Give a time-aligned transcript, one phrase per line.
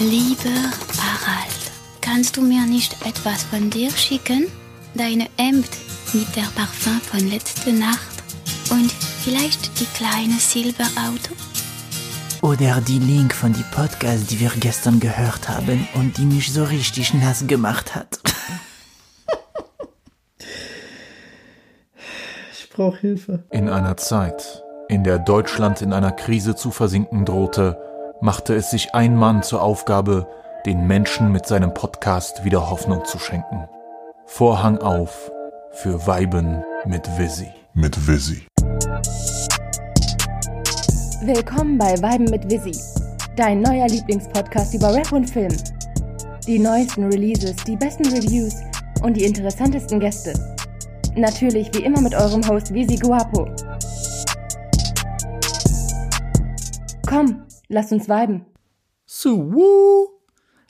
[0.00, 0.70] Lieber
[1.02, 4.46] Harald, kannst du mir nicht etwas von dir schicken?
[4.94, 5.68] Deine Hemd
[6.12, 8.22] mit der Parfum von letzter Nacht
[8.70, 11.34] und vielleicht die kleine Silberauto?
[12.42, 16.62] Oder die Link von die Podcast, die wir gestern gehört haben und die mich so
[16.62, 18.20] richtig nass gemacht hat.
[22.52, 23.42] Ich brauche Hilfe.
[23.50, 27.87] In einer Zeit, in der Deutschland in einer Krise zu versinken drohte,
[28.20, 30.26] machte es sich ein Mann zur Aufgabe,
[30.66, 33.68] den Menschen mit seinem Podcast wieder Hoffnung zu schenken.
[34.26, 35.30] Vorhang auf
[35.70, 37.48] für Weiben mit Visi.
[37.74, 38.46] Mit Visi.
[41.22, 42.76] Willkommen bei Weiben mit Visi,
[43.36, 45.56] dein neuer Lieblingspodcast über Rap und Film.
[46.46, 48.54] Die neuesten Releases, die besten Reviews
[49.02, 50.32] und die interessantesten Gäste.
[51.14, 53.48] Natürlich wie immer mit eurem Host Visi Guapo.
[57.06, 58.44] Komm, lasst uns viben.
[59.06, 60.20] So,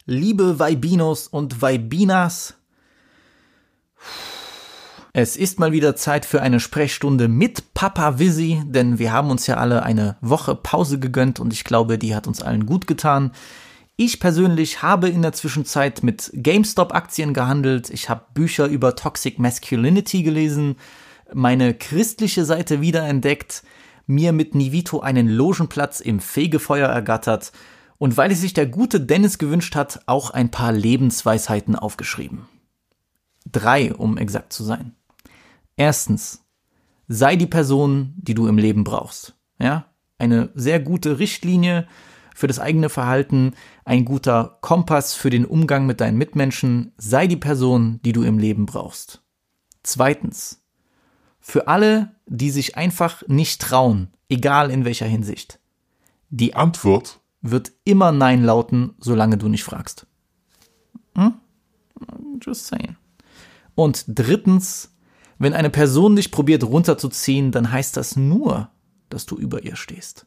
[0.04, 2.54] liebe Weibinos und Weibinas.
[5.12, 9.46] Es ist mal wieder Zeit für eine Sprechstunde mit Papa Visi, denn wir haben uns
[9.46, 13.32] ja alle eine Woche Pause gegönnt und ich glaube, die hat uns allen gut getan.
[13.96, 17.90] Ich persönlich habe in der Zwischenzeit mit GameStop-Aktien gehandelt.
[17.90, 20.76] Ich habe Bücher über Toxic Masculinity gelesen,
[21.34, 23.64] meine christliche Seite wiederentdeckt,
[24.08, 27.52] mir mit Nivito einen Logenplatz im Fegefeuer ergattert
[27.98, 32.48] und weil es sich der gute Dennis gewünscht hat, auch ein paar Lebensweisheiten aufgeschrieben.
[33.50, 34.94] Drei, um exakt zu sein.
[35.76, 36.44] Erstens,
[37.06, 39.36] sei die Person, die du im Leben brauchst.
[39.58, 39.86] Ja,
[40.18, 41.86] eine sehr gute Richtlinie
[42.34, 47.36] für das eigene Verhalten, ein guter Kompass für den Umgang mit deinen Mitmenschen, sei die
[47.36, 49.22] Person, die du im Leben brauchst.
[49.82, 50.62] Zweitens,
[51.48, 55.58] für alle, die sich einfach nicht trauen, egal in welcher Hinsicht.
[56.28, 60.06] Die Antwort wird immer Nein lauten, solange du nicht fragst.
[61.14, 61.32] Hm?
[62.42, 62.96] Just saying.
[63.74, 64.94] Und drittens,
[65.38, 68.68] wenn eine Person dich probiert runterzuziehen, dann heißt das nur,
[69.08, 70.26] dass du über ihr stehst.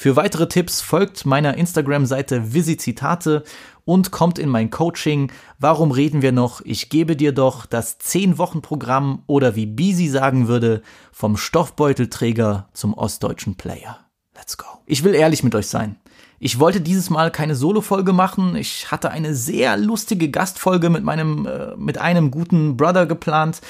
[0.00, 3.42] Für weitere Tipps folgt meiner Instagram-Seite Visizitate
[3.84, 5.32] und kommt in mein Coaching.
[5.58, 6.60] Warum reden wir noch?
[6.64, 13.56] Ich gebe dir doch das 10-Wochen-Programm oder wie Bisi sagen würde, vom Stoffbeutelträger zum ostdeutschen
[13.56, 13.98] Player.
[14.36, 14.66] Let's go.
[14.86, 15.96] Ich will ehrlich mit euch sein.
[16.38, 18.54] Ich wollte dieses Mal keine Solo-Folge machen.
[18.54, 23.60] Ich hatte eine sehr lustige Gastfolge mit meinem, äh, mit einem guten Brother geplant.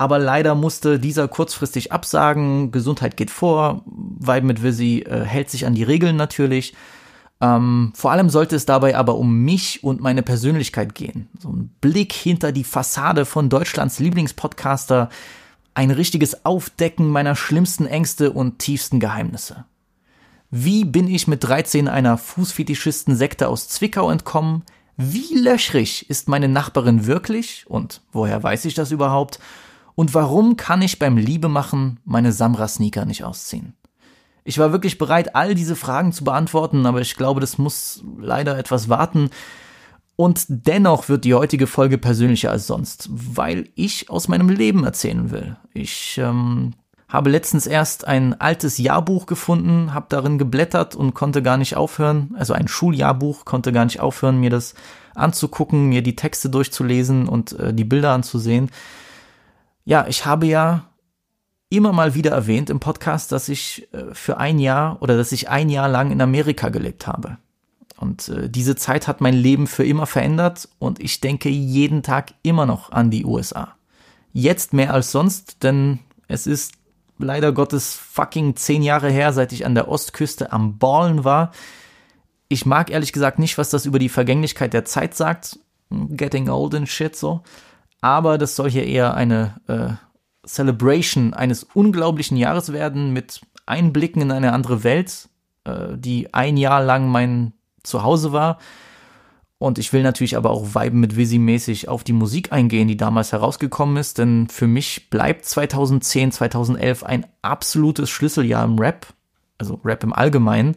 [0.00, 2.70] Aber leider musste dieser kurzfristig absagen.
[2.70, 3.84] Gesundheit geht vor.
[3.84, 6.72] Vibe mit Visi äh, hält sich an die Regeln natürlich.
[7.42, 11.28] Ähm, vor allem sollte es dabei aber um mich und meine Persönlichkeit gehen.
[11.38, 15.10] So ein Blick hinter die Fassade von Deutschlands Lieblingspodcaster.
[15.74, 19.66] Ein richtiges Aufdecken meiner schlimmsten Ängste und tiefsten Geheimnisse.
[20.50, 24.62] Wie bin ich mit 13 einer Fußfetischisten-Sekte aus Zwickau entkommen?
[24.96, 27.66] Wie löchrig ist meine Nachbarin wirklich?
[27.68, 29.40] Und woher weiß ich das überhaupt?
[29.94, 33.74] Und warum kann ich beim Liebemachen meine Samra-Sneaker nicht ausziehen?
[34.44, 38.58] Ich war wirklich bereit, all diese Fragen zu beantworten, aber ich glaube, das muss leider
[38.58, 39.30] etwas warten.
[40.16, 45.30] Und dennoch wird die heutige Folge persönlicher als sonst, weil ich aus meinem Leben erzählen
[45.30, 45.56] will.
[45.72, 46.74] Ich ähm,
[47.08, 52.34] habe letztens erst ein altes Jahrbuch gefunden, habe darin geblättert und konnte gar nicht aufhören,
[52.38, 54.74] also ein Schuljahrbuch, konnte gar nicht aufhören, mir das
[55.14, 58.70] anzugucken, mir die Texte durchzulesen und äh, die Bilder anzusehen.
[59.84, 60.86] Ja, ich habe ja
[61.70, 65.48] immer mal wieder erwähnt im Podcast, dass ich äh, für ein Jahr oder dass ich
[65.48, 67.38] ein Jahr lang in Amerika gelebt habe.
[67.96, 72.32] Und äh, diese Zeit hat mein Leben für immer verändert und ich denke jeden Tag
[72.42, 73.76] immer noch an die USA.
[74.32, 76.72] Jetzt mehr als sonst, denn es ist
[77.18, 81.52] leider Gottes fucking zehn Jahre her, seit ich an der Ostküste am Ballen war.
[82.48, 85.58] Ich mag ehrlich gesagt nicht, was das über die Vergänglichkeit der Zeit sagt.
[85.90, 87.42] Getting old and shit so.
[88.00, 94.32] Aber das soll hier eher eine äh, Celebration eines unglaublichen Jahres werden mit Einblicken in
[94.32, 95.28] eine andere Welt,
[95.64, 97.52] äh, die ein Jahr lang mein
[97.82, 98.58] Zuhause war.
[99.58, 102.96] Und ich will natürlich aber auch Viben mit Visi mäßig auf die Musik eingehen, die
[102.96, 109.08] damals herausgekommen ist, denn für mich bleibt 2010, 2011 ein absolutes Schlüsseljahr im Rap,
[109.58, 110.76] also Rap im Allgemeinen.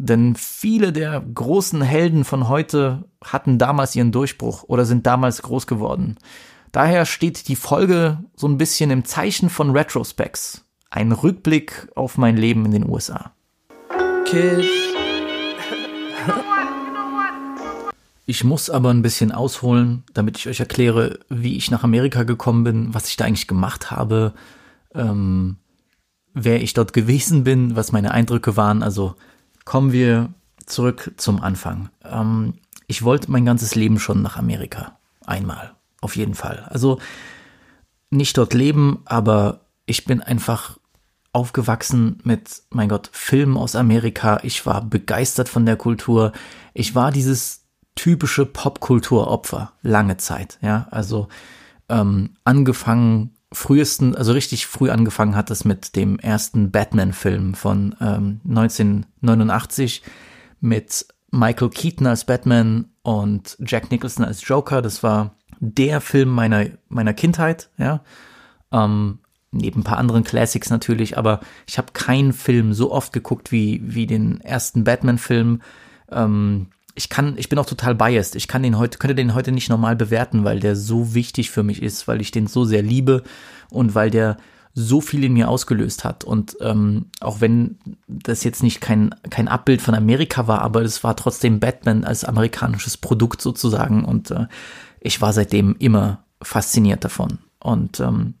[0.00, 5.66] Denn viele der großen Helden von heute hatten damals ihren Durchbruch oder sind damals groß
[5.66, 6.18] geworden.
[6.70, 10.64] Daher steht die Folge so ein bisschen im Zeichen von Retrospects.
[10.88, 13.32] Ein Rückblick auf mein Leben in den USA.
[14.24, 14.64] Kid.
[18.24, 22.62] Ich muss aber ein bisschen ausholen, damit ich euch erkläre, wie ich nach Amerika gekommen
[22.62, 24.32] bin, was ich da eigentlich gemacht habe,
[24.94, 25.56] ähm,
[26.34, 28.84] wer ich dort gewesen bin, was meine Eindrücke waren.
[28.84, 29.16] Also
[29.68, 30.32] kommen wir
[30.64, 31.90] zurück zum Anfang.
[32.02, 32.54] Ähm,
[32.86, 34.96] ich wollte mein ganzes Leben schon nach Amerika.
[35.26, 35.74] Einmal.
[36.00, 36.66] Auf jeden Fall.
[36.70, 37.00] Also
[38.08, 40.78] nicht dort leben, aber ich bin einfach
[41.32, 44.40] aufgewachsen mit, mein Gott, Filmen aus Amerika.
[44.42, 46.32] Ich war begeistert von der Kultur.
[46.72, 50.58] Ich war dieses typische Popkulturopfer lange Zeit.
[50.62, 51.28] Ja, also
[51.90, 58.40] ähm, angefangen frühesten, also richtig früh angefangen hat es mit dem ersten Batman-Film von ähm,
[58.46, 60.02] 1989
[60.60, 64.82] mit Michael Keaton als Batman und Jack Nicholson als Joker.
[64.82, 68.02] Das war der Film meiner, meiner Kindheit, ja.
[68.70, 73.50] Ähm, neben ein paar anderen Classics natürlich, aber ich habe keinen Film so oft geguckt
[73.50, 75.62] wie, wie den ersten Batman-Film.
[76.10, 76.66] Ähm,
[76.98, 78.34] ich kann, ich bin auch total biased.
[78.34, 81.62] Ich kann den heute, könnte den heute nicht normal bewerten, weil der so wichtig für
[81.62, 83.22] mich ist, weil ich den so sehr liebe
[83.70, 84.36] und weil der
[84.74, 86.24] so viel in mir ausgelöst hat.
[86.24, 87.78] Und ähm, auch wenn
[88.08, 92.24] das jetzt nicht kein, kein Abbild von Amerika war, aber es war trotzdem Batman als
[92.24, 94.04] amerikanisches Produkt sozusagen.
[94.04, 94.46] Und äh,
[95.00, 97.38] ich war seitdem immer fasziniert davon.
[97.60, 98.34] Und ähm,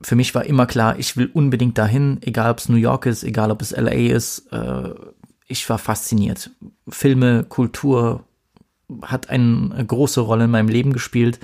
[0.00, 3.24] für mich war immer klar, ich will unbedingt dahin, egal ob es New York ist,
[3.24, 4.52] egal ob es LA ist.
[4.52, 4.94] Äh,
[5.48, 6.50] ich war fasziniert.
[6.88, 8.24] Filme, Kultur
[9.02, 11.40] hat eine große Rolle in meinem Leben gespielt.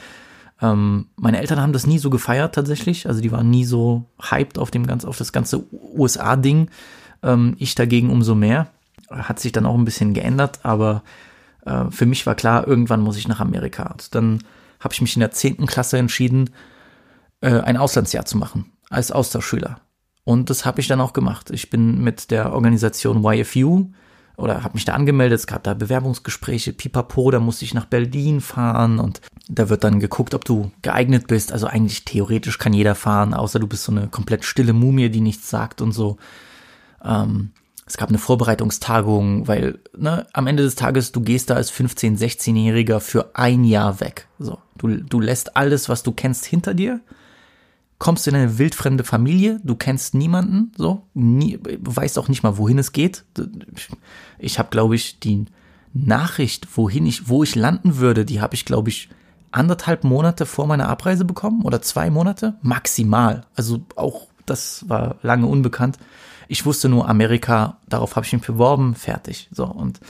[0.63, 4.59] Ähm, meine Eltern haben das nie so gefeiert tatsächlich, also die waren nie so hyped
[4.59, 6.71] auf dem ganz, auf das ganze USA-Ding.
[7.23, 8.69] Ähm, ich dagegen umso mehr.
[9.11, 11.03] Hat sich dann auch ein bisschen geändert, aber
[11.67, 13.85] äh, für mich war klar, irgendwann muss ich nach Amerika.
[13.85, 14.43] Und dann
[14.81, 16.51] habe ich mich in der zehnten Klasse entschieden,
[17.41, 19.81] äh, ein Auslandsjahr zu machen als Austauschschüler.
[20.25, 21.51] Und das habe ich dann auch gemacht.
[21.51, 23.87] Ich bin mit der Organisation YFU
[24.37, 28.41] oder habe mich da angemeldet, es gab da Bewerbungsgespräche, pipapo, da musste ich nach Berlin
[28.41, 31.53] fahren und da wird dann geguckt, ob du geeignet bist.
[31.53, 35.21] Also eigentlich theoretisch kann jeder fahren, außer du bist so eine komplett stille Mumie, die
[35.21, 36.17] nichts sagt und so.
[37.05, 37.51] Ähm,
[37.87, 42.19] es gab eine Vorbereitungstagung, weil ne, am Ende des Tages, du gehst da als 15-,
[42.19, 44.27] 16-Jähriger für ein Jahr weg.
[44.39, 47.01] So, du, du lässt alles, was du kennst, hinter dir
[47.99, 52.79] kommst in eine wildfremde Familie, du kennst niemanden, so, nie, weißt auch nicht mal, wohin
[52.79, 53.25] es geht.
[54.39, 55.45] Ich habe, glaube ich, die
[55.93, 59.09] Nachricht, wohin ich, wo ich landen würde, die habe ich, glaube ich,
[59.53, 63.47] anderthalb Monate vor meiner Abreise bekommen oder zwei Monate maximal.
[63.55, 65.99] Also auch das war lange unbekannt.
[66.49, 69.49] Ich wusste nur Amerika, darauf habe ich mich beworben, fertig.
[69.53, 70.01] So und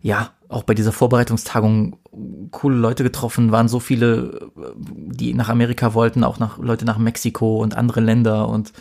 [0.00, 1.98] ja, auch bei dieser Vorbereitungstagung
[2.50, 4.50] coole Leute getroffen, waren so viele,
[4.86, 8.72] die nach Amerika wollten, auch nach Leute nach Mexiko und andere Länder und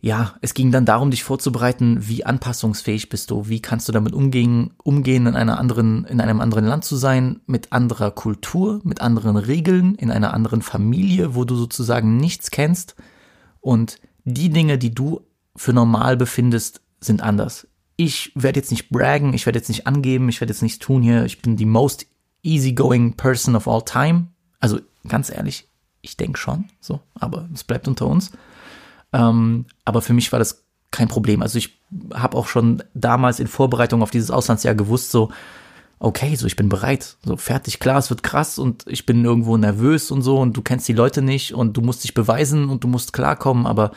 [0.00, 4.12] ja, es ging dann darum, dich vorzubereiten, wie anpassungsfähig bist du, wie kannst du damit
[4.12, 9.00] umgehen, umgehen in einer anderen, in einem anderen Land zu sein, mit anderer Kultur, mit
[9.00, 12.94] anderen Regeln, in einer anderen Familie, wo du sozusagen nichts kennst.
[13.60, 15.22] Und die Dinge, die du
[15.56, 17.66] für normal befindest, sind anders
[18.00, 21.02] ich werde jetzt nicht braggen, ich werde jetzt nicht angeben, ich werde jetzt nichts tun
[21.02, 21.24] hier.
[21.24, 22.06] Ich bin die most
[22.44, 24.28] easygoing person of all time.
[24.60, 24.78] Also
[25.08, 25.68] ganz ehrlich,
[26.00, 28.30] ich denke schon, so, aber es bleibt unter uns.
[29.12, 30.62] Ähm, aber für mich war das
[30.92, 31.42] kein Problem.
[31.42, 31.76] Also ich
[32.14, 35.32] habe auch schon damals in Vorbereitung auf dieses Auslandsjahr gewusst, so,
[35.98, 39.56] okay, so ich bin bereit, so fertig, klar, es wird krass und ich bin irgendwo
[39.56, 42.84] nervös und so und du kennst die Leute nicht und du musst dich beweisen und
[42.84, 43.90] du musst klarkommen, aber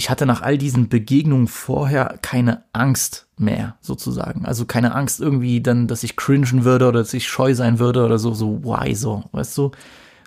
[0.00, 4.46] ich hatte nach all diesen Begegnungen vorher keine Angst mehr, sozusagen.
[4.46, 8.02] Also keine Angst irgendwie dann, dass ich cringen würde oder dass ich scheu sein würde
[8.06, 9.72] oder so, so, why so, weißt du?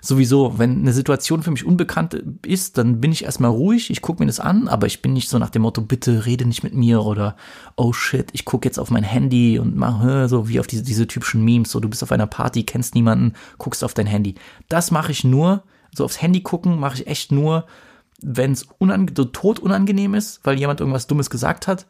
[0.00, 2.14] Sowieso, wenn eine Situation für mich unbekannt
[2.46, 5.28] ist, dann bin ich erstmal ruhig, ich gucke mir das an, aber ich bin nicht
[5.28, 7.34] so nach dem Motto, bitte rede nicht mit mir oder
[7.74, 11.08] oh shit, ich gucke jetzt auf mein Handy und mache so wie auf diese, diese
[11.08, 14.36] typischen Memes, so du bist auf einer Party, kennst niemanden, guckst auf dein Handy.
[14.68, 17.66] Das mache ich nur, so aufs Handy gucken mache ich echt nur,
[18.22, 18.66] wenn es
[19.32, 21.86] tot unangenehm ist, weil jemand irgendwas Dummes gesagt hat,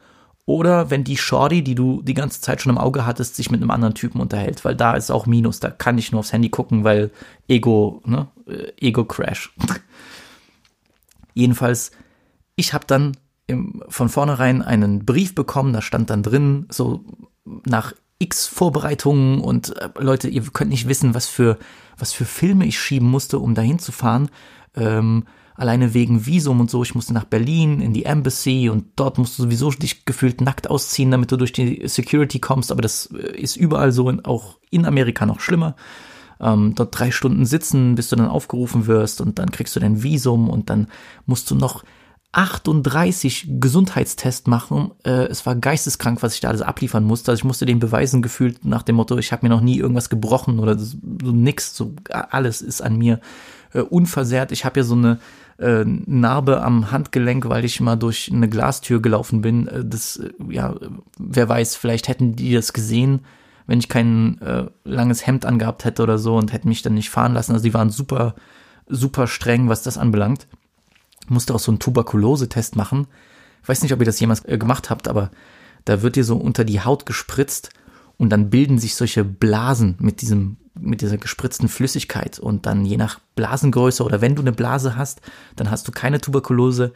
[0.47, 3.63] oder wenn die Shorty, die du die ganze Zeit schon im Auge hattest, sich mit
[3.63, 6.51] einem anderen Typen unterhält, weil da ist auch Minus, da kann ich nur aufs Handy
[6.51, 7.11] gucken, weil
[7.49, 9.55] Ego, ne, äh, Ego-Crash.
[11.35, 11.93] Jedenfalls,
[12.57, 13.17] ich habe dann
[13.47, 17.05] im, von vornherein einen Brief bekommen, da stand dann drin, so
[17.67, 21.59] nach X Vorbereitungen und äh, Leute, ihr könnt nicht wissen, was für,
[21.97, 24.29] was für Filme ich schieben musste, um dahin zu fahren.
[24.77, 25.25] Ähm,
[25.55, 26.83] alleine wegen Visum und so.
[26.83, 30.69] Ich musste nach Berlin in die Embassy und dort musst du sowieso dich gefühlt nackt
[30.69, 32.73] ausziehen, damit du durch die Security kommst.
[32.73, 35.77] Aber das äh, ist überall so, auch in Amerika noch schlimmer.
[36.41, 40.03] Ähm, dort drei Stunden sitzen, bis du dann aufgerufen wirst und dann kriegst du dein
[40.03, 40.89] Visum und dann
[41.27, 41.85] musst du noch
[42.33, 44.91] 38 Gesundheitstests machen.
[45.05, 47.31] Äh, es war geisteskrank, was ich da alles abliefern musste.
[47.31, 50.11] Also ich musste den beweisen gefühlt nach dem Motto, ich habe mir noch nie irgendwas
[50.11, 53.21] gebrochen oder so, so nix, so alles ist an mir
[53.75, 54.53] äh, unversehrt.
[54.53, 55.19] Ich habe ja so eine
[55.59, 59.69] äh, Narbe am Handgelenk, weil ich mal durch eine Glastür gelaufen bin.
[59.69, 60.75] Äh, das, äh, ja,
[61.19, 63.21] wer weiß, vielleicht hätten die das gesehen,
[63.67, 67.11] wenn ich kein äh, langes Hemd angehabt hätte oder so und hätten mich dann nicht
[67.11, 67.53] fahren lassen.
[67.53, 68.35] Also die waren super,
[68.89, 70.47] super streng, was das anbelangt.
[71.29, 73.07] Musste auch so einen Tuberkulose-Test machen.
[73.63, 75.31] Ich weiß nicht, ob ihr das jemals äh, gemacht habt, aber
[75.85, 77.71] da wird dir so unter die Haut gespritzt
[78.19, 82.97] und dann bilden sich solche Blasen mit diesem mit dieser gespritzten Flüssigkeit und dann je
[82.97, 85.21] nach Blasengröße oder wenn du eine Blase hast,
[85.57, 86.93] dann hast du keine Tuberkulose.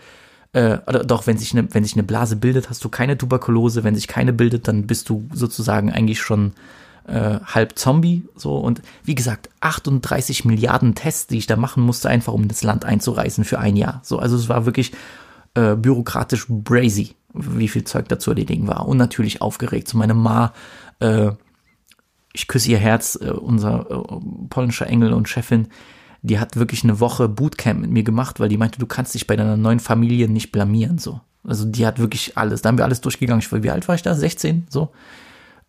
[0.53, 3.85] Äh, oder doch, wenn sich, eine, wenn sich eine Blase bildet, hast du keine Tuberkulose.
[3.85, 6.53] Wenn sich keine bildet, dann bist du sozusagen eigentlich schon
[7.07, 8.25] äh, halb Zombie.
[8.35, 12.63] So und wie gesagt, 38 Milliarden Tests, die ich da machen musste, einfach um das
[12.63, 14.01] Land einzureißen für ein Jahr.
[14.03, 14.93] So, also es war wirklich
[15.55, 18.89] äh, bürokratisch brazy, wie viel Zeug da zu erledigen war.
[18.89, 19.89] Und natürlich aufgeregt.
[19.89, 20.53] So meine Ma
[21.01, 21.31] äh,
[22.39, 25.67] ich küsse ihr Herz, äh, unser äh, polnischer Engel und Chefin,
[26.23, 29.27] die hat wirklich eine Woche Bootcamp mit mir gemacht, weil die meinte, du kannst dich
[29.27, 31.21] bei deiner neuen Familie nicht blamieren, so.
[31.45, 33.41] Also die hat wirklich alles, da haben wir alles durchgegangen.
[33.41, 34.15] Ich wie alt war ich da?
[34.15, 34.91] 16, so.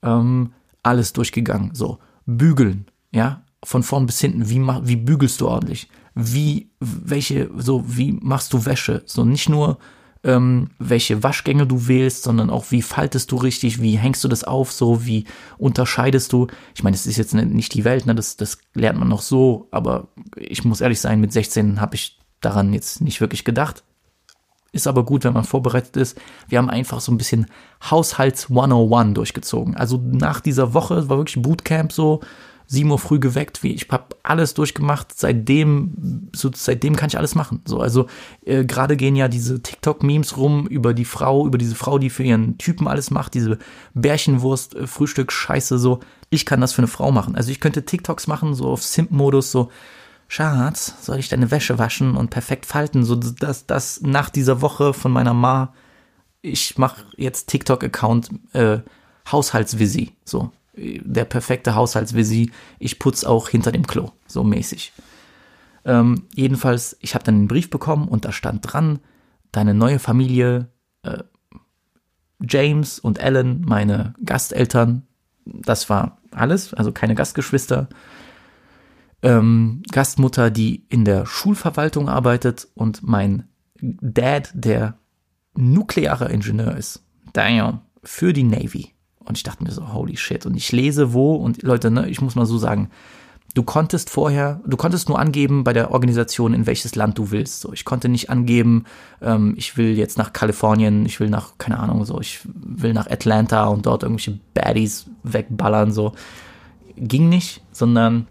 [0.04, 1.98] Ähm, alles durchgegangen, so.
[2.26, 4.50] Bügeln, ja, von vorn bis hinten.
[4.50, 5.90] Wie, wie bügelst du ordentlich?
[6.14, 9.02] Wie, welche, so, wie machst du Wäsche?
[9.06, 9.80] So, nicht nur,
[10.24, 14.44] ähm, welche Waschgänge du wählst, sondern auch wie faltest du richtig, wie hängst du das
[14.44, 15.26] auf, so wie
[15.58, 16.48] unterscheidest du.
[16.76, 18.16] Ich meine, es ist jetzt nicht die Welt, ne?
[18.16, 22.20] das, das lernt man noch so, aber ich muss ehrlich sein, mit 16 habe ich
[22.42, 23.84] daran jetzt nicht wirklich gedacht.
[24.72, 26.20] Ist aber gut, wenn man vorbereitet ist.
[26.48, 27.48] Wir haben einfach so ein bisschen
[27.90, 29.76] Haushalts 101 durchgezogen.
[29.76, 32.20] Also nach dieser Woche war wirklich Bootcamp so,
[32.72, 35.18] 7 Uhr früh geweckt, wie ich habe alles durchgemacht.
[35.18, 37.62] Seitdem, so, seitdem kann ich alles machen.
[37.66, 38.06] So, also
[38.46, 42.22] äh, gerade gehen ja diese TikTok-Memes rum über die Frau, über diese Frau, die für
[42.22, 43.58] ihren Typen alles macht, diese
[43.96, 46.00] Bärchenwurst, äh, Frühstück, Scheiße, so.
[46.30, 47.36] Ich kann das für eine Frau machen.
[47.36, 49.72] Also ich könnte TikToks machen, so auf Simp-Modus, so.
[50.28, 53.04] Schatz, soll ich deine Wäsche waschen und perfekt falten?
[53.04, 55.74] So, dass das nach dieser Woche von meiner Ma,
[56.44, 58.78] ich mache jetzt TikTok-Account äh,
[59.32, 60.12] Haushaltsvisi.
[60.24, 62.52] So, der perfekte Haushaltsvisi.
[62.80, 64.94] Ich putze auch hinter dem Klo, so mäßig.
[65.86, 69.00] Ähm, jedenfalls, ich habe dann einen Brief bekommen und da stand dran,
[69.52, 70.70] deine neue Familie,
[71.04, 71.24] äh,
[72.42, 75.08] James und Ellen, meine Gasteltern,
[75.46, 77.90] das war alles, also keine Gastgeschwister.
[79.22, 83.50] Ähm, Gastmutter, die in der Schulverwaltung arbeitet und mein
[83.82, 84.98] Dad, der
[85.56, 87.04] nuklearer Ingenieur ist.
[87.34, 88.94] Damn, für die Navy.
[89.30, 90.48] Und ich dachte mir so, holy shit.
[90.48, 92.90] Und ich lese wo, und Leute, ne, ich muss mal so sagen,
[93.54, 97.62] du konntest vorher, du konntest nur angeben bei der Organisation, in welches Land du willst.
[97.62, 98.86] So, ich konnte nicht angeben,
[99.22, 103.06] ähm, ich will jetzt nach Kalifornien, ich will nach, keine Ahnung, so, ich will nach
[103.06, 106.14] Atlanta und dort irgendwelche Baddies wegballern, so.
[106.98, 108.26] Ging nicht, sondern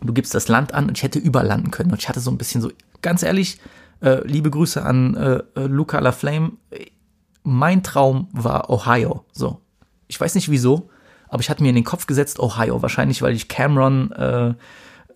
[0.00, 1.92] du gibst das Land an und ich hätte überall landen können.
[1.92, 3.60] Und ich hatte so ein bisschen so, ganz ehrlich,
[4.00, 6.50] äh, liebe Grüße an äh, äh Luca LaFlame.
[7.44, 9.60] Mein Traum war Ohio, so.
[10.12, 10.90] Ich weiß nicht wieso,
[11.30, 12.82] aber ich hatte mir in den Kopf gesetzt, Ohio.
[12.82, 14.52] Wahrscheinlich, weil ich Cameron äh,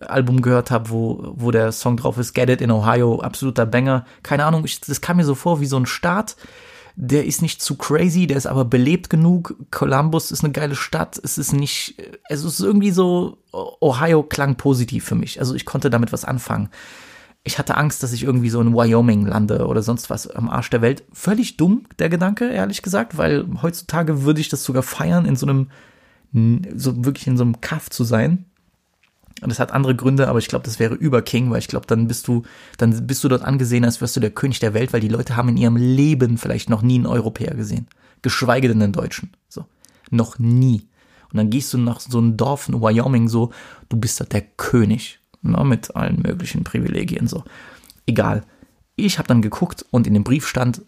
[0.03, 4.05] Album gehört habe, wo, wo der Song drauf ist, Get It in Ohio, absoluter Banger.
[4.23, 6.35] Keine Ahnung, ich, das kam mir so vor wie so ein Start.
[6.95, 9.55] Der ist nicht zu crazy, der ist aber belebt genug.
[9.69, 11.21] Columbus ist eine geile Stadt.
[11.23, 15.39] Es ist nicht, es ist irgendwie so, Ohio klang positiv für mich.
[15.39, 16.71] Also ich konnte damit was anfangen
[17.43, 20.69] ich hatte Angst, dass ich irgendwie so in Wyoming lande oder sonst was am Arsch
[20.69, 21.03] der Welt.
[21.13, 25.47] Völlig dumm, der Gedanke, ehrlich gesagt, weil heutzutage würde ich das sogar feiern, in so
[25.47, 25.69] einem,
[26.75, 28.45] so wirklich in so einem Kaff zu sein.
[29.41, 31.85] Und das hat andere Gründe, aber ich glaube, das wäre über King, weil ich glaube,
[31.85, 32.43] dann bist du,
[32.77, 35.35] dann bist du dort angesehen, als wirst du der König der Welt, weil die Leute
[35.35, 37.87] haben in ihrem Leben vielleicht noch nie einen Europäer gesehen.
[38.23, 39.31] Geschweige denn einen Deutschen.
[39.47, 39.65] So.
[40.09, 40.87] Noch nie.
[41.31, 43.51] Und dann gehst du nach so einem Dorf in Wyoming so,
[43.89, 47.43] du bist da der König ne, mit allen möglichen Privilegien so.
[48.05, 48.43] Egal.
[48.95, 50.81] Ich habe dann geguckt und in dem Brief stand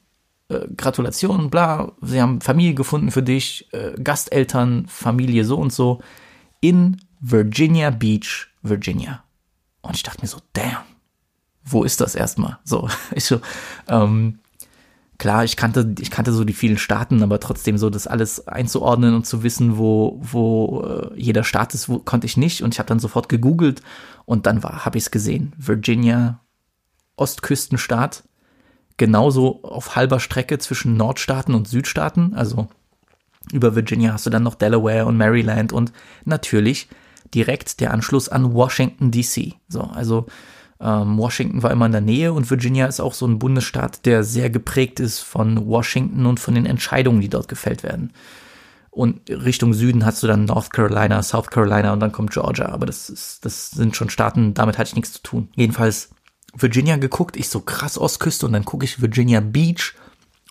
[0.49, 6.01] äh, Gratulation, bla, sie haben Familie gefunden für dich, äh, Gasteltern, Familie so und so
[6.61, 9.23] in Virginia Beach, Virginia.
[9.81, 10.83] Und ich dachte mir so, damn,
[11.63, 12.57] wo ist das erstmal?
[12.63, 13.41] So, ich so,
[13.87, 14.39] ähm,
[15.19, 19.13] klar, ich kannte, ich kannte so die vielen Staaten, aber trotzdem so das alles einzuordnen
[19.13, 22.63] und zu wissen, wo, wo äh, jeder Staat ist, wo, konnte ich nicht.
[22.63, 23.83] Und ich habe dann sofort gegoogelt
[24.25, 25.53] und dann habe ich es gesehen.
[25.57, 26.39] Virginia,
[27.17, 28.23] Ostküstenstaat,
[28.97, 32.33] genauso auf halber Strecke zwischen Nordstaaten und Südstaaten.
[32.33, 32.69] Also
[33.51, 35.91] über Virginia hast du dann noch Delaware und Maryland und
[36.23, 36.87] natürlich
[37.33, 39.55] direkt der Anschluss an Washington DC.
[39.67, 40.27] So, also
[40.81, 44.23] ähm, Washington war immer in der Nähe und Virginia ist auch so ein Bundesstaat, der
[44.23, 48.13] sehr geprägt ist von Washington und von den Entscheidungen, die dort gefällt werden.
[48.91, 52.69] Und Richtung Süden hast du dann North Carolina, South Carolina und dann kommt Georgia.
[52.69, 55.49] Aber das ist, das sind schon Staaten, damit hatte ich nichts zu tun.
[55.55, 56.09] Jedenfalls
[56.55, 59.93] Virginia geguckt, ich so krass Ostküste und dann gucke ich Virginia Beach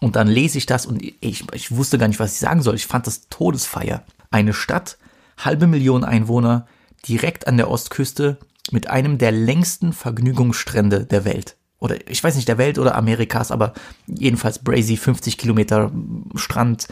[0.00, 2.76] und dann lese ich das und ich, ich wusste gar nicht, was ich sagen soll.
[2.76, 4.04] Ich fand das Todesfeier.
[4.30, 4.98] Eine Stadt,
[5.38, 6.66] halbe Million Einwohner,
[7.06, 8.38] direkt an der Ostküste
[8.72, 11.56] mit einem der längsten Vergnügungsstrände der Welt.
[11.78, 13.72] Oder ich weiß nicht, der Welt oder Amerikas, aber
[14.06, 15.92] jedenfalls Brazy, 50 Kilometer
[16.34, 16.88] Strand,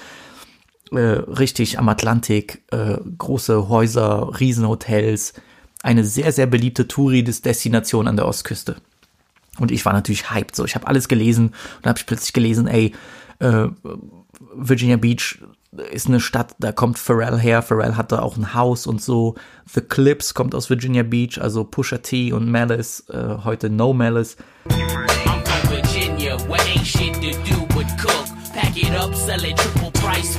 [0.92, 5.34] äh, richtig am Atlantik, äh, große Häuser, Riesenhotels,
[5.82, 8.76] eine sehr, sehr beliebte Touri-Destination an der Ostküste.
[9.58, 10.54] Und ich war natürlich hyped.
[10.54, 12.92] So, ich habe alles gelesen und habe ich plötzlich gelesen, ey,
[13.40, 13.68] äh,
[14.54, 15.38] Virginia Beach
[15.80, 17.62] ist eine Stadt, da kommt Pharrell her.
[17.62, 19.34] Pharrell hatte auch ein Haus und so.
[19.72, 24.36] The Clips kommt aus Virginia Beach, also Pusha T und Malice, äh, heute No Malice.
[25.68, 26.60] Virginia, up,
[29.44, 29.56] it
[29.94, 30.36] price,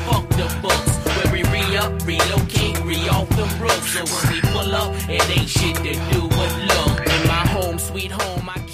[1.32, 2.78] we re-up, relocate,
[3.60, 3.88] roof.
[3.88, 4.04] So
[4.74, 4.94] up,
[7.48, 8.67] home, sweet home, I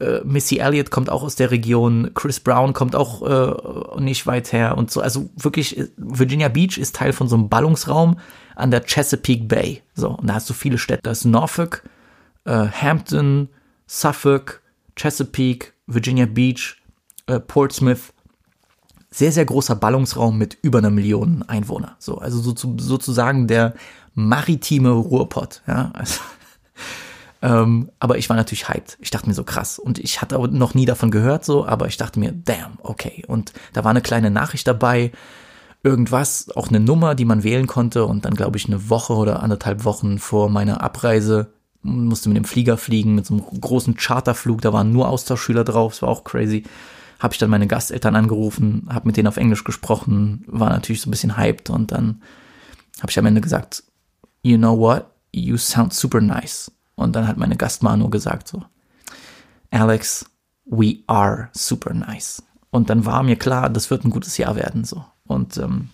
[0.00, 4.52] äh, Missy Elliott kommt auch aus der Region, Chris Brown kommt auch äh, nicht weit
[4.52, 5.00] her und so.
[5.00, 8.18] Also wirklich, äh, Virginia Beach ist Teil von so einem Ballungsraum
[8.54, 9.82] an der Chesapeake Bay.
[9.94, 11.02] So, und da hast du viele Städte.
[11.02, 11.82] Da ist Norfolk,
[12.44, 13.48] äh, Hampton,
[13.86, 14.62] Suffolk,
[14.96, 16.76] Chesapeake, Virginia Beach,
[17.26, 18.12] äh, Portsmouth.
[19.10, 21.96] Sehr, sehr großer Ballungsraum mit über einer Million Einwohner.
[21.98, 23.74] So, also so, sozusagen der
[24.14, 25.62] maritime Ruhrpott.
[25.66, 26.20] Ja, also
[27.40, 28.98] ähm, aber ich war natürlich hyped.
[29.00, 29.78] Ich dachte mir so krass.
[29.78, 33.24] Und ich hatte aber noch nie davon gehört, so, aber ich dachte mir, damn, okay.
[33.28, 35.12] Und da war eine kleine Nachricht dabei,
[35.82, 38.04] irgendwas, auch eine Nummer, die man wählen konnte.
[38.04, 41.52] Und dann, glaube ich, eine Woche oder anderthalb Wochen vor meiner Abreise
[41.82, 44.60] musste mit dem Flieger fliegen, mit so einem großen Charterflug.
[44.60, 46.64] Da waren nur Austauschschüler drauf, es war auch crazy.
[47.20, 51.08] Habe ich dann meine Gasteltern angerufen, habe mit denen auf Englisch gesprochen, war natürlich so
[51.08, 52.22] ein bisschen hyped und dann
[53.00, 53.82] habe ich am Ende gesagt,
[54.42, 56.70] you know what, you sound super nice.
[56.98, 58.64] Und dann hat meine Gastma nur gesagt so,
[59.70, 60.26] Alex,
[60.64, 62.42] we are super nice.
[62.70, 65.04] Und dann war mir klar, das wird ein gutes Jahr werden so.
[65.24, 65.90] Und ähm,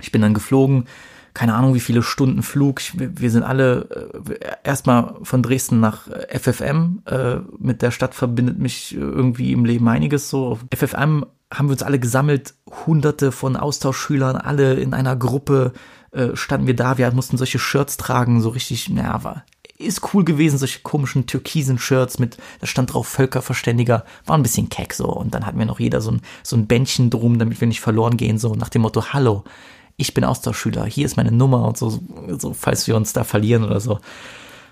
[0.00, 0.86] ich bin dann geflogen,
[1.34, 2.80] keine Ahnung wie viele Stunden Flug.
[2.80, 7.02] Ich, wir sind alle äh, erstmal von Dresden nach äh, FFM.
[7.06, 10.58] Äh, mit der Stadt verbindet mich irgendwie im Leben einiges so.
[10.74, 12.54] FFM haben wir uns alle gesammelt,
[12.86, 15.74] hunderte von Austauschschülern, alle in einer Gruppe
[16.10, 16.98] äh, standen wir da.
[16.98, 19.44] Wir mussten solche Shirts tragen, so richtig, naja, war
[19.80, 24.68] ist cool gewesen, solche komischen türkisen Shirts mit, da stand drauf Völkerverständiger, war ein bisschen
[24.68, 25.06] keck so.
[25.06, 27.80] Und dann hatten wir noch jeder so ein, so ein Bändchen drum, damit wir nicht
[27.80, 29.44] verloren gehen, so nach dem Motto, hallo,
[29.96, 32.00] ich bin Austauschschüler, hier ist meine Nummer und so,
[32.38, 33.94] so falls wir uns da verlieren oder so.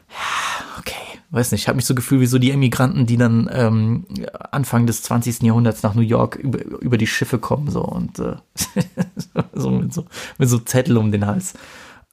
[0.09, 3.49] Ja, okay, weiß nicht, ich habe mich so gefühlt wie so die Emigranten, die dann
[3.53, 4.07] ähm,
[4.51, 5.43] Anfang des 20.
[5.43, 8.37] Jahrhunderts nach New York über, über die Schiffe kommen, so und äh,
[9.53, 10.07] so, mit so
[10.39, 11.55] mit so Zettel um den Hals.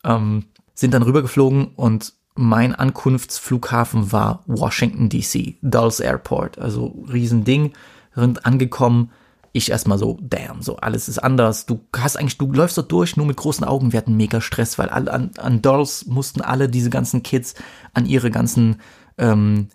[0.04, 7.74] Ähm, sind dann rübergeflogen und mein Ankunftsflughafen war Washington DC, Dulles Airport, also Riesending,
[8.14, 9.12] sind angekommen.
[9.54, 11.66] Ich erstmal so, damn, so alles ist anders.
[11.66, 13.94] Du hast eigentlich, du läufst dort durch, nur mit großen Augen.
[13.94, 17.56] Wir hatten mega Stress, weil alle, an, an Dulles mussten alle diese ganzen Kids
[17.94, 18.82] an ihre ganzen
[19.18, 19.70] ähm,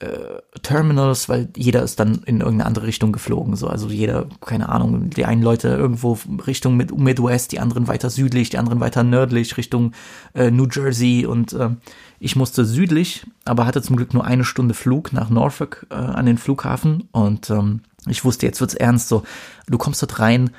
[0.00, 3.54] äh, Terminals, weil jeder ist dann in irgendeine andere Richtung geflogen.
[3.56, 8.10] So, also jeder, keine Ahnung, die einen Leute irgendwo Richtung mit Midwest, die anderen weiter
[8.10, 9.92] südlich, die anderen weiter nördlich Richtung
[10.34, 11.70] äh, New Jersey und äh,
[12.18, 16.26] ich musste südlich, aber hatte zum Glück nur eine Stunde Flug nach Norfolk äh, an
[16.26, 19.08] den Flughafen und ähm, ich wusste, jetzt wird's ernst.
[19.08, 19.22] So,
[19.66, 20.50] du kommst dort rein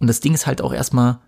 [0.00, 1.18] und das Ding ist halt auch erstmal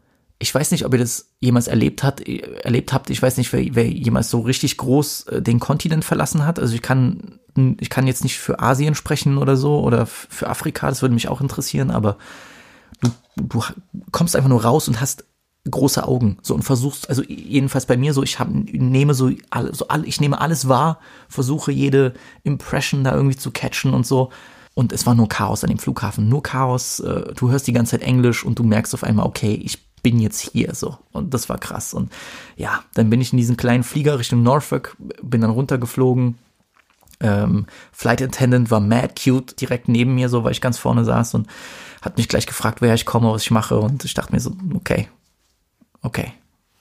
[0.42, 3.10] ich weiß nicht, ob ihr das jemals erlebt hat, erlebt habt.
[3.10, 6.58] Ich weiß nicht, wer, wer jemals so richtig groß äh, den Kontinent verlassen hat.
[6.58, 7.38] Also ich kann,
[7.78, 10.88] ich kann jetzt nicht für Asien sprechen oder so oder für Afrika.
[10.88, 11.90] Das würde mich auch interessieren.
[11.90, 12.16] Aber
[13.02, 13.62] du, du
[14.12, 15.24] kommst einfach nur raus und hast
[15.70, 19.74] große Augen so und versuchst also jedenfalls bei mir so ich habe nehme so alle,
[19.74, 24.30] so all, ich nehme alles wahr versuche jede Impression da irgendwie zu catchen und so
[24.72, 27.90] und es war nur Chaos an dem Flughafen nur Chaos äh, du hörst die ganze
[27.90, 30.98] Zeit Englisch und du merkst auf einmal okay ich bin jetzt hier so.
[31.12, 31.94] Und das war krass.
[31.94, 32.12] Und
[32.56, 36.38] ja, dann bin ich in diesen kleinen Flieger Richtung Norfolk, bin dann runtergeflogen.
[37.20, 41.34] Ähm, Flight Attendant war mad cute, direkt neben mir, so weil ich ganz vorne saß
[41.34, 41.46] und
[42.00, 43.78] hat mich gleich gefragt, wer ich komme, was ich mache.
[43.78, 45.08] Und ich dachte mir so, okay,
[46.02, 46.32] okay,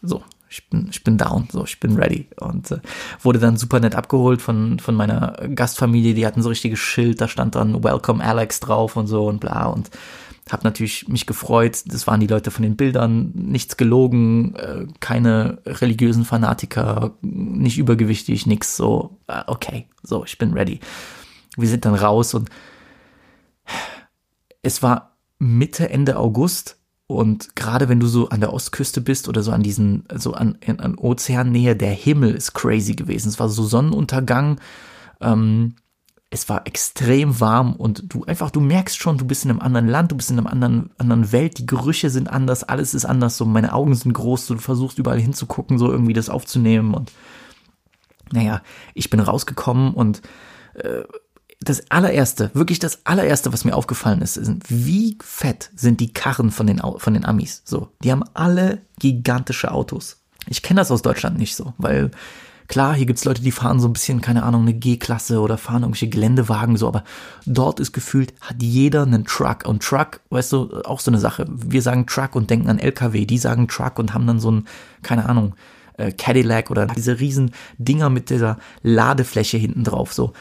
[0.02, 2.28] so, ich bin, ich bin down, so, ich bin ready.
[2.40, 2.80] Und äh,
[3.22, 7.28] wurde dann super nett abgeholt von, von meiner Gastfamilie, die hatten so richtiges Schild, da
[7.28, 9.68] stand dann Welcome Alex drauf und so und bla.
[9.68, 9.90] Und
[10.54, 11.84] habe natürlich mich gefreut.
[11.86, 18.46] Das waren die Leute von den Bildern, nichts gelogen, äh, keine religiösen Fanatiker, nicht übergewichtig,
[18.46, 19.18] nix so.
[19.28, 20.80] Äh, okay, so, ich bin ready.
[21.58, 22.50] Wir sind dann raus und
[24.62, 26.80] es war Mitte, Ende August
[27.12, 30.60] Und gerade wenn du so an der Ostküste bist oder so an diesen, so an,
[30.78, 33.30] an Ozeannähe, der Himmel ist crazy gewesen.
[33.30, 34.62] Es war so Sonnenuntergang.
[35.20, 35.76] Ähm,
[36.32, 39.88] es war extrem warm und du einfach, du merkst schon, du bist in einem anderen
[39.88, 43.36] Land, du bist in einer anderen, anderen Welt, die Gerüche sind anders, alles ist anders,
[43.38, 47.12] so meine Augen sind groß, so, du versuchst überall hinzugucken, so irgendwie das aufzunehmen und
[48.32, 48.62] naja,
[48.94, 50.22] ich bin rausgekommen und
[50.76, 51.02] äh,
[51.62, 56.52] das allererste, wirklich das allererste, was mir aufgefallen ist, ist, wie fett sind die Karren
[56.52, 57.64] von den, von den Amis.
[57.66, 60.22] So, die haben alle gigantische Autos.
[60.48, 62.12] Ich kenne das aus Deutschland nicht so, weil
[62.70, 65.82] klar, hier gibt's Leute, die fahren so ein bisschen, keine Ahnung, eine G-Klasse oder fahren
[65.82, 67.04] irgendwelche Geländewagen so, aber
[67.46, 69.66] dort ist gefühlt, hat jeder einen Truck.
[69.66, 71.46] Und Truck, weißt du, auch so eine Sache.
[71.50, 74.68] Wir sagen Truck und denken an LKW, die sagen Truck und haben dann so ein,
[75.02, 75.56] keine Ahnung,
[75.98, 80.34] äh, Cadillac oder diese riesen Dinger mit dieser Ladefläche hinten drauf, so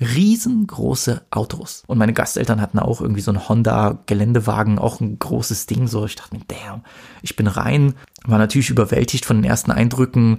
[0.00, 1.82] riesengroße Autos.
[1.86, 5.88] Und meine Gasteltern hatten auch irgendwie so ein Honda Geländewagen, auch ein großes Ding.
[5.88, 6.84] So, ich dachte mir, damn,
[7.22, 10.38] ich bin rein, war natürlich überwältigt von den ersten Eindrücken,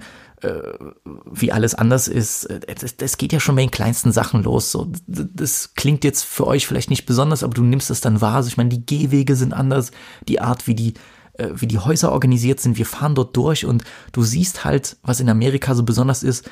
[1.32, 2.48] wie alles anders ist.
[2.68, 4.72] Das, das geht ja schon bei den kleinsten Sachen los.
[4.72, 8.36] So, das klingt jetzt für euch vielleicht nicht besonders, aber du nimmst es dann wahr.
[8.36, 9.92] Also ich meine, die Gehwege sind anders,
[10.28, 10.94] die Art, wie die
[11.34, 12.78] äh, wie die Häuser organisiert sind.
[12.78, 16.50] Wir fahren dort durch und du siehst halt, was in Amerika so besonders ist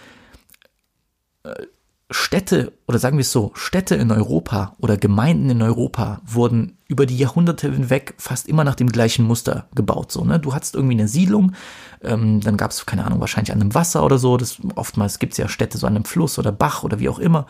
[1.43, 1.67] äh,
[2.27, 7.05] Städte, oder sagen wir es so, Städte in Europa oder Gemeinden in Europa wurden über
[7.05, 10.11] die Jahrhunderte hinweg fast immer nach dem gleichen Muster gebaut.
[10.11, 10.37] So, ne?
[10.37, 11.53] Du hattest irgendwie eine Siedlung,
[12.03, 14.35] ähm, dann gab es, keine Ahnung, wahrscheinlich an einem Wasser oder so.
[14.35, 17.19] Das, oftmals gibt es ja Städte so an einem Fluss oder Bach oder wie auch
[17.19, 17.45] immer.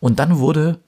[0.00, 0.80] Und dann wurde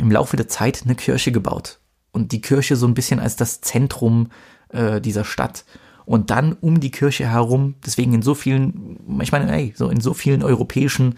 [0.00, 1.80] im Laufe der Zeit eine Kirche gebaut.
[2.12, 4.28] Und die Kirche so ein bisschen als das Zentrum
[4.68, 5.64] äh, dieser Stadt.
[6.04, 10.00] Und dann um die Kirche herum, deswegen in so vielen, ich meine, ey, so in
[10.00, 11.16] so vielen europäischen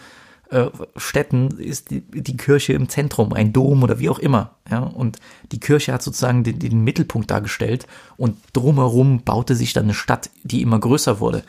[0.54, 4.54] äh, Städten ist die, die Kirche im Zentrum, ein Dom oder wie auch immer.
[4.70, 4.78] Ja?
[4.78, 5.18] Und
[5.50, 10.30] die Kirche hat sozusagen den, den Mittelpunkt dargestellt und drumherum baute sich dann eine Stadt,
[10.44, 11.42] die immer größer wurde.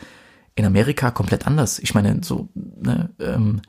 [0.56, 1.78] In Amerika komplett anders.
[1.78, 3.62] Ich meine, so, ne, ähm,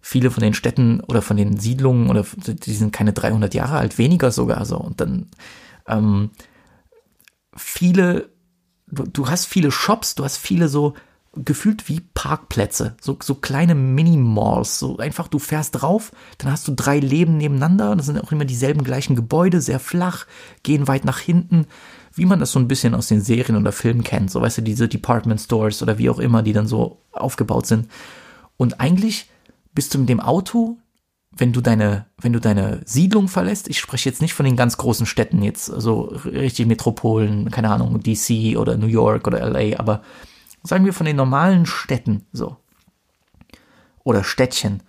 [0.00, 3.98] viele von den Städten oder von den Siedlungen oder die sind keine 300 Jahre alt,
[3.98, 4.78] weniger sogar so.
[4.78, 5.28] Und dann
[5.86, 6.30] ähm,
[7.54, 8.30] viele,
[8.88, 10.94] du, du hast viele Shops, du hast viele so
[11.34, 16.74] gefühlt wie Parkplätze, so, so kleine Mini-Malls, so einfach du fährst drauf, dann hast du
[16.74, 20.26] drei Leben nebeneinander, das sind auch immer dieselben gleichen Gebäude, sehr flach,
[20.62, 21.66] gehen weit nach hinten,
[22.14, 24.62] wie man das so ein bisschen aus den Serien oder Filmen kennt, so weißt du,
[24.62, 27.88] diese Department Stores oder wie auch immer, die dann so aufgebaut sind.
[28.58, 29.30] Und eigentlich
[29.74, 30.76] bist du mit dem Auto,
[31.34, 34.76] wenn du deine, wenn du deine Siedlung verlässt, ich spreche jetzt nicht von den ganz
[34.76, 40.02] großen Städten jetzt, also richtig Metropolen, keine Ahnung, DC oder New York oder LA, aber
[40.62, 42.56] sagen wir von den normalen Städten so
[44.04, 44.82] oder Städtchen.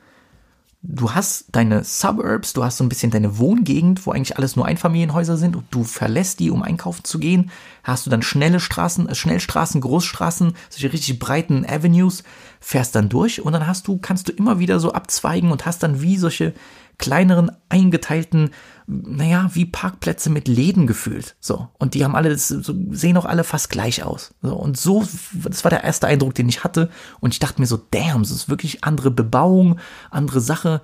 [0.85, 4.65] Du hast deine Suburbs, du hast so ein bisschen deine Wohngegend, wo eigentlich alles nur
[4.65, 7.51] Einfamilienhäuser sind und du verlässt die, um einkaufen zu gehen.
[7.85, 12.23] Hast du dann schnelle Straßen, äh, Schnellstraßen, Großstraßen, solche richtig breiten Avenues,
[12.59, 15.83] fährst dann durch und dann hast du, kannst du immer wieder so abzweigen und hast
[15.83, 16.53] dann wie solche
[16.97, 18.51] kleineren eingeteilten,
[18.87, 21.35] naja, wie Parkplätze mit Läden gefühlt.
[21.39, 21.69] So.
[21.79, 24.33] Und die haben alle, das, sehen auch alle fast gleich aus.
[24.41, 24.55] So.
[24.55, 26.89] Und so, das war der erste Eindruck, den ich hatte.
[27.19, 29.79] Und ich dachte mir so, damn, das ist wirklich andere Bebauung,
[30.11, 30.81] andere Sache.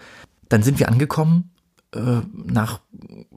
[0.48, 1.52] Dann sind wir angekommen,
[1.93, 2.82] äh, nach,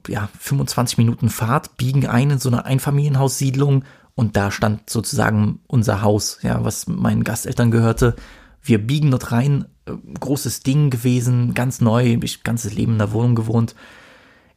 [0.07, 3.83] ja, 25 Minuten Fahrt, biegen ein in so eine Einfamilienhaussiedlung
[4.15, 8.15] und da stand sozusagen unser Haus, ja, was meinen Gasteltern gehörte.
[8.63, 13.35] Wir biegen dort rein, großes Ding gewesen, ganz neu, ich ganzes Leben in der Wohnung
[13.35, 13.75] gewohnt.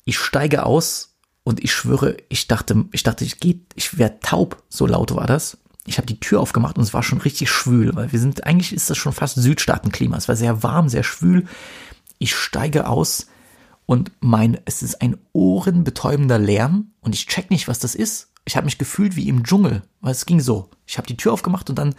[0.04, 4.62] Ich steige aus und ich schwöre, ich dachte, ich dachte, ich geht, ich werde taub,
[4.68, 5.58] so laut war das.
[5.84, 8.72] Ich habe die Tür aufgemacht und es war schon richtig schwül, weil wir sind, eigentlich
[8.72, 10.16] ist das schon fast Südstaatenklima.
[10.16, 11.46] Es war sehr warm, sehr schwül.
[12.18, 13.26] Ich steige aus
[13.86, 18.32] und mein, es ist ein ohrenbetäubender Lärm und ich check nicht, was das ist.
[18.44, 20.70] Ich habe mich gefühlt wie im Dschungel, weil es ging so.
[20.86, 21.94] Ich habe die Tür aufgemacht und dann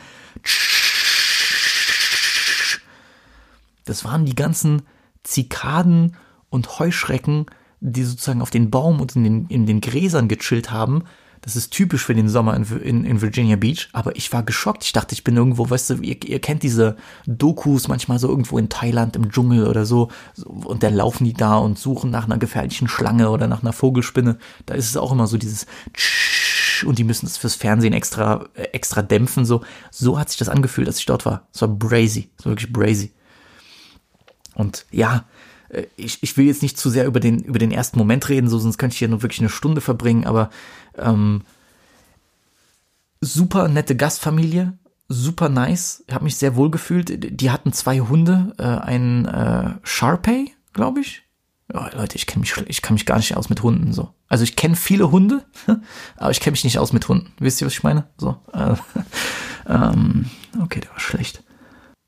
[3.88, 4.84] Das waren die ganzen
[5.24, 6.16] Zikaden
[6.50, 7.46] und Heuschrecken,
[7.80, 11.04] die sozusagen auf den Baum und in den, in den Gräsern gechillt haben.
[11.42, 14.84] Das ist typisch für den Sommer in, in, in, Virginia Beach, aber ich war geschockt.
[14.84, 16.98] Ich dachte, ich bin irgendwo, weißt du, ihr, ihr kennt diese
[17.28, 20.10] Dokus manchmal so irgendwo in Thailand im Dschungel oder so,
[20.44, 24.40] und dann laufen die da und suchen nach einer gefährlichen Schlange oder nach einer Vogelspinne.
[24.66, 25.68] Da ist es auch immer so dieses
[26.86, 29.62] und die müssen das fürs Fernsehen extra, extra dämpfen, so.
[29.92, 31.48] So hat sich das angefühlt, als ich dort war.
[31.54, 33.14] Es war brazy, es war wirklich brazy.
[34.58, 35.26] Und ja,
[35.70, 38.50] äh, ich, ich will jetzt nicht zu sehr über den, über den ersten Moment reden,
[38.50, 40.50] so sonst könnte ich hier nur wirklich eine Stunde verbringen, aber
[40.98, 41.44] ähm,
[43.22, 44.74] super nette Gastfamilie,
[45.08, 47.40] super nice, habe mich sehr wohl gefühlt.
[47.40, 51.24] Die hatten zwei Hunde, äh, einen äh, Sharpei, glaube ich,
[51.72, 54.14] Ja, Leute, ich kenne mich, ich kann mich gar nicht aus mit Hunden so.
[54.28, 55.46] Also ich kenne viele Hunde,
[56.18, 57.32] aber ich kenne mich nicht aus mit Hunden.
[57.40, 58.08] Wisst ihr, was ich meine?
[58.18, 58.38] So.
[58.54, 58.76] Äh,
[59.68, 60.26] ähm,
[60.62, 61.44] okay, der war schlecht.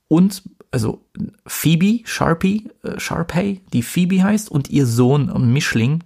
[0.08, 1.06] Und also
[1.46, 6.04] Phoebe, Sharpie, äh, Sharpay, die Phoebe heißt, und ihr Sohn und Mischling,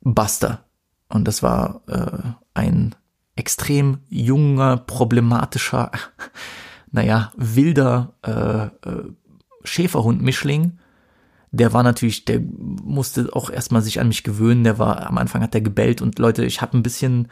[0.00, 0.64] Buster.
[1.08, 2.94] Und das war äh, ein
[3.36, 5.90] extrem junger, problematischer,
[6.92, 9.04] naja, wilder äh, äh,
[9.64, 10.78] Schäferhund-Mischling.
[11.52, 14.64] Der war natürlich, der musste auch erstmal sich an mich gewöhnen.
[14.64, 17.28] Der war, am Anfang hat der gebellt und Leute, ich habe ein bisschen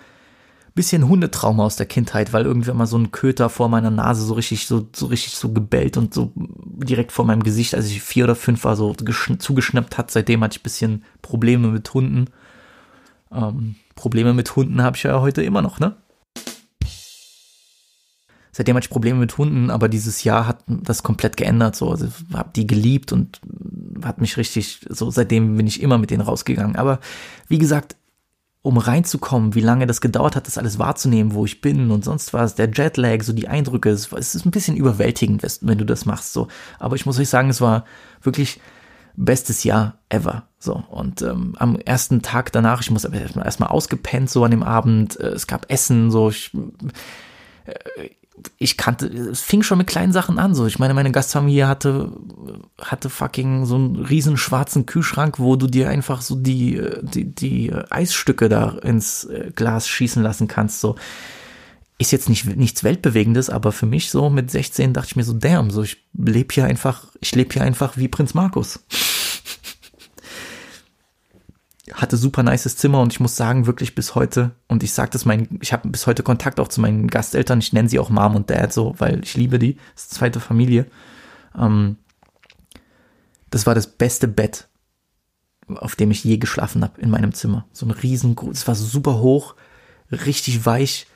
[0.74, 4.34] bisschen Hundetrauma aus der Kindheit, weil irgendwann mal so ein Köter vor meiner Nase so
[4.34, 8.24] richtig, so, so richtig so gebellt und so direkt vor meinem Gesicht, als ich vier
[8.24, 10.10] oder fünf war, so zugeschnappt hat.
[10.10, 12.26] Seitdem hatte ich bisschen Probleme mit Hunden.
[13.32, 15.96] Ähm, Probleme mit Hunden habe ich ja heute immer noch, ne?
[18.58, 21.76] Seitdem hatte ich Probleme mit Hunden, aber dieses Jahr hat das komplett geändert.
[21.76, 23.40] So, also habe die geliebt und
[24.02, 26.74] hat mich richtig, so seitdem bin ich immer mit denen rausgegangen.
[26.74, 26.98] Aber
[27.46, 27.94] wie gesagt,
[28.68, 32.34] um reinzukommen, wie lange das gedauert hat, das alles wahrzunehmen, wo ich bin und sonst
[32.34, 36.34] was, der Jetlag, so die Eindrücke, es, ist ein bisschen überwältigend, wenn du das machst,
[36.34, 36.48] so.
[36.78, 37.86] Aber ich muss euch sagen, es war
[38.20, 38.60] wirklich
[39.16, 40.84] bestes Jahr ever, so.
[40.90, 45.28] Und ähm, am ersten Tag danach, ich muss erstmal ausgepennt, so an dem Abend, äh,
[45.28, 46.52] es gab Essen, so, ich,
[47.64, 48.10] äh,
[48.58, 50.54] ich kannte, es fing schon mit kleinen Sachen an.
[50.54, 52.12] So, ich meine, meine Gastfamilie hatte,
[52.80, 57.72] hatte fucking so einen riesen schwarzen Kühlschrank, wo du dir einfach so die, die, die
[57.90, 60.80] Eisstücke da ins äh, Glas schießen lassen kannst.
[60.80, 60.96] So,
[61.98, 65.32] ist jetzt nicht nichts weltbewegendes, aber für mich so mit 16 dachte ich mir so,
[65.32, 68.80] damn, so ich lebe hier einfach, ich lebe hier einfach wie Prinz Markus
[71.94, 75.24] hatte super nices Zimmer und ich muss sagen, wirklich bis heute, und ich sage das
[75.24, 78.36] mein, ich habe bis heute Kontakt auch zu meinen Gasteltern, ich nenne sie auch Mom
[78.36, 80.86] und Dad so, weil ich liebe die, das ist zweite Familie.
[81.56, 81.96] Ähm,
[83.50, 84.68] das war das beste Bett,
[85.68, 87.66] auf dem ich je geschlafen habe in meinem Zimmer.
[87.72, 89.54] So ein riesengroß, es war super hoch,
[90.10, 91.06] richtig weich,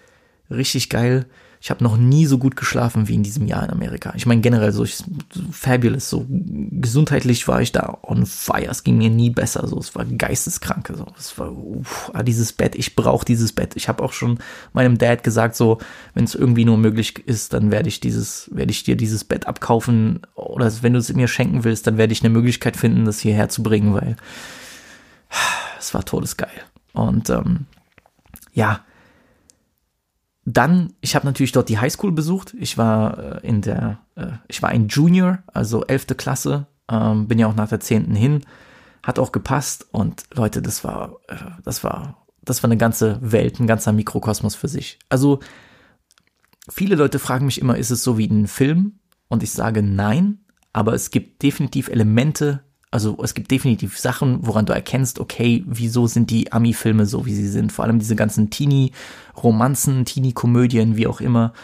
[0.50, 1.26] richtig geil
[1.62, 4.12] ich habe noch nie so gut geschlafen wie in diesem Jahr in Amerika.
[4.16, 5.05] Ich meine generell so, ich, so
[5.53, 8.66] fabulous, so gesundheitlich war ich da on fire.
[8.68, 12.53] Es ging mir nie besser, so es war geisteskrank, so es war uff, ah, dieses
[12.53, 12.75] Bett.
[12.75, 13.77] Ich brauche dieses Bett.
[13.77, 14.40] Ich habe auch schon
[14.72, 15.79] meinem Dad gesagt, so
[16.14, 19.46] wenn es irgendwie nur möglich ist, dann werde ich dieses, werde ich dir dieses Bett
[19.46, 23.20] abkaufen oder wenn du es mir schenken willst, dann werde ich eine Möglichkeit finden, das
[23.20, 24.16] hierher zu bringen, weil
[25.79, 26.51] es war todesgeil.
[26.92, 27.66] Und ähm,
[28.53, 28.85] ja,
[30.44, 32.55] dann, ich habe natürlich dort die Highschool besucht.
[32.59, 37.38] Ich war äh, in der, äh, ich war ein Junior, also elfte Klasse, ähm, bin
[37.38, 38.44] ja auch nach der zehnten hin,
[39.02, 43.61] hat auch gepasst und Leute, das war, äh, das war, das war eine ganze Welt,
[43.61, 44.98] ein ganzer Mikrokosmos für sich.
[45.09, 45.38] Also
[46.68, 48.98] viele Leute fragen mich immer, ist es so wie ein Film?
[49.28, 54.66] Und ich sage nein, aber es gibt definitiv Elemente also es gibt definitiv Sachen, woran
[54.66, 57.72] du erkennst, okay, wieso sind die Ami-Filme so, wie sie sind.
[57.72, 61.55] Vor allem diese ganzen Teenie-Romanzen, Teenie-Komödien, wie auch immer.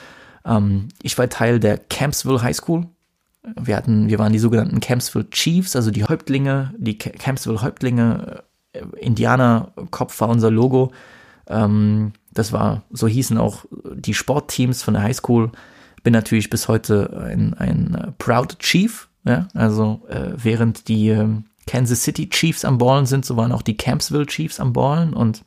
[0.46, 2.86] Ähm, ich war Teil der Campsville High School.
[3.60, 8.42] Wir hatten, wir waren die sogenannten Campsville Chiefs, also die Häuptlinge, die Campsville Häuptlinge.
[8.72, 10.92] Äh, Indianer-Kopf war unser Logo.
[11.46, 15.52] Ähm, das war, so hießen auch die Sportteams von der High School.
[16.02, 21.28] Bin natürlich bis heute ein, ein Proud Chief, ja, also äh, während die äh,
[21.66, 25.12] Kansas City Chiefs am Ballen sind, so waren auch die Campsville Chiefs am Ballen.
[25.12, 25.44] Und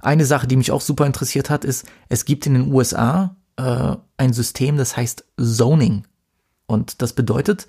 [0.00, 3.96] eine Sache, die mich auch super interessiert hat, ist, es gibt in den USA äh,
[4.16, 6.04] ein System, das heißt Zoning.
[6.66, 7.66] Und das bedeutet,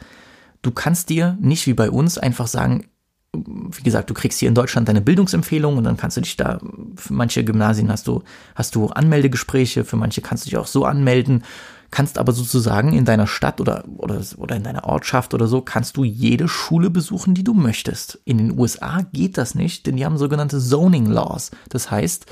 [0.62, 2.86] du kannst dir nicht wie bei uns einfach sagen,
[3.34, 6.60] wie gesagt, du kriegst hier in Deutschland deine Bildungsempfehlung und dann kannst du dich da,
[6.96, 8.24] für manche Gymnasien hast du,
[8.56, 11.44] hast du Anmeldegespräche, für manche kannst du dich auch so anmelden
[11.92, 15.98] kannst aber sozusagen in deiner Stadt oder, oder, oder in deiner Ortschaft oder so, kannst
[15.98, 18.20] du jede Schule besuchen, die du möchtest.
[18.26, 21.52] In den USA geht das nicht, denn die haben sogenannte Zoning Laws.
[21.70, 22.26] Das heißt,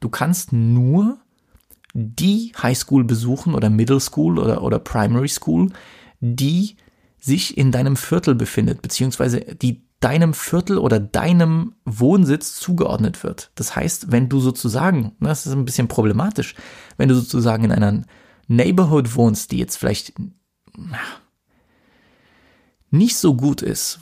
[0.00, 1.18] du kannst nur
[1.94, 5.70] die Highschool besuchen oder Middle School oder, oder Primary School,
[6.20, 6.76] die
[7.18, 13.50] sich in deinem Viertel befindet, beziehungsweise die deinem Viertel oder deinem Wohnsitz zugeordnet wird.
[13.54, 16.54] Das heißt, wenn du sozusagen, das ist ein bisschen problematisch,
[16.96, 18.02] wenn du sozusagen in einer
[18.50, 20.12] Neighborhood wohnst, die jetzt vielleicht
[22.90, 24.00] nicht so gut ist,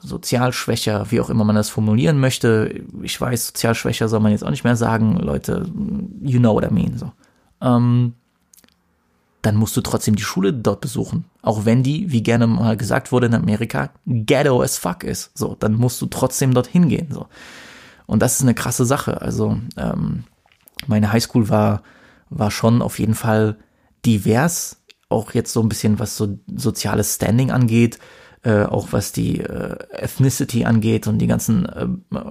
[0.00, 2.82] sozial schwächer, wie auch immer man das formulieren möchte.
[3.02, 5.70] Ich weiß, sozial schwächer soll man jetzt auch nicht mehr sagen, Leute,
[6.22, 7.12] you know what I mean, so.
[7.60, 8.14] Ähm,
[9.42, 11.24] dann musst du trotzdem die Schule dort besuchen.
[11.42, 15.30] Auch wenn die, wie gerne mal gesagt wurde in Amerika, ghetto as fuck ist.
[15.38, 17.12] So, dann musst du trotzdem dorthin gehen.
[17.12, 17.28] So.
[18.06, 19.22] Und das ist eine krasse Sache.
[19.22, 20.24] Also, ähm,
[20.88, 21.82] meine Highschool war,
[22.30, 23.56] war schon auf jeden Fall
[24.04, 27.98] divers, auch jetzt so ein bisschen, was so soziales Standing angeht.
[28.42, 31.86] äh, auch was die äh, Ethnicity angeht und die ganzen äh,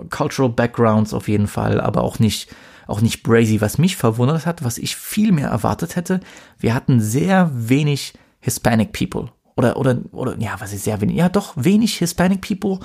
[0.10, 2.50] Cultural Backgrounds auf jeden Fall, aber auch nicht
[2.88, 6.22] auch nicht brazy, was mich verwundert hat, was ich viel mehr erwartet hätte.
[6.58, 11.28] Wir hatten sehr wenig Hispanic People oder oder oder ja, was ist sehr wenig, ja
[11.28, 12.80] doch wenig Hispanic People.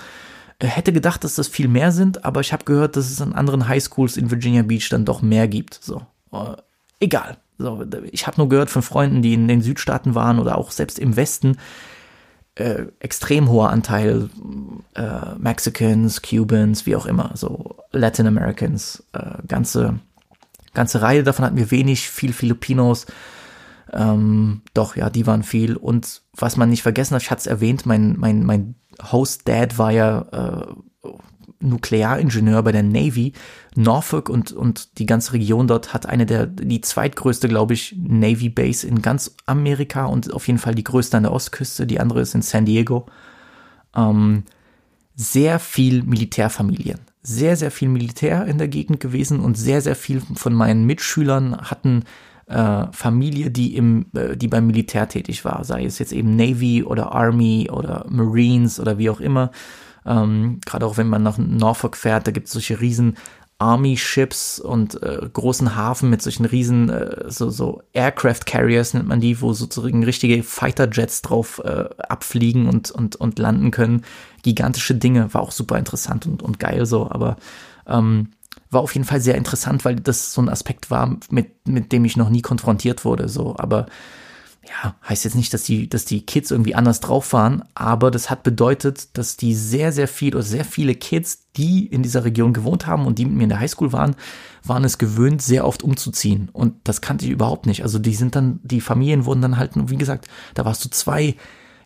[0.59, 3.33] Äh, hätte gedacht, dass das viel mehr sind, aber ich habe gehört, dass es an
[3.33, 5.75] anderen Highschools in Virginia Beach dann doch mehr gibt.
[5.75, 6.57] So, äh,
[6.99, 7.39] egal.
[7.63, 10.99] So, ich habe nur gehört von Freunden, die in den Südstaaten waren oder auch selbst
[10.99, 11.57] im Westen,
[12.55, 14.29] äh, extrem hoher Anteil
[14.95, 20.01] äh, Mexicans, Cubans, wie auch immer, so Latin Americans, äh, ganze,
[20.75, 23.07] ganze Reihe davon hatten wir wenig, viel Filipinos,
[23.93, 25.77] ähm, doch, ja, die waren viel.
[25.77, 28.75] Und was man nicht vergessen hat, ich hatte es erwähnt, mein, mein, mein
[29.11, 31.09] Host-Dad war ja äh,
[31.63, 33.33] Nuklearingenieur bei der Navy.
[33.75, 38.49] Norfolk und, und die ganze Region dort hat eine der, die zweitgrößte, glaube ich, Navy
[38.49, 41.87] Base in ganz Amerika und auf jeden Fall die größte an der Ostküste.
[41.87, 43.07] Die andere ist in San Diego.
[43.97, 44.45] Ähm,
[45.15, 46.99] sehr viel Militärfamilien.
[47.23, 51.57] Sehr, sehr viel Militär in der Gegend gewesen und sehr, sehr viel von meinen Mitschülern
[51.59, 52.05] hatten
[52.47, 56.83] äh, Familie, die im, äh, die beim Militär tätig war, sei es jetzt eben Navy
[56.83, 59.51] oder Army oder Marines oder wie auch immer.
[60.07, 63.17] Ähm, Gerade auch wenn man nach Norfolk fährt, da gibt es solche riesen
[63.63, 69.21] Army-Ships und äh, großen Hafen mit solchen riesen, äh, so, so Aircraft Carriers nennt man
[69.21, 74.03] die, wo sozusagen richtige Fighter-Jets drauf äh, abfliegen und, und, und landen können.
[74.43, 77.37] Gigantische Dinge, war auch super interessant und, und geil so, aber
[77.87, 78.31] ähm,
[78.71, 82.05] war auf jeden Fall sehr interessant, weil das so ein Aspekt war, mit, mit dem
[82.05, 83.87] ich noch nie konfrontiert wurde, so, aber
[84.65, 88.31] ja, heißt jetzt nicht, dass die, dass die Kids irgendwie anders drauf waren, aber das
[88.31, 92.53] hat bedeutet, dass die sehr, sehr viel oder sehr viele Kids, die in dieser Region
[92.53, 94.15] gewohnt haben und die mit mir in der Highschool waren,
[94.63, 96.49] waren es gewöhnt, sehr oft umzuziehen.
[96.53, 97.83] Und das kannte ich überhaupt nicht.
[97.83, 101.35] Also die sind dann, die Familien wurden dann halt, wie gesagt, da warst du zwei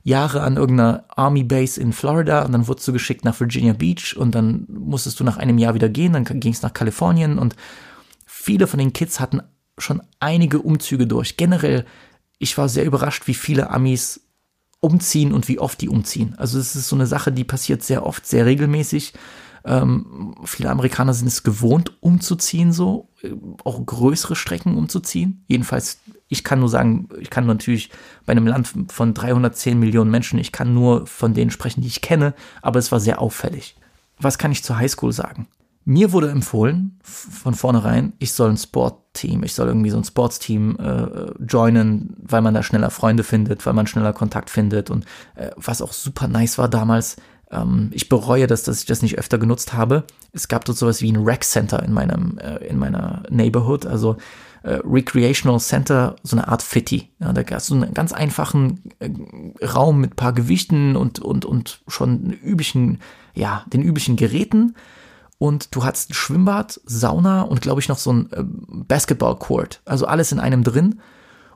[0.03, 4.15] Jahre an irgendeiner Army Base in Florida und dann wurdest du geschickt nach Virginia Beach
[4.17, 7.57] und dann musstest du nach einem Jahr wieder gehen, dann ging es nach Kalifornien und
[8.25, 9.41] viele von den Kids hatten
[9.79, 11.37] schon einige Umzüge durch.
[11.37, 11.87] Generell
[12.39, 14.21] ich war sehr überrascht, wie viele Amis
[14.81, 16.35] umziehen und wie oft die umziehen.
[16.37, 19.15] Also es ist so eine Sache, die passiert sehr oft, sehr regelmäßig.
[19.65, 23.31] Ähm, viele Amerikaner sind es gewohnt, umzuziehen, so äh,
[23.65, 25.45] auch größere Strecken umzuziehen.
[25.49, 27.91] Jedenfalls, ich kann nur sagen, ich kann natürlich
[28.27, 32.01] bei einem Land von 310 Millionen Menschen, ich kann nur von denen sprechen, die ich
[32.01, 33.77] kenne, aber es war sehr auffällig.
[34.19, 35.49] Was kann ich zur Highschool sagen?
[35.89, 40.77] Mir wurde empfohlen, von vornherein, ich soll ein Sportteam, ich soll irgendwie so ein Sportsteam
[40.81, 45.05] äh, joinen, weil man da schneller Freunde findet, weil man schneller Kontakt findet und
[45.37, 47.19] äh, was auch super nice war damals,
[47.53, 50.03] ähm, ich bereue das, dass ich das nicht öfter genutzt habe.
[50.33, 54.17] Es gab dort sowas wie ein Rec Center in meinem, äh, in meiner Neighborhood, also
[54.65, 57.11] äh, Recreational Center, so eine Art Fitty.
[57.21, 59.11] Ja, da gab es so einen ganz einfachen äh,
[59.65, 62.99] Raum mit paar Gewichten und, und, und schon üblichen,
[63.35, 64.75] ja, den üblichen Geräten
[65.39, 69.83] und du hattest ein Schwimmbad, Sauna und glaube ich noch so ein äh, Basketball-Court.
[69.85, 71.01] Also alles in einem drin.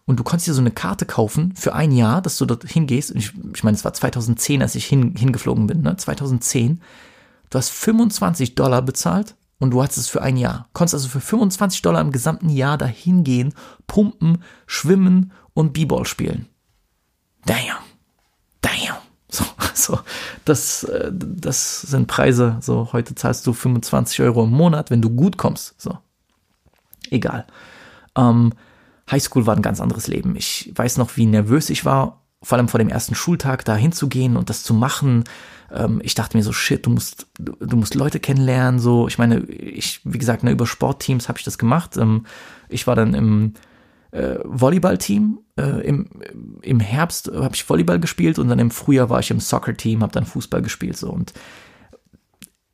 [0.07, 3.13] Und du konntest dir so eine Karte kaufen für ein Jahr, dass du dort hingehst.
[3.13, 5.97] Und ich, ich meine, es war 2010, als ich hin, hingeflogen bin, ne?
[5.97, 6.81] 2010.
[7.49, 10.69] Du hast 25 Dollar bezahlt und du hattest es für ein Jahr.
[10.73, 13.55] Konntest also für 25 Dollar im gesamten Jahr dahin gehen,
[13.87, 16.47] pumpen, schwimmen und B-Ball spielen.
[17.47, 17.79] Damn.
[18.61, 19.00] Damn.
[19.31, 20.01] So, so,
[20.45, 22.57] das, äh, das sind Preise.
[22.61, 25.81] So, heute zahlst du 25 Euro im Monat, wenn du gut kommst.
[25.81, 25.99] So,
[27.11, 27.47] egal.
[28.17, 28.53] Ähm,
[29.11, 30.37] Highschool war ein ganz anderes Leben.
[30.37, 34.37] Ich weiß noch, wie nervös ich war, vor allem vor dem ersten Schultag da hinzugehen
[34.37, 35.25] und das zu machen.
[35.73, 38.81] Ähm, ich dachte mir so, shit, du musst, du, du, musst Leute kennenlernen.
[38.81, 41.97] So, ich meine, ich, wie gesagt, ne, über Sportteams habe ich das gemacht.
[41.97, 42.27] Ähm,
[42.69, 43.55] ich war dann im
[44.13, 45.41] äh, Volleyballteam.
[45.57, 46.09] Äh, im,
[46.63, 50.13] Im Herbst habe ich Volleyball gespielt und dann im Frühjahr war ich im Soccer-Team, habe
[50.13, 50.97] dann Fußball gespielt.
[50.97, 51.33] So und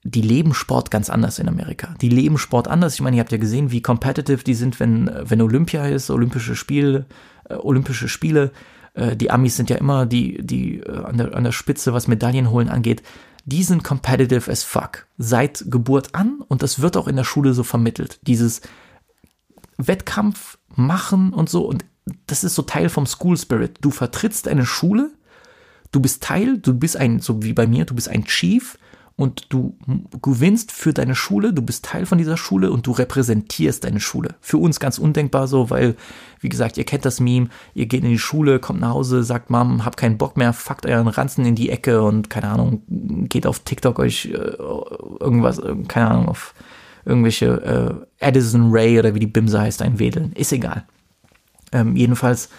[0.09, 1.95] die leben Sport ganz anders in Amerika.
[2.01, 2.95] Die leben Sport anders.
[2.95, 6.55] Ich meine, ihr habt ja gesehen, wie competitive die sind, wenn, wenn Olympia ist, Olympische
[6.55, 7.07] Spiele,
[7.49, 8.53] äh, Olympische Spiele.
[8.95, 12.09] Äh, die Amis sind ja immer die, die äh, an, der, an der Spitze, was
[12.09, 13.03] Medaillen holen angeht.
[13.45, 15.07] Die sind competitive as fuck.
[15.19, 18.21] Seit Geburt an und das wird auch in der Schule so vermittelt.
[18.23, 18.61] Dieses
[19.79, 21.67] Wettkampf machen und so.
[21.67, 21.85] Und
[22.27, 23.79] das ist so Teil vom School Spirit.
[23.81, 25.11] Du vertrittst eine Schule,
[25.93, 28.79] du bist Teil, du bist ein, so wie bei mir, du bist ein Chief
[29.17, 29.75] und du
[30.21, 34.35] gewinnst für deine Schule, du bist Teil von dieser Schule und du repräsentierst deine Schule.
[34.41, 35.97] Für uns ganz undenkbar so, weil,
[36.41, 39.49] wie gesagt, ihr kennt das Meme, ihr geht in die Schule, kommt nach Hause, sagt,
[39.49, 42.83] Mom, hab keinen Bock mehr, fuckt euren Ranzen in die Ecke und keine Ahnung,
[43.29, 46.55] geht auf TikTok euch äh, irgendwas, keine Ahnung, auf
[47.07, 50.33] irgendwelche äh, Addison Ray oder wie die Bimse heißt, ein Wedeln.
[50.33, 50.85] Ist egal.
[51.73, 52.51] Ähm, jedenfalls,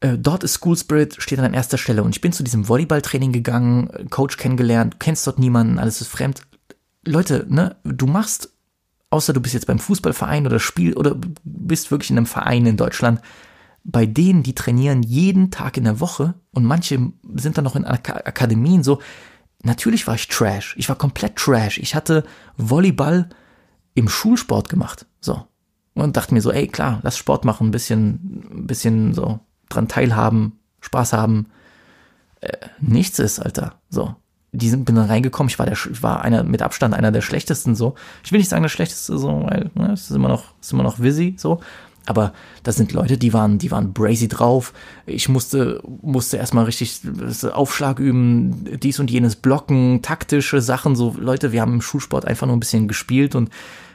[0.00, 2.02] äh, dort ist School Spirit, steht an erster Stelle.
[2.02, 6.42] Und ich bin zu diesem Volleyballtraining gegangen, Coach kennengelernt, kennst dort niemanden, alles ist fremd.
[7.04, 8.52] Leute, ne, du machst,
[9.10, 12.76] außer du bist jetzt beim Fußballverein oder Spiel oder bist wirklich in einem Verein in
[12.76, 13.20] Deutschland,
[13.84, 17.84] bei denen, die trainieren jeden Tag in der Woche und manche sind dann noch in
[17.84, 19.00] Ak Akademien so.
[19.66, 20.76] Natürlich war ich Trash.
[20.78, 21.78] Ich war komplett Trash.
[21.78, 22.22] Ich hatte
[22.56, 23.28] Volleyball
[23.94, 25.06] im Schulsport gemacht.
[25.20, 25.44] So.
[25.94, 29.88] Und dachte mir so, ey, klar, lass Sport machen, ein bisschen, ein bisschen so dran
[29.88, 31.46] teilhaben, Spaß haben.
[32.40, 33.80] Äh, nichts ist, Alter.
[33.90, 34.14] So.
[34.52, 37.22] Die sind, bin dann reingekommen, ich war der, ich war einer, mit Abstand einer der
[37.22, 37.96] schlechtesten, so.
[38.22, 40.84] Ich will nicht sagen der schlechteste, so, weil, ne, es ist immer noch, ist immer
[40.84, 41.60] noch Visi, so.
[42.06, 42.32] Aber
[42.62, 44.72] das sind Leute, die waren, die waren brazy drauf.
[45.06, 47.00] Ich musste, musste erstmal richtig
[47.52, 52.46] Aufschlag üben, dies und jenes blocken, taktische Sachen, so Leute, wir haben im Schulsport einfach
[52.46, 53.50] nur ein bisschen gespielt und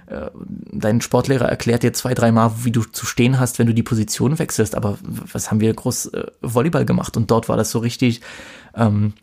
[0.07, 0.29] äh,
[0.71, 4.39] dein Sportlehrer erklärt dir zwei, dreimal, wie du zu stehen hast, wenn du die Position
[4.39, 4.75] wechselst.
[4.75, 7.15] Aber was haben wir groß äh, Volleyball gemacht?
[7.15, 8.19] Und dort war das so richtig,
[8.75, 9.13] ähm,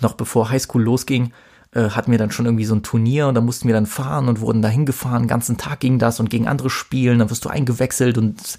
[0.00, 1.32] noch bevor Highschool losging,
[1.78, 4.28] äh, hatten wir dann schon irgendwie so ein Turnier und da mussten wir dann fahren
[4.28, 5.28] und wurden da hingefahren.
[5.28, 7.20] Ganzen Tag ging das und gegen andere spielen.
[7.20, 8.58] Dann wirst du eingewechselt und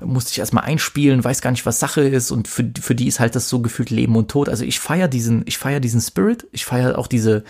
[0.00, 3.20] musste ich erstmal einspielen, weiß gar nicht, was Sache ist und für, für die ist
[3.20, 4.48] halt das so gefühlt Leben und Tod.
[4.48, 7.42] Also ich feiere diesen, ich feiere diesen Spirit, ich feiere auch diese,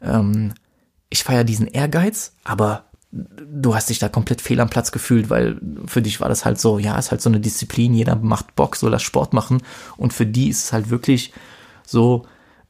[0.00, 0.52] ähm,
[1.10, 5.60] ich feiere diesen Ehrgeiz, aber du hast dich da komplett fehl am Platz gefühlt, weil
[5.86, 8.76] für dich war das halt so, ja, ist halt so eine Disziplin, jeder macht Bock,
[8.76, 9.62] soll das Sport machen
[9.96, 11.32] und für die ist es halt wirklich
[11.84, 12.24] so,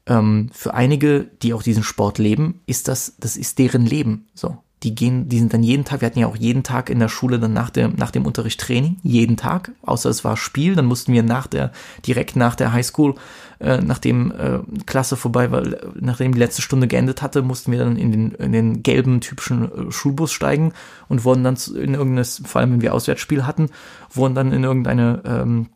[0.07, 4.57] ähm, für einige, die auch diesen Sport leben, ist das, das ist deren Leben, so.
[4.83, 7.09] Die gehen, die sind dann jeden Tag, wir hatten ja auch jeden Tag in der
[7.09, 10.85] Schule dann nach dem, nach dem Unterricht Training, jeden Tag, außer es war Spiel, dann
[10.85, 11.71] mussten wir nach der,
[12.05, 13.15] direkt nach der Highschool,
[13.59, 15.63] äh, nachdem äh, Klasse vorbei war,
[15.99, 19.63] nachdem die letzte Stunde geendet hatte, mussten wir dann in den, in den gelben typischen
[19.63, 20.73] äh, Schulbus steigen
[21.09, 23.71] und wurden dann in irgendeine, vor allem wenn wir Auswärtsspiel hatten,
[24.11, 25.69] wurden dann in irgendeine ähm,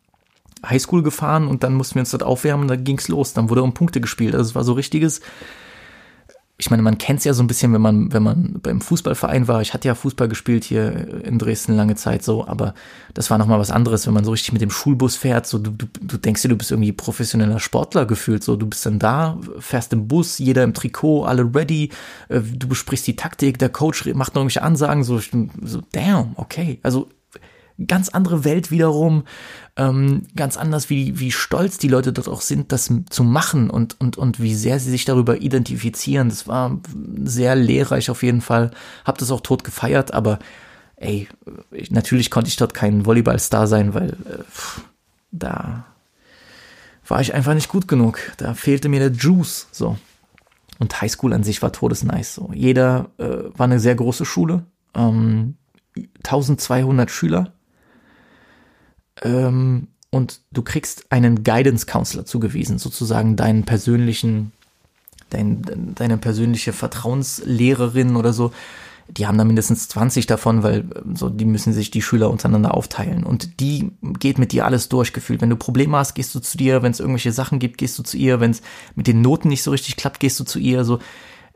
[0.64, 3.62] Highschool gefahren und dann mussten wir uns dort aufwärmen und dann ging's los, dann wurde
[3.62, 5.20] um Punkte gespielt, also es war so richtiges,
[6.62, 9.48] ich meine, man kennt es ja so ein bisschen, wenn man, wenn man beim Fußballverein
[9.48, 9.62] war.
[9.62, 12.74] Ich hatte ja Fußball gespielt hier in Dresden lange Zeit so, aber
[13.14, 15.48] das war nochmal was anderes, wenn man so richtig mit dem Schulbus fährt.
[15.48, 18.44] So, du, du, du denkst dir, du bist irgendwie professioneller Sportler gefühlt.
[18.44, 21.90] So, du bist dann da, fährst im Bus, jeder im Trikot, alle ready,
[22.28, 26.78] äh, du besprichst die Taktik, der Coach macht noch irgendwelche Ansagen, so, so damn, okay.
[26.84, 27.08] Also
[27.86, 29.24] ganz andere Welt wiederum,
[29.76, 33.98] ähm, ganz anders, wie, wie stolz die Leute dort auch sind, das zu machen und,
[34.00, 36.28] und, und wie sehr sie sich darüber identifizieren.
[36.28, 36.78] Das war
[37.24, 38.70] sehr lehrreich auf jeden Fall.
[39.04, 40.38] Hab das auch tot gefeiert, aber
[40.96, 41.28] ey,
[41.70, 44.44] ich, natürlich konnte ich dort kein Volleyballstar sein, weil äh,
[45.30, 45.86] da
[47.08, 48.18] war ich einfach nicht gut genug.
[48.36, 49.96] Da fehlte mir der Juice, so.
[50.78, 52.50] Und Highschool an sich war todesnice, so.
[52.54, 55.56] Jeder äh, war eine sehr große Schule, ähm,
[56.24, 57.52] 1200 Schüler,
[59.22, 64.52] ähm, und du kriegst einen Guidance Counselor zugewiesen, sozusagen deinen persönlichen,
[65.30, 65.62] dein,
[65.94, 68.52] deine persönliche Vertrauenslehrerin oder so.
[69.08, 73.24] Die haben da mindestens 20 davon, weil so die müssen sich die Schüler untereinander aufteilen
[73.24, 75.40] und die geht mit dir alles durchgefühlt.
[75.40, 78.02] Wenn du Probleme hast, gehst du zu dir, wenn es irgendwelche Sachen gibt, gehst du
[78.02, 78.62] zu ihr, wenn es
[78.94, 80.84] mit den Noten nicht so richtig klappt, gehst du zu ihr.
[80.84, 80.98] So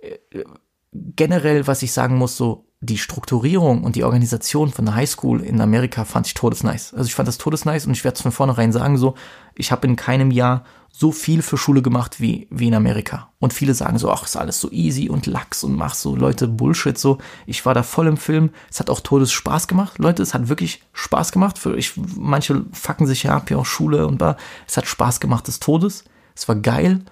[0.00, 0.44] äh,
[0.92, 5.60] generell, was ich sagen muss, so die Strukturierung und die Organisation von der Highschool in
[5.60, 6.94] Amerika fand ich todesnice.
[6.94, 9.14] Also ich fand das todesnice und ich werde es von vornherein sagen so,
[9.54, 10.64] ich habe in keinem Jahr
[10.98, 13.30] so viel für Schule gemacht wie, wie in Amerika.
[13.38, 16.48] Und viele sagen so, ach, ist alles so easy und lax und mach so Leute
[16.48, 17.18] Bullshit so.
[17.44, 18.48] Ich war da voll im Film.
[18.70, 19.98] Es hat auch todes Spaß gemacht.
[19.98, 21.58] Leute, es hat wirklich Spaß gemacht.
[21.58, 24.38] Für ich, manche fucken sich ja ab, ja auch Schule und da.
[24.66, 26.04] Es hat Spaß gemacht des Todes.
[26.34, 27.02] Es war geil.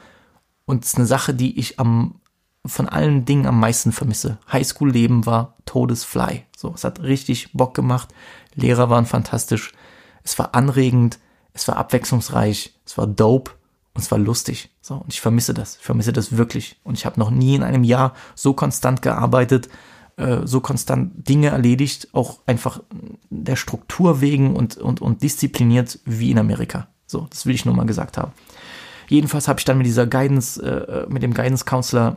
[0.64, 2.14] Und es ist eine Sache, die ich am
[2.67, 4.39] von allen Dingen am meisten vermisse.
[4.51, 6.45] Highschool-Leben war todesfly.
[6.57, 8.09] So, es hat richtig Bock gemacht.
[8.55, 9.73] Lehrer waren fantastisch.
[10.23, 11.19] Es war anregend.
[11.53, 12.75] Es war abwechslungsreich.
[12.87, 13.53] Es war dope.
[13.93, 14.71] Und es war lustig.
[14.81, 15.77] So, und ich vermisse das.
[15.77, 16.81] Ich vermisse das wirklich.
[16.85, 19.69] Und ich habe noch nie in einem Jahr so konstant gearbeitet,
[20.17, 22.83] äh, so konstant Dinge erledigt, auch einfach
[23.31, 26.89] der Struktur wegen und, und, und diszipliniert wie in Amerika.
[27.07, 28.33] So, das will ich nur mal gesagt haben.
[29.09, 32.17] Jedenfalls habe ich dann mit dieser Guidance, äh, mit dem Guidance Counselor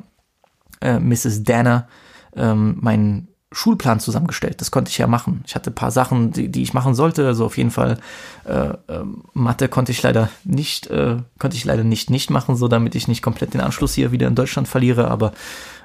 [0.82, 1.44] äh, Mrs.
[1.44, 1.88] Danner
[2.36, 4.60] ähm, meinen Schulplan zusammengestellt.
[4.60, 5.42] Das konnte ich ja machen.
[5.48, 7.26] Ich hatte ein paar Sachen, die, die ich machen sollte.
[7.26, 7.98] Also auf jeden Fall
[8.46, 9.04] äh, äh,
[9.34, 13.08] Mathe konnte ich leider nicht, äh, konnte ich leider nicht nicht machen, so damit ich
[13.08, 15.10] nicht komplett den Anschluss hier wieder in Deutschland verliere.
[15.10, 15.32] Aber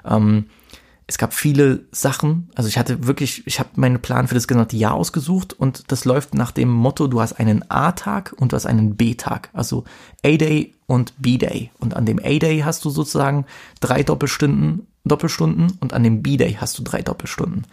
[0.04, 0.46] ähm,
[1.06, 2.50] es gab viele Sachen.
[2.54, 6.04] Also ich hatte wirklich, ich habe meinen Plan für das gesamte Jahr ausgesucht und das
[6.04, 9.50] läuft nach dem Motto: Du hast einen A-Tag und du hast einen B-Tag.
[9.52, 9.84] Also
[10.24, 11.70] A-Day und B-Day.
[11.80, 13.46] Und an dem A-Day hast du sozusagen
[13.80, 17.66] drei Doppelstunden, Doppelstunden und an dem B-Day hast du drei Doppelstunden.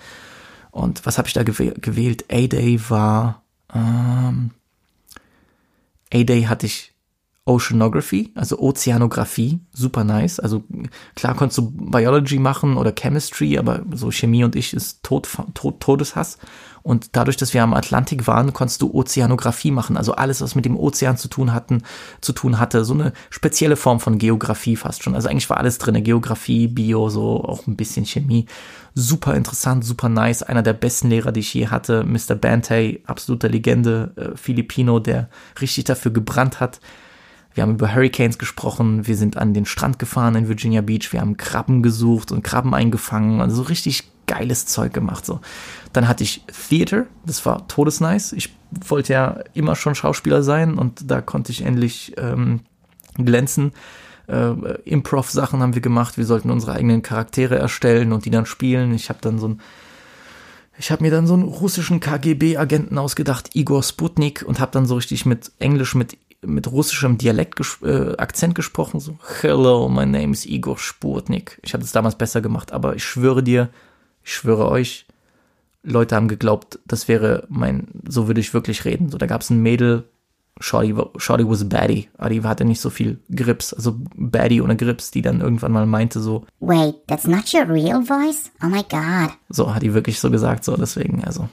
[0.71, 2.25] Und was habe ich da gewählt?
[2.31, 4.51] A-Day war ähm,
[6.13, 6.88] A-Day hatte ich
[7.49, 10.39] Oceanography, also Ozeanographie, super nice.
[10.39, 10.63] Also
[11.15, 15.79] klar konntest du Biology machen oder Chemistry, aber so Chemie und ich ist Tod, Tod,
[15.79, 16.37] Todeshass.
[16.83, 20.65] Und dadurch, dass wir am Atlantik waren, konntest du Ozeanographie machen, also alles, was mit
[20.65, 21.81] dem Ozean zu tun hatten,
[22.21, 25.15] zu tun hatte, so eine spezielle Form von Geografie fast schon.
[25.15, 28.45] Also eigentlich war alles drin, Geografie, Bio, so auch ein bisschen Chemie.
[28.93, 30.43] Super interessant, super nice.
[30.43, 32.35] Einer der besten Lehrer, die ich je hatte, Mr.
[32.35, 35.29] Bante, absoluter Legende, äh, Filipino, der
[35.59, 36.79] richtig dafür gebrannt hat
[37.53, 41.21] wir haben über Hurricanes gesprochen, wir sind an den Strand gefahren in Virginia Beach, wir
[41.21, 45.25] haben Krabben gesucht und Krabben eingefangen, also so richtig geiles Zeug gemacht.
[45.25, 45.41] So.
[45.91, 48.33] Dann hatte ich Theater, das war todesnice.
[48.33, 48.55] Ich
[48.87, 52.61] wollte ja immer schon Schauspieler sein und da konnte ich endlich ähm,
[53.15, 53.71] glänzen.
[54.27, 54.51] Äh,
[54.85, 58.93] Improv-Sachen haben wir gemacht, wir sollten unsere eigenen Charaktere erstellen und die dann spielen.
[58.93, 59.61] Ich habe dann so ein
[60.77, 64.95] ich habe mir dann so einen russischen KGB-Agenten ausgedacht, Igor Sputnik, und habe dann so
[64.95, 70.31] richtig mit Englisch mit mit russischem Dialekt ges äh, Akzent gesprochen, so Hello, my name
[70.31, 71.59] is Igor Sputnik.
[71.63, 73.69] Ich habe das damals besser gemacht, aber ich schwöre dir,
[74.23, 75.05] ich schwöre euch,
[75.83, 79.09] Leute haben geglaubt, das wäre mein, so würde ich wirklich reden.
[79.09, 80.05] So, da gab es ein Mädel,
[80.61, 84.75] Shorty, Shorty was a baddie, aber die hatte nicht so viel Grips, also baddie ohne
[84.75, 88.51] Grips, die dann irgendwann mal meinte so, Wait, that's not your real voice?
[88.61, 89.31] Oh my god.
[89.49, 91.47] So, hat die wirklich so gesagt, so deswegen, also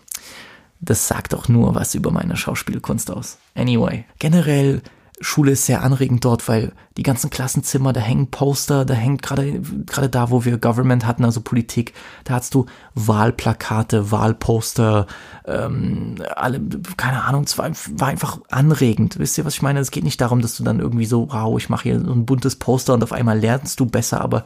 [0.81, 3.39] das sagt doch nur was über meine Schauspielkunst aus.
[3.55, 4.83] Anyway, generell
[5.21, 9.61] Schule ist sehr anregend dort, weil die ganzen Klassenzimmer, da hängen Poster, da hängt gerade
[9.87, 15.07] gerade da, wo wir Government hatten, also Politik, da hast du Wahlplakate, Wahlposter,
[15.47, 16.61] ähm, alle,
[16.99, 19.19] keine Ahnung, es war, war einfach anregend.
[19.19, 19.81] Wisst ihr, was ich meine?
[19.81, 22.27] Es geht nicht darum, dass du dann irgendwie so, wow, ich mache hier so ein
[22.27, 24.45] buntes Poster und auf einmal lernst du besser, aber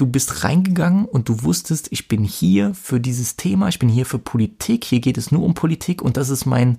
[0.00, 4.06] du bist reingegangen und du wusstest, ich bin hier für dieses Thema, ich bin hier
[4.06, 6.78] für Politik, hier geht es nur um Politik und das ist mein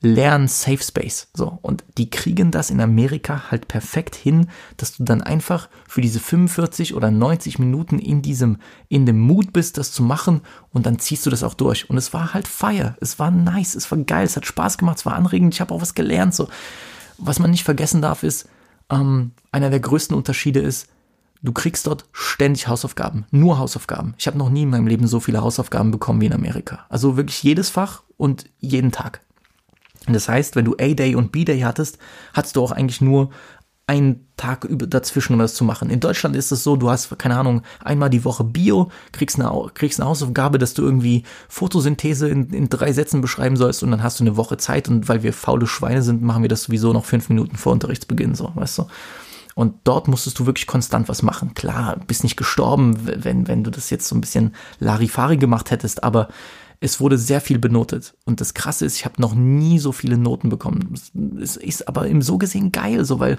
[0.00, 1.28] Lern-Safe Space.
[1.34, 1.58] So.
[1.60, 6.20] Und die kriegen das in Amerika halt perfekt hin, dass du dann einfach für diese
[6.20, 8.58] 45 oder 90 Minuten in diesem,
[8.88, 11.90] in dem Mut bist, das zu machen und dann ziehst du das auch durch.
[11.90, 12.96] Und es war halt fire.
[13.00, 13.74] Es war nice.
[13.74, 14.24] Es war geil.
[14.24, 14.98] Es hat Spaß gemacht.
[14.98, 15.54] Es war anregend.
[15.54, 16.34] Ich habe auch was gelernt.
[16.34, 16.48] So.
[17.16, 18.48] Was man nicht vergessen darf, ist,
[18.90, 20.88] ähm, einer der größten Unterschiede ist,
[21.42, 24.14] Du kriegst dort ständig Hausaufgaben, nur Hausaufgaben.
[24.18, 26.86] Ich habe noch nie in meinem Leben so viele Hausaufgaben bekommen wie in Amerika.
[26.88, 29.20] Also wirklich jedes Fach und jeden Tag.
[30.06, 31.98] Das heißt, wenn du A-Day und B-Day hattest,
[32.32, 33.30] hattest du auch eigentlich nur
[33.88, 35.88] einen Tag dazwischen, um das zu machen.
[35.88, 39.50] In Deutschland ist es so, du hast, keine Ahnung, einmal die Woche Bio, kriegst eine,
[39.72, 44.02] kriegst eine Hausaufgabe, dass du irgendwie Photosynthese in, in drei Sätzen beschreiben sollst und dann
[44.02, 46.92] hast du eine Woche Zeit und weil wir faule Schweine sind, machen wir das sowieso
[46.92, 48.86] noch fünf Minuten vor Unterrichtsbeginn, so, weißt du.
[49.58, 51.52] Und dort musstest du wirklich konstant was machen.
[51.52, 56.04] Klar, bist nicht gestorben, wenn, wenn du das jetzt so ein bisschen Larifari gemacht hättest,
[56.04, 56.28] aber
[56.80, 58.14] es wurde sehr viel benotet.
[58.24, 60.94] Und das Krasse ist, ich habe noch nie so viele Noten bekommen.
[61.40, 63.38] Es ist aber im so gesehen geil, so weil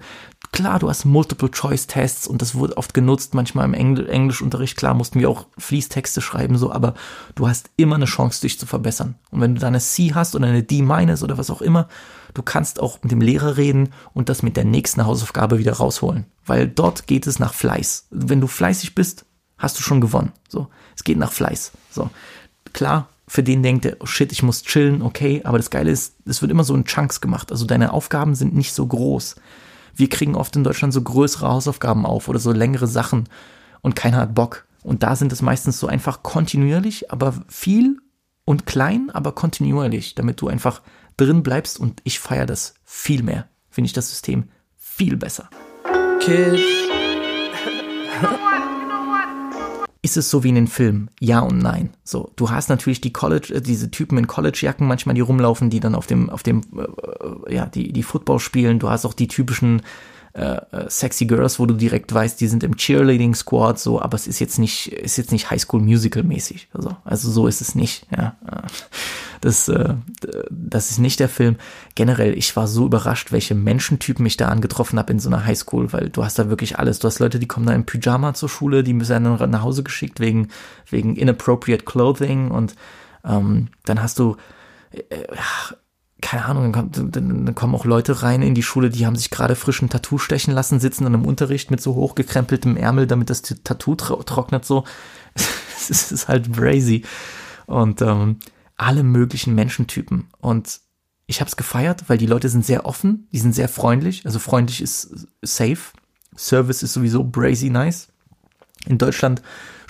[0.52, 4.76] klar, du hast Multiple-Choice-Tests und das wurde oft genutzt, manchmal im Engl Englischunterricht.
[4.76, 6.96] Klar mussten wir auch Fließtexte schreiben, so, aber
[7.36, 9.16] du hast immer eine Chance, dich zu verbessern.
[9.32, 11.88] Und wenn du da eine C hast oder eine D- oder was auch immer,
[12.34, 16.26] du kannst auch mit dem Lehrer reden und das mit der nächsten Hausaufgabe wieder rausholen.
[16.46, 18.08] Weil dort geht es nach Fleiß.
[18.10, 19.26] Wenn du fleißig bist,
[19.58, 20.34] hast du schon gewonnen.
[20.50, 21.72] So, es geht nach Fleiß.
[21.92, 22.10] So,
[22.74, 26.42] klar, für den denkt oh shit, ich muss chillen, okay, aber das Geile ist, es
[26.42, 27.52] wird immer so in Chunks gemacht.
[27.52, 29.36] Also deine Aufgaben sind nicht so groß.
[29.96, 33.30] Wir kriegen oft in Deutschland so größere Hausaufgaben auf oder so längere Sachen
[33.82, 34.66] und keiner hat Bock.
[34.82, 38.00] Und da sind es meistens so einfach kontinuierlich, aber viel
[38.46, 40.82] und klein, aber kontinuierlich, damit du einfach
[41.16, 43.48] drin bleibst und ich feiere das viel mehr.
[43.70, 45.52] Finde ich das System viel besser.
[46.20, 46.89] Kid.
[50.02, 51.12] Ist es so wie in den Filmen?
[51.20, 51.92] Ja und nein.
[52.04, 55.80] So, du hast natürlich die College, äh, diese Typen in Collegejacken manchmal, die rumlaufen, die
[55.80, 58.80] dann auf dem, auf dem, äh, ja, die, die Football spielen.
[58.80, 59.82] Du hast auch die typischen
[60.34, 64.16] äh, äh, sexy Girls, wo du direkt weißt, die sind im Cheerleading Squad, so, aber
[64.16, 66.70] es ist jetzt nicht, ist jetzt nicht High School Musical mäßig.
[66.74, 68.06] Also, also so ist es nicht.
[68.16, 68.36] Ja,
[69.42, 69.96] das, äh,
[70.50, 71.56] das ist nicht der Film.
[71.96, 75.58] Generell, ich war so überrascht, welche Menschentypen ich da angetroffen habe in so einer High
[75.58, 77.00] School, weil du hast da wirklich alles.
[77.00, 79.84] Du hast Leute, die kommen da im Pyjama zur Schule, die müssen dann nach Hause
[79.84, 80.50] geschickt wegen
[80.90, 82.76] wegen inappropriate clothing und
[83.26, 84.38] ähm, dann hast du
[84.92, 85.02] äh,
[86.22, 89.16] keine Ahnung, dann, kommt, dann, dann, kommen auch Leute rein in die Schule, die haben
[89.16, 93.08] sich gerade frisch ein Tattoo stechen lassen, sitzen dann im Unterricht mit so hochgekrempeltem Ärmel,
[93.08, 94.84] damit das Tattoo trocknet so.
[95.90, 97.04] es ist halt crazy.
[97.66, 98.38] Und ähm,
[98.76, 100.28] alle möglichen Menschentypen.
[100.40, 100.82] Und
[101.28, 104.26] ich habe es gefeiert, weil die Leute sind sehr offen, die sind sehr freundlich.
[104.26, 105.94] Also freundlich ist safe.
[106.36, 108.08] Service ist sowieso brazy nice.
[108.88, 109.42] In Deutschland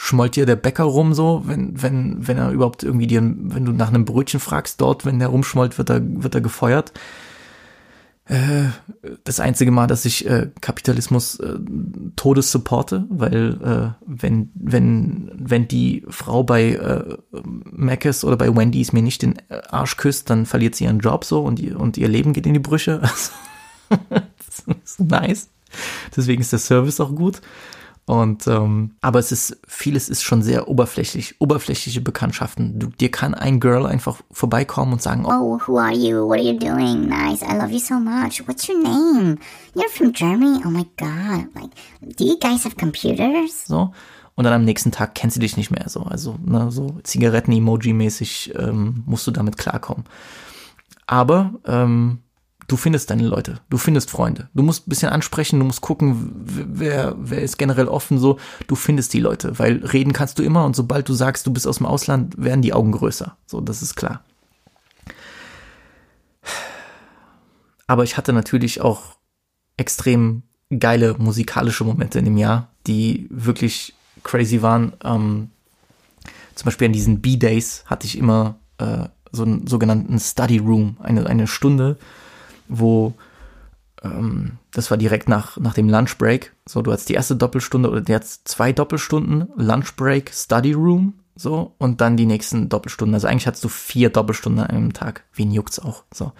[0.01, 3.73] schmollt dir der Bäcker rum so, wenn, wenn, wenn er überhaupt irgendwie dir, wenn du
[3.73, 6.93] nach einem Brötchen fragst, dort, wenn der rumschmollt, wird er, wird er gefeuert.
[8.29, 8.69] äh,
[9.25, 11.59] das einzige Mal, dass ich äh, Kapitalismus äh,
[12.15, 17.17] Todes supporte, weil äh, wenn wenn wenn die Frau bei äh,
[17.65, 19.35] Mc's oder bei Wendy's mir nicht den
[19.69, 22.53] Arsch küsst, dann verliert sie ihren Job so und ihr und ihr Leben geht in
[22.53, 23.01] die Brüche.
[23.01, 23.31] Also,
[24.09, 25.49] das ist nice.
[26.15, 27.41] Deswegen ist der Service auch gut.
[28.05, 32.79] Und ähm, aber es ist vieles ist schon sehr oberflächlich, oberflächliche Bekanntschaften.
[32.79, 36.27] Du, dir kann ein Girl einfach vorbeikommen und sagen, Oh, who are you?
[36.27, 37.07] What are you doing?
[37.07, 37.41] Nice.
[37.41, 38.41] I love you so much.
[38.47, 39.37] What's your name?
[39.75, 40.59] You're from Germany?
[40.65, 41.47] Oh my god.
[41.53, 41.71] Like,
[42.17, 43.65] do you guys have computers?
[43.67, 43.91] so.
[44.39, 46.03] Und dann am nächsten Tag kennst du dich nicht mehr so.
[46.03, 50.05] Also ne, so Zigaretten-Emoji-mäßig ähm, musst du damit klarkommen.
[51.05, 52.19] Aber ähm,
[52.69, 54.49] du findest deine Leute, du findest Freunde.
[54.53, 58.39] Du musst ein bisschen ansprechen, du musst gucken, wer, wer ist generell offen so.
[58.67, 61.67] Du findest die Leute, weil reden kannst du immer und sobald du sagst, du bist
[61.67, 63.35] aus dem Ausland, werden die Augen größer.
[63.45, 64.23] So, das ist klar.
[67.87, 69.17] Aber ich hatte natürlich auch
[69.77, 74.93] extrem geile musikalische Momente in dem Jahr, die wirklich crazy waren.
[75.03, 75.49] Ähm,
[76.53, 81.25] zum Beispiel an diesen B-Days hatte ich immer äh, so einen sogenannten Study Room, eine,
[81.25, 81.97] eine Stunde,
[82.69, 83.13] wo
[84.03, 86.53] ähm, das war direkt nach, nach dem Lunch Break.
[86.65, 91.15] So, du hast die erste Doppelstunde oder der hat zwei Doppelstunden, Lunch Break, Study Room,
[91.35, 93.13] so, und dann die nächsten Doppelstunden.
[93.13, 95.23] Also eigentlich hattest du vier Doppelstunden an einem Tag.
[95.33, 96.33] Wen juckt's auch, so.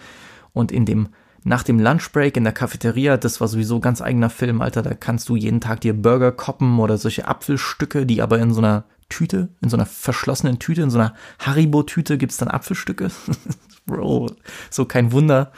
[0.52, 1.08] Und in dem,
[1.42, 4.94] nach dem Lunch Break in der Cafeteria, das war sowieso ganz eigener Film, Alter, da
[4.94, 8.84] kannst du jeden Tag dir Burger koppen oder solche Apfelstücke, die aber in so einer
[9.08, 13.10] Tüte, in so einer verschlossenen Tüte, in so einer Haribo-Tüte gibt's dann Apfelstücke.
[13.86, 14.30] Bro,
[14.70, 15.50] so kein Wunder,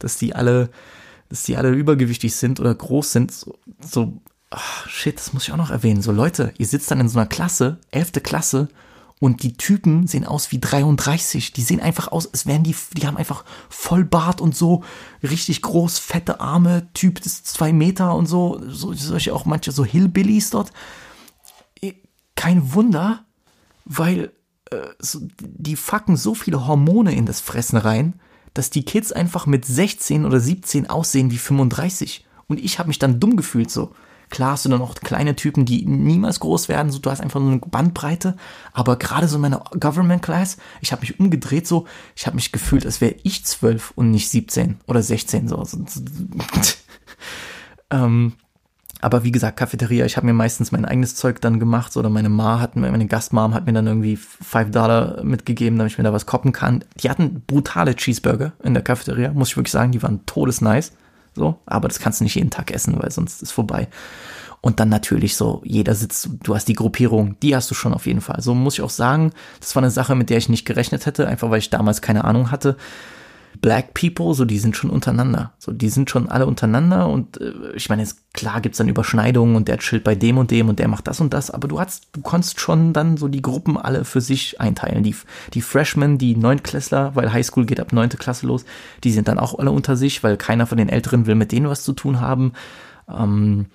[0.00, 0.70] dass die alle,
[1.28, 3.32] dass die alle übergewichtig sind oder groß sind.
[3.32, 4.20] So, so
[4.50, 6.02] ach, shit, das muss ich auch noch erwähnen.
[6.02, 8.68] So Leute, ihr sitzt dann in so einer Klasse, elfte Klasse,
[9.20, 11.52] und die Typen sehen aus wie 33.
[11.52, 14.82] Die sehen einfach aus, als wären die, die haben einfach voll Bart und so,
[15.22, 19.84] richtig groß, fette Arme, Typ ist zwei Meter und so, so solche auch manche so
[19.84, 20.72] Hillbillies dort.
[22.34, 23.26] Kein Wunder,
[23.84, 24.32] weil
[24.70, 28.14] äh, so, die fucken so viele Hormone in das Fressen rein,
[28.54, 32.26] dass die Kids einfach mit 16 oder 17 aussehen wie 35.
[32.48, 33.92] Und ich habe mich dann dumm gefühlt so.
[34.30, 37.40] Klar hast du dann auch kleine Typen, die niemals groß werden, so du hast einfach
[37.40, 38.36] nur eine Bandbreite,
[38.72, 42.52] aber gerade so in meiner Government Class, ich habe mich umgedreht so, ich habe mich
[42.52, 45.66] gefühlt, als wäre ich zwölf und nicht 17 oder 16 so.
[47.90, 48.34] ähm,
[49.00, 52.28] aber wie gesagt, Cafeteria, ich habe mir meistens mein eigenes Zeug dann gemacht oder meine
[52.28, 56.04] Ma hat mir, meine Gastmom hat mir dann irgendwie 5 Dollar mitgegeben, damit ich mir
[56.04, 56.84] da was koppen kann.
[57.02, 60.92] Die hatten brutale Cheeseburger in der Cafeteria, muss ich wirklich sagen, die waren todesnice.
[61.34, 63.88] So, aber das kannst du nicht jeden Tag essen, weil sonst ist vorbei.
[64.60, 68.06] Und dann natürlich so, jeder sitzt, du hast die Gruppierung, die hast du schon auf
[68.06, 68.42] jeden Fall.
[68.42, 71.26] So muss ich auch sagen, das war eine Sache, mit der ich nicht gerechnet hätte,
[71.26, 72.76] einfach weil ich damals keine Ahnung hatte.
[73.60, 75.52] Black People, so die sind schon untereinander.
[75.58, 79.56] So, die sind schon alle untereinander und äh, ich meine, jetzt, klar gibt's dann Überschneidungen
[79.56, 81.78] und der chillt bei dem und dem und der macht das und das, aber du
[81.80, 85.02] hast, du konntest schon dann so die Gruppen alle für sich einteilen.
[85.02, 85.14] Die,
[85.52, 88.64] die Freshmen, die Neuntklässler, weil Highschool geht ab neunte Klasse los,
[89.04, 91.68] die sind dann auch alle unter sich, weil keiner von den Älteren will mit denen
[91.68, 92.52] was zu tun haben.
[93.08, 93.66] Ähm,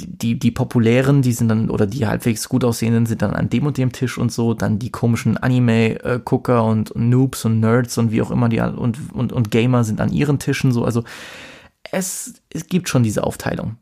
[0.00, 3.66] die, die populären, die sind dann, oder die halbwegs gut aussehenden, sind dann an dem
[3.66, 8.22] und dem Tisch und so, dann die komischen Anime-Gucker und Noobs und Nerds und wie
[8.22, 11.04] auch immer die und, und, und Gamer sind an ihren Tischen so, also
[11.90, 13.76] es, es gibt schon diese Aufteilung.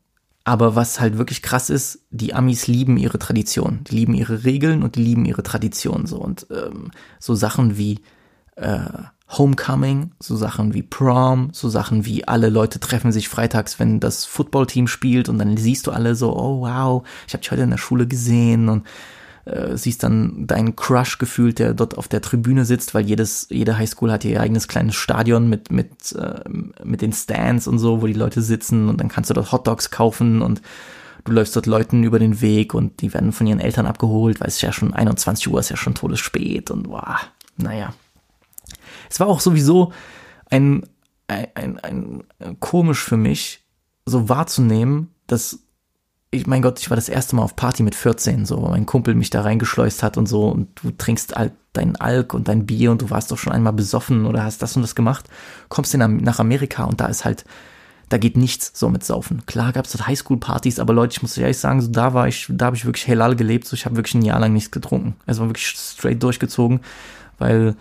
[0.44, 4.82] Aber was halt wirklich krass ist, die Amis lieben ihre Tradition, die lieben ihre Regeln
[4.82, 6.16] und die lieben ihre Tradition so.
[6.18, 6.90] Und ähm,
[7.20, 8.00] so Sachen wie
[8.56, 8.80] äh,
[9.28, 14.26] Homecoming, so Sachen wie Prom, so Sachen wie alle Leute treffen sich freitags, wenn das
[14.26, 17.70] Footballteam spielt und dann siehst du alle so, oh wow, ich habe dich heute in
[17.70, 18.86] der Schule gesehen und
[19.46, 23.78] äh, siehst dann deinen Crush gefühlt, der dort auf der Tribüne sitzt, weil jedes jede
[23.78, 26.40] Highschool hat ihr eigenes kleines Stadion mit mit äh,
[26.84, 29.90] mit den Stands und so, wo die Leute sitzen und dann kannst du dort Hotdogs
[29.90, 30.60] kaufen und
[31.24, 34.48] du läufst dort Leuten über den Weg und die werden von ihren Eltern abgeholt, weil
[34.48, 37.16] es ja schon 21 Uhr ist ja schon todesspät und wow,
[37.56, 37.94] naja.
[39.12, 39.92] Es war auch sowieso
[40.50, 40.84] ein,
[41.28, 41.78] ein, ein,
[42.40, 43.62] ein komisch für mich,
[44.06, 45.58] so wahrzunehmen, dass
[46.30, 49.14] ich, mein Gott, ich war das erste Mal auf Party mit 14, so, mein Kumpel
[49.14, 52.90] mich da reingeschleust hat und so, und du trinkst halt dein Alk und dein Bier
[52.90, 55.28] und du warst doch schon einmal besoffen oder hast das und das gemacht,
[55.68, 57.44] kommst dann nach Amerika und da ist halt,
[58.08, 59.44] da geht nichts so mit Saufen.
[59.44, 62.46] Klar gab es dort Highschool-Partys, aber Leute, ich muss ehrlich sagen, so da war ich,
[62.48, 65.16] da habe ich wirklich helal gelebt, so ich habe wirklich ein Jahr lang nichts getrunken.
[65.26, 66.80] Es war wirklich straight durchgezogen,
[67.38, 67.76] weil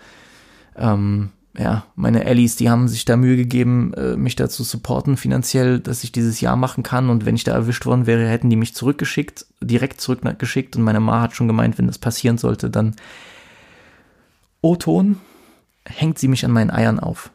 [0.76, 5.16] ähm, ja, meine Allies, die haben sich da Mühe gegeben, äh, mich da zu supporten
[5.16, 7.10] finanziell, dass ich dieses Jahr machen kann.
[7.10, 10.76] Und wenn ich da erwischt worden wäre, hätten die mich zurückgeschickt, direkt zurückgeschickt.
[10.76, 12.96] Und meine Ma hat schon gemeint, wenn das passieren sollte, dann
[14.62, 15.18] O-Ton
[15.84, 17.30] hängt sie mich an meinen Eiern auf.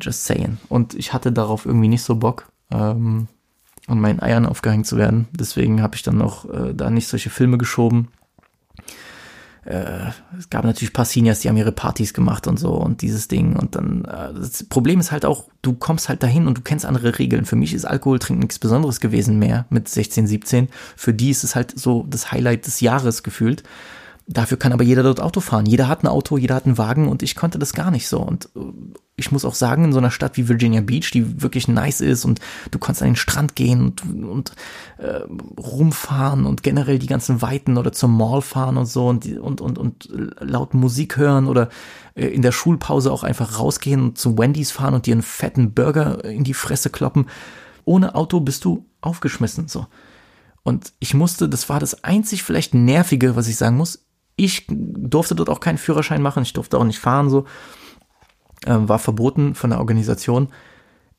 [0.00, 0.58] Just saying.
[0.68, 2.50] Und ich hatte darauf irgendwie nicht so Bock.
[2.70, 3.28] Ähm,
[3.86, 5.26] und meinen Eiern aufgehängt zu werden.
[5.32, 8.08] Deswegen habe ich dann noch äh, da nicht solche Filme geschoben.
[9.70, 13.28] Äh, es gab natürlich paar Seniors, die haben ihre Partys gemacht und so und dieses
[13.28, 13.54] Ding.
[13.56, 16.84] Und dann, äh, das Problem ist halt auch, du kommst halt dahin und du kennst
[16.84, 17.44] andere Regeln.
[17.44, 20.68] Für mich ist Alkohol trinken nichts Besonderes gewesen mehr mit 16, 17.
[20.96, 23.62] Für die ist es halt so das Highlight des Jahres gefühlt.
[24.32, 25.66] Dafür kann aber jeder dort Auto fahren.
[25.66, 28.20] Jeder hat ein Auto, jeder hat einen Wagen und ich konnte das gar nicht so.
[28.20, 28.60] Und äh,
[29.16, 32.24] ich muss auch sagen, in so einer Stadt wie Virginia Beach, die wirklich nice ist
[32.24, 32.38] und
[32.70, 34.52] du kannst an den Strand gehen und, und
[34.98, 35.22] äh,
[35.58, 39.78] rumfahren und generell die ganzen Weiten oder zur Mall fahren und so und, und, und,
[39.78, 40.08] und
[40.38, 41.68] laut Musik hören oder
[42.14, 45.74] äh, in der Schulpause auch einfach rausgehen und zu Wendy's fahren und dir einen fetten
[45.74, 47.26] Burger in die Fresse kloppen.
[47.84, 49.88] Ohne Auto bist du aufgeschmissen, so.
[50.62, 54.04] Und ich musste, das war das einzig vielleicht nervige, was ich sagen muss,
[54.44, 57.44] ich durfte dort auch keinen Führerschein machen, ich durfte auch nicht fahren, so.
[58.66, 60.48] Ähm, war verboten von der Organisation.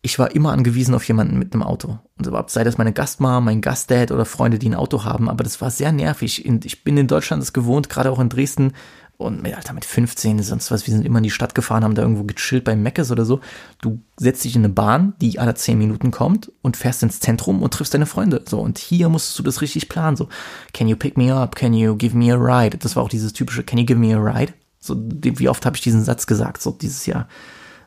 [0.04, 2.00] Ich war immer angewiesen auf jemanden mit einem Auto.
[2.18, 5.44] Und überhaupt sei das meine Gastmama, mein Gastdad oder Freunde, die ein Auto haben, aber
[5.44, 6.46] das war sehr nervig.
[6.46, 8.74] Ich bin in Deutschland das gewohnt, gerade auch in Dresden,
[9.22, 11.96] und mit, Alter, mit 15, sonst was, wir sind immer in die Stadt gefahren, haben
[11.96, 13.40] da irgendwo gechillt bei Meckes oder so.
[13.82, 17.62] Du setzt dich in eine Bahn, die alle 10 Minuten kommt und fährst ins Zentrum
[17.62, 18.44] und triffst deine Freunde.
[18.48, 20.18] So, und hier musst du das richtig planen.
[20.18, 20.28] So,
[20.74, 21.56] can you pick me up?
[21.56, 22.78] Can you give me a ride?
[22.78, 24.54] Das war auch dieses typische, can you give me a ride?
[24.80, 27.28] So, wie oft habe ich diesen Satz gesagt, so dieses Jahr.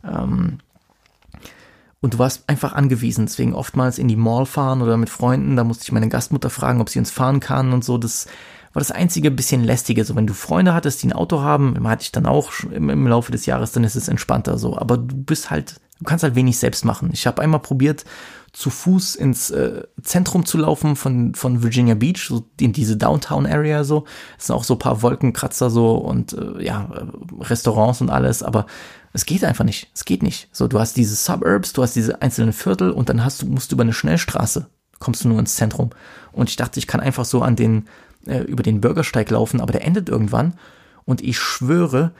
[0.05, 0.59] Ähm,
[2.05, 5.65] und du warst einfach angewiesen, deswegen oftmals in die Mall fahren oder mit Freunden, da
[5.65, 8.27] musste ich meine Gastmutter fragen, ob sie uns fahren kann und so, das
[8.75, 10.05] war das einzige bisschen lästige.
[10.05, 13.07] So, wenn du Freunde hattest, die ein Auto haben, hatte ich dann auch im, im
[13.07, 14.77] Laufe des Jahres, dann ist es entspannter so.
[14.77, 17.11] Aber du bist halt, du kannst halt wenig selbst machen.
[17.13, 18.05] Ich habe einmal probiert,
[18.53, 23.47] zu Fuß ins äh, Zentrum zu laufen von, von Virginia Beach, so in diese Downtown
[23.47, 24.05] Area so.
[24.39, 26.89] Es sind auch so paar Wolkenkratzer so und äh, ja,
[27.41, 28.67] Restaurants und alles, aber
[29.13, 29.89] es geht einfach nicht.
[29.93, 30.49] Es geht nicht.
[30.53, 33.73] So, du hast diese Suburbs, du hast diese einzelnen Viertel und dann hast du, musst
[33.73, 34.69] du über eine Schnellstraße,
[35.01, 35.91] kommst du nur ins Zentrum.
[36.31, 37.89] Und ich dachte, ich kann einfach so an den
[38.27, 40.55] äh, über den Bürgersteig laufen, aber der endet irgendwann.
[41.05, 42.13] Und ich schwöre,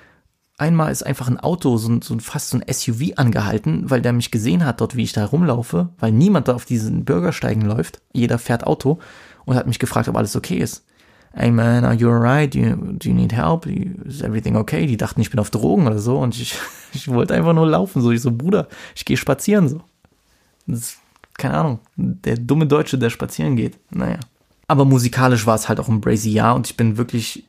[0.59, 4.31] einmal ist einfach ein Auto, so, so fast so ein SUV angehalten, weil der mich
[4.31, 8.01] gesehen hat dort, wie ich da rumlaufe, weil niemand da auf diesen Bürgersteigen läuft.
[8.13, 8.99] Jeder fährt Auto
[9.45, 10.85] und hat mich gefragt, ob alles okay ist.
[11.33, 12.55] Hey man, are you alright?
[12.55, 13.67] Do you, do you need help?
[13.67, 14.87] Is everything okay?
[14.87, 16.57] Die dachten, ich bin auf Drogen oder so und ich,
[16.93, 18.03] ich wollte einfach nur laufen.
[18.03, 19.81] So, ich so, Bruder, ich gehe spazieren so.
[20.67, 20.97] Das,
[21.37, 23.79] keine Ahnung, der dumme Deutsche, der spazieren geht.
[23.91, 24.21] Naja.
[24.67, 27.47] Aber musikalisch war es halt auch ein brazy Jahr und ich bin wirklich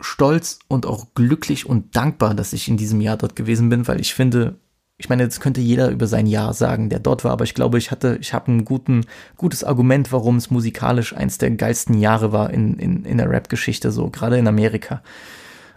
[0.00, 4.00] stolz und auch glücklich und dankbar, dass ich in diesem Jahr dort gewesen bin, weil
[4.00, 4.56] ich finde,
[4.98, 7.78] ich meine, das könnte jeder über sein Jahr sagen, der dort war, aber ich glaube,
[7.78, 9.04] ich hatte, ich habe ein guten,
[9.36, 13.90] gutes Argument, warum es musikalisch eins der geilsten Jahre war in, in, in der Rap-Geschichte,
[13.90, 15.02] so gerade in Amerika.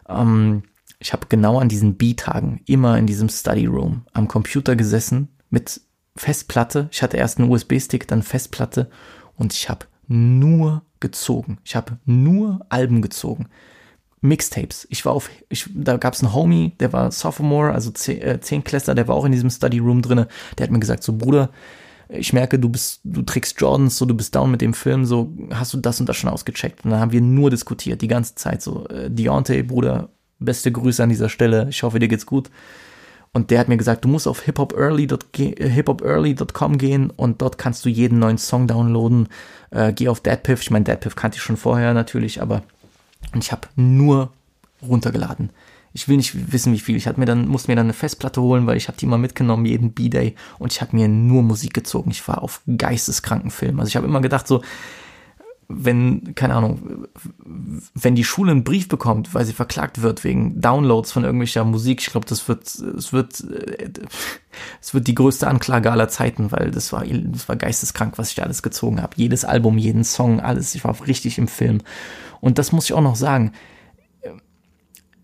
[0.08, 0.64] Ähm,
[1.00, 5.82] ich habe genau an diesen B-Tagen immer in diesem Study Room am Computer gesessen mit
[6.16, 6.90] Festplatte.
[6.92, 8.90] Ich hatte erst einen USB-Stick, dann Festplatte
[9.36, 11.60] und ich habe nur gezogen.
[11.64, 13.48] Ich habe nur Alben gezogen.
[14.22, 14.86] Mixtapes.
[14.90, 18.96] Ich war auf, ich, da gab es einen Homie, der war Sophomore, also äh, Zehnklässler,
[18.96, 20.28] der war auch in diesem Study Room drinne.
[20.58, 21.50] Der hat mir gesagt, so Bruder,
[22.10, 25.32] ich merke, du bist, du trägst Jordans, so du bist down mit dem Film, so
[25.54, 26.84] hast du das und das schon ausgecheckt.
[26.84, 28.88] Und dann haben wir nur diskutiert, die ganze Zeit so.
[28.88, 31.68] Äh, Deontay, Bruder, beste Grüße an dieser Stelle.
[31.70, 32.50] Ich hoffe, dir geht's gut.
[33.32, 38.20] Und der hat mir gesagt, du musst auf hiphopearly.com gehen und dort kannst du jeden
[38.20, 39.28] neuen Song downloaden.
[39.72, 40.62] Äh, geh auf Deadpiff.
[40.62, 42.64] Ich meine, Deadpiff kannte ich schon vorher natürlich, aber
[43.34, 44.32] und ich habe nur
[44.82, 45.50] runtergeladen.
[45.94, 46.96] Ich will nicht wissen, wie viel.
[46.96, 49.66] Ich mir dann, musste mir dann eine Festplatte holen, weil ich habe die mal mitgenommen,
[49.66, 50.36] jeden B-Day.
[50.60, 52.12] Und ich habe mir nur Musik gezogen.
[52.12, 53.80] Ich war auf geisteskranken Film.
[53.80, 54.62] Also ich habe immer gedacht, so,
[55.72, 57.08] wenn, keine Ahnung,
[57.94, 62.02] wenn die Schule einen Brief bekommt, weil sie verklagt wird wegen Downloads von irgendwelcher Musik,
[62.02, 63.44] ich glaube, das wird, es wird,
[64.82, 68.36] es wird die größte Anklage aller Zeiten, weil das war, das war geisteskrank, was ich
[68.36, 69.14] da alles gezogen habe.
[69.16, 70.74] Jedes Album, jeden Song, alles.
[70.74, 71.82] Ich war richtig im Film.
[72.42, 73.54] Und das muss ich auch noch sagen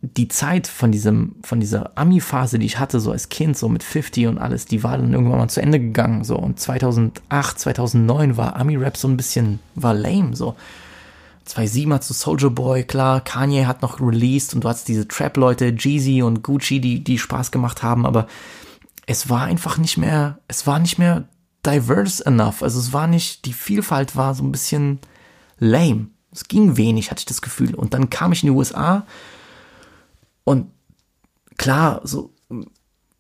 [0.05, 3.83] die Zeit von diesem, von dieser Ami-Phase, die ich hatte, so als Kind, so mit
[3.83, 6.37] 50 und alles, die war dann irgendwann mal zu Ende gegangen, so.
[6.37, 10.55] Und 2008, 2009 war Ami-Rap so ein bisschen, war lame, so.
[11.45, 15.75] 2007 hat so Soldier Boy, klar, Kanye hat noch released und du hattest diese Trap-Leute,
[15.77, 18.27] Jeezy und Gucci, die, die Spaß gemacht haben, aber
[19.05, 21.25] es war einfach nicht mehr, es war nicht mehr
[21.65, 22.63] diverse enough.
[22.63, 24.99] Also es war nicht, die Vielfalt war so ein bisschen
[25.59, 26.07] lame.
[26.31, 27.75] Es ging wenig, hatte ich das Gefühl.
[27.75, 29.05] Und dann kam ich in die USA
[30.45, 30.71] und
[31.57, 32.33] klar, so,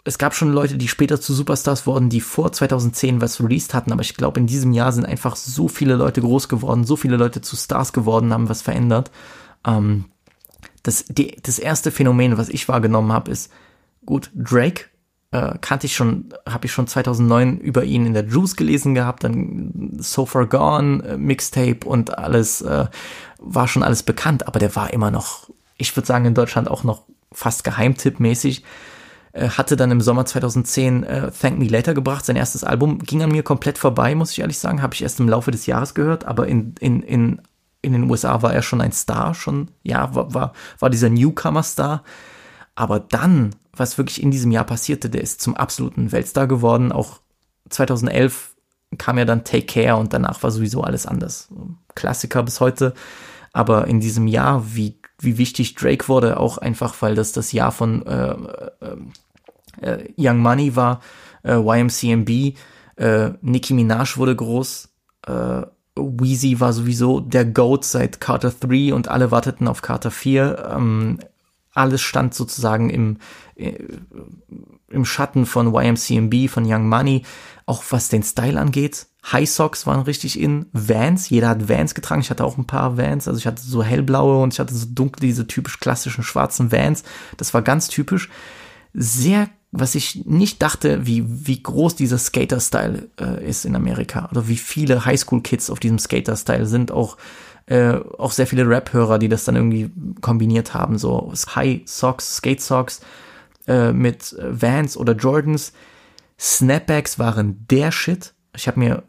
[0.05, 3.91] es gab schon Leute, die später zu Superstars wurden, die vor 2010 was released hatten,
[3.91, 7.17] aber ich glaube, in diesem Jahr sind einfach so viele Leute groß geworden, so viele
[7.17, 9.11] Leute zu Stars geworden, haben was verändert.
[9.65, 10.05] Ähm,
[10.83, 13.51] das, die, das erste Phänomen, was ich wahrgenommen habe, ist,
[14.05, 14.85] gut, Drake
[15.31, 19.23] äh, kannte ich schon, habe ich schon 2009 über ihn in der Juice gelesen gehabt,
[19.23, 22.85] dann So Far Gone, äh, Mixtape und alles, äh,
[23.39, 26.83] war schon alles bekannt, aber der war immer noch, ich würde sagen, in Deutschland auch
[26.83, 28.63] noch fast Geheimtipp-mäßig.
[29.35, 33.21] Äh, hatte dann im Sommer 2010 äh, Thank Me Later gebracht, sein erstes Album, ging
[33.21, 35.93] an mir komplett vorbei, muss ich ehrlich sagen, habe ich erst im Laufe des Jahres
[35.93, 37.41] gehört, aber in, in, in,
[37.81, 42.03] in den USA war er schon ein Star, schon, ja, war, war, war dieser Newcomer-Star.
[42.75, 46.91] Aber dann, was wirklich in diesem Jahr passierte, der ist zum absoluten Weltstar geworden.
[46.91, 47.19] Auch
[47.69, 48.55] 2011
[48.97, 51.49] kam ja dann Take Care und danach war sowieso alles anders.
[51.95, 52.93] Klassiker bis heute.
[53.53, 57.71] Aber in diesem Jahr, wie, wie wichtig Drake wurde, auch einfach, weil das das Jahr
[57.71, 58.35] von äh,
[58.81, 58.95] äh,
[59.81, 61.01] äh, Young Money war,
[61.43, 62.57] äh, YMCMB,
[62.97, 64.89] äh, Nicki Minaj wurde groß,
[65.27, 65.61] äh,
[65.97, 70.71] Weezy war sowieso der GOAT seit Carter 3 und alle warteten auf Carter 4.
[70.75, 71.19] Ähm,
[71.73, 73.17] alles stand sozusagen im,
[73.55, 73.75] äh,
[74.89, 77.23] im Schatten von YMCMB, von Young Money,
[77.65, 79.07] auch was den Style angeht.
[79.31, 82.97] High Socks waren richtig in, Vans, jeder hat Vans getragen, ich hatte auch ein paar
[82.97, 86.71] Vans, also ich hatte so hellblaue und ich hatte so dunkle, diese typisch klassischen schwarzen
[86.71, 87.03] Vans,
[87.37, 88.29] das war ganz typisch.
[88.93, 94.29] Sehr was ich nicht dachte, wie, wie groß dieser Skater-Style äh, ist in Amerika.
[94.31, 96.91] Oder wie viele Highschool-Kids auf diesem Skater-Style sind.
[96.91, 97.17] Auch,
[97.65, 100.97] äh, auch sehr viele Rap-Hörer, die das dann irgendwie kombiniert haben.
[100.97, 103.01] So High Socks, Skate Socks
[103.67, 105.73] äh, mit Vans oder Jordans.
[106.39, 108.33] Snapbacks waren der Shit.
[108.55, 109.03] Ich habe mir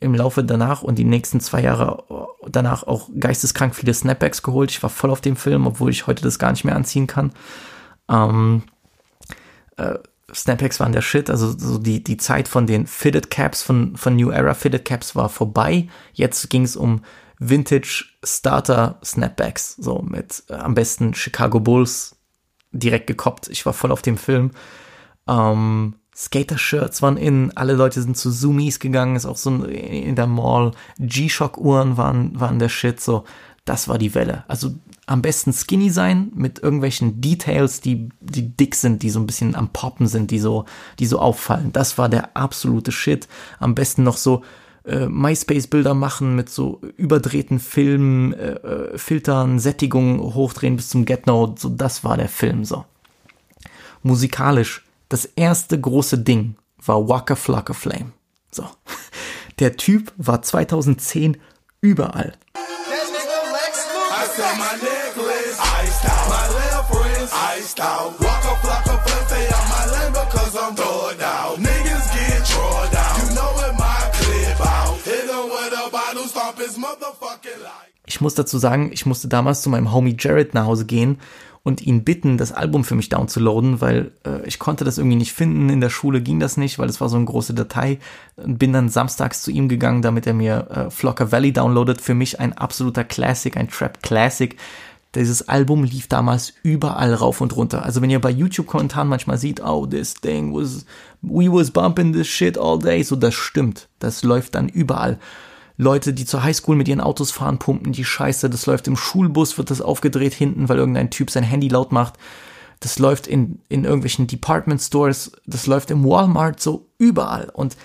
[0.00, 2.04] im Laufe danach und die nächsten zwei Jahre
[2.46, 4.70] danach auch geisteskrank viele Snapbacks geholt.
[4.70, 7.32] Ich war voll auf dem Film, obwohl ich heute das gar nicht mehr anziehen kann.
[8.08, 8.62] Ähm,
[9.76, 9.98] äh,
[10.34, 14.16] Snapbacks waren der Shit, also so die, die Zeit von den Fitted Caps, von, von
[14.16, 15.88] New Era Fitted Caps war vorbei.
[16.14, 17.02] Jetzt ging es um
[17.38, 22.16] Vintage Starter Snapbacks, so mit äh, am besten Chicago Bulls
[22.70, 23.48] direkt gekoppt.
[23.48, 24.52] Ich war voll auf dem Film.
[25.28, 30.28] Ähm, Skater-Shirts waren in, alle Leute sind zu Zoomies gegangen, ist auch so in der
[30.28, 30.70] Mall.
[31.00, 33.24] G-Shock-Uhren waren, waren der Shit, so.
[33.64, 34.44] Das war die Welle.
[34.48, 34.74] Also
[35.06, 39.54] am besten skinny sein mit irgendwelchen Details, die, die dick sind, die so ein bisschen
[39.54, 40.64] am Poppen sind, die so,
[40.98, 41.72] die so auffallen.
[41.72, 43.28] Das war der absolute Shit.
[43.60, 44.42] Am besten noch so
[44.84, 51.26] äh, MySpace-Bilder machen mit so überdrehten Filmen, äh, äh Filtern, Sättigung hochdrehen bis zum Get
[51.26, 51.54] No.
[51.56, 52.84] So, das war der Film so.
[54.02, 58.12] Musikalisch, das erste große Ding war Waka Flocka Flame.
[58.50, 58.64] So.
[59.58, 61.36] Der Typ war 2010
[61.82, 62.32] überall.
[78.06, 81.18] Ich muss dazu sagen, ich musste damals zu meinem Homie Jared nach Hause gehen
[81.64, 85.32] und ihn bitten, das Album für mich downzuladen, weil äh, ich konnte das irgendwie nicht
[85.32, 85.68] finden.
[85.68, 87.98] In der Schule ging das nicht, weil es war so eine große Datei.
[88.36, 92.00] Bin dann samstags zu ihm gegangen, damit er mir äh, Flocker Valley downloadet.
[92.00, 94.56] Für mich ein absoluter Classic, ein Trap Classic.
[95.14, 97.84] Dieses Album lief damals überall rauf und runter.
[97.84, 100.84] Also wenn ihr bei YouTube-Kommentaren manchmal seht, oh, this thing was,
[101.20, 103.88] we was bumping this shit all day, so das stimmt.
[104.00, 105.18] Das läuft dann überall.
[105.76, 108.50] Leute, die zur Highschool mit ihren Autos fahren, pumpen die Scheiße.
[108.50, 112.14] Das läuft im Schulbus, wird das aufgedreht hinten, weil irgendein Typ sein Handy laut macht.
[112.80, 115.32] Das läuft in, in irgendwelchen Department Stores.
[115.46, 117.48] Das läuft im Walmart, so überall.
[117.52, 117.76] Und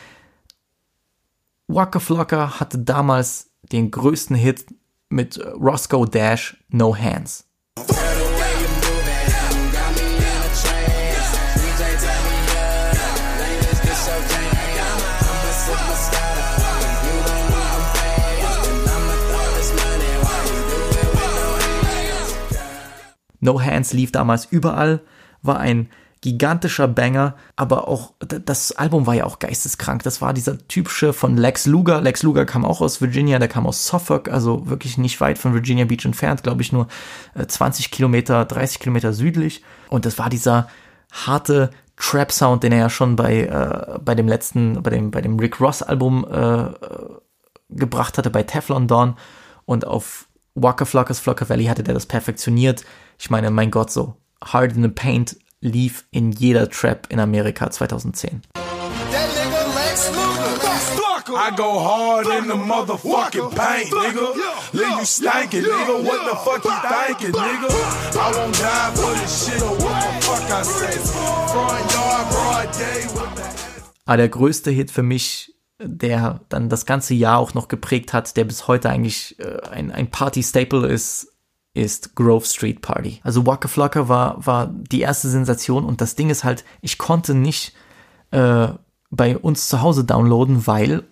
[1.68, 4.66] Waka Flocka hatte damals den größten Hit
[5.10, 7.46] mit Roscoe Dash No Hands.
[23.48, 25.02] No Hands lief damals überall,
[25.41, 25.89] war ein
[26.22, 30.04] gigantischer Banger, aber auch das Album war ja auch geisteskrank.
[30.04, 32.02] Das war dieser typische von Lex Luger.
[32.02, 35.54] Lex Luger kam auch aus Virginia, der kam aus Suffolk, also wirklich nicht weit von
[35.54, 36.88] Virginia Beach entfernt, glaube ich nur
[37.48, 39.64] 20 äh, Kilometer, 30 Kilometer südlich.
[39.89, 40.68] Und das war dieser
[41.12, 45.22] harte Trap Sound, den er ja schon bei äh, bei dem letzten, bei dem bei
[45.22, 46.66] dem Rick Ross Album äh,
[47.70, 49.16] gebracht hatte bei Teflon Dawn
[49.66, 52.84] und auf Waka Flocka's Flocka Valley hatte der das perfektioniert.
[53.20, 57.70] Ich meine, mein Gott, so Hard in the Paint lief in jeder Trap in Amerika
[57.70, 58.41] 2010.
[61.30, 64.34] I go hard in the motherfucking paint, nigga.
[64.74, 66.03] Leave you stankin', nigga.
[66.03, 67.70] What the fuck you thinking, nigga?
[68.15, 70.97] I won't die for this shit or what the fuck I say.
[71.51, 73.43] Front yard, broad day, what the
[74.05, 78.36] Ah, der größte Hit für mich der dann das ganze Jahr auch noch geprägt hat,
[78.38, 81.37] der bis heute eigentlich äh, ein, ein Party-Staple ist,
[81.78, 83.22] ist Grove Street Party.
[83.24, 87.34] Also Waka Flocka war, war die erste Sensation und das Ding ist halt, ich konnte
[87.34, 87.74] nicht
[88.32, 88.70] äh,
[89.10, 91.04] bei uns zu Hause downloaden, weil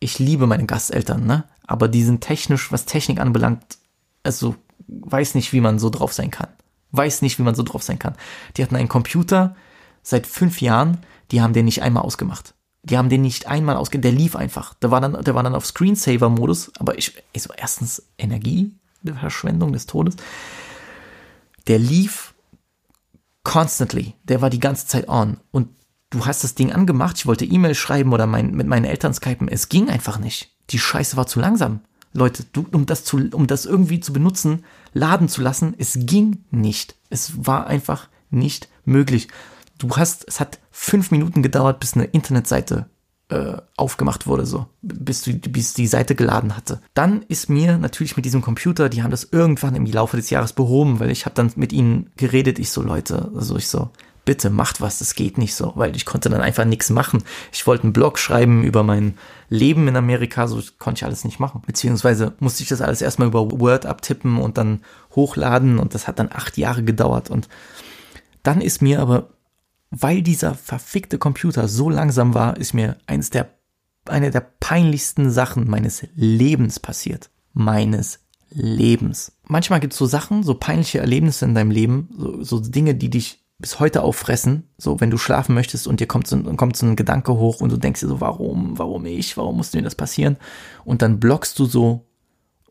[0.00, 1.44] ich liebe meine Gasteltern, ne?
[1.66, 3.78] Aber die sind technisch, was Technik anbelangt,
[4.22, 4.54] also
[4.86, 6.48] weiß nicht, wie man so drauf sein kann.
[6.92, 8.14] Weiß nicht, wie man so drauf sein kann.
[8.56, 9.54] Die hatten einen Computer
[10.02, 10.98] seit fünf Jahren,
[11.30, 12.54] die haben den nicht einmal ausgemacht.
[12.84, 14.72] Die haben den nicht einmal ausgemacht, der lief einfach.
[14.74, 18.72] Der war dann, der war dann auf Screensaver-Modus, aber ich, ich so erstens Energie,
[19.04, 20.16] Verschwendung des Todes.
[21.66, 22.34] Der lief
[23.42, 25.68] constantly, der war die ganze Zeit on und
[26.10, 29.48] du hast das Ding angemacht, ich wollte E-Mail schreiben oder mein, mit meinen Eltern skypen,
[29.48, 30.54] es ging einfach nicht.
[30.70, 31.80] Die Scheiße war zu langsam.
[32.12, 36.44] Leute, du, um das zu, um das irgendwie zu benutzen, laden zu lassen, es ging
[36.50, 36.96] nicht.
[37.10, 39.28] Es war einfach nicht möglich.
[39.78, 42.88] Du hast, es hat fünf Minuten gedauert, bis eine Internetseite
[43.28, 46.80] äh, aufgemacht wurde, so, bis, du, bis die Seite geladen hatte.
[46.94, 50.52] Dann ist mir natürlich mit diesem Computer, die haben das irgendwann im Laufe des Jahres
[50.52, 53.90] behoben, weil ich habe dann mit ihnen geredet, ich so, Leute, also ich so,
[54.24, 57.22] bitte macht was, das geht nicht so, weil ich konnte dann einfach nichts machen.
[57.50, 59.14] Ich wollte einen Blog schreiben über mein
[59.48, 61.62] Leben in Amerika, so konnte ich alles nicht machen.
[61.66, 64.80] Beziehungsweise musste ich das alles erstmal über Word abtippen und dann
[65.16, 67.48] hochladen und das hat dann acht Jahre gedauert und
[68.42, 69.30] dann ist mir aber,
[69.90, 73.50] weil dieser verfickte Computer so langsam war, ist mir eins der,
[74.06, 77.30] eine der peinlichsten Sachen meines Lebens passiert.
[77.52, 78.20] Meines
[78.50, 79.32] Lebens.
[79.46, 83.10] Manchmal gibt es so Sachen, so peinliche Erlebnisse in deinem Leben, so, so Dinge, die
[83.10, 86.86] dich bis heute auffressen, so wenn du schlafen möchtest und dir kommt so, kommt so
[86.86, 89.96] ein Gedanke hoch und du denkst dir so, warum, warum ich, warum musste mir das
[89.96, 90.36] passieren?
[90.84, 92.06] Und dann blockst du so,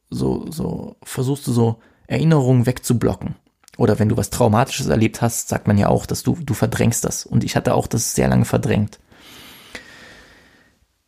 [0.09, 3.35] so, so, versuchst du so Erinnerungen wegzublocken.
[3.77, 7.05] Oder wenn du was Traumatisches erlebt hast, sagt man ja auch, dass du, du verdrängst
[7.05, 7.25] das.
[7.25, 8.99] Und ich hatte auch das sehr lange verdrängt.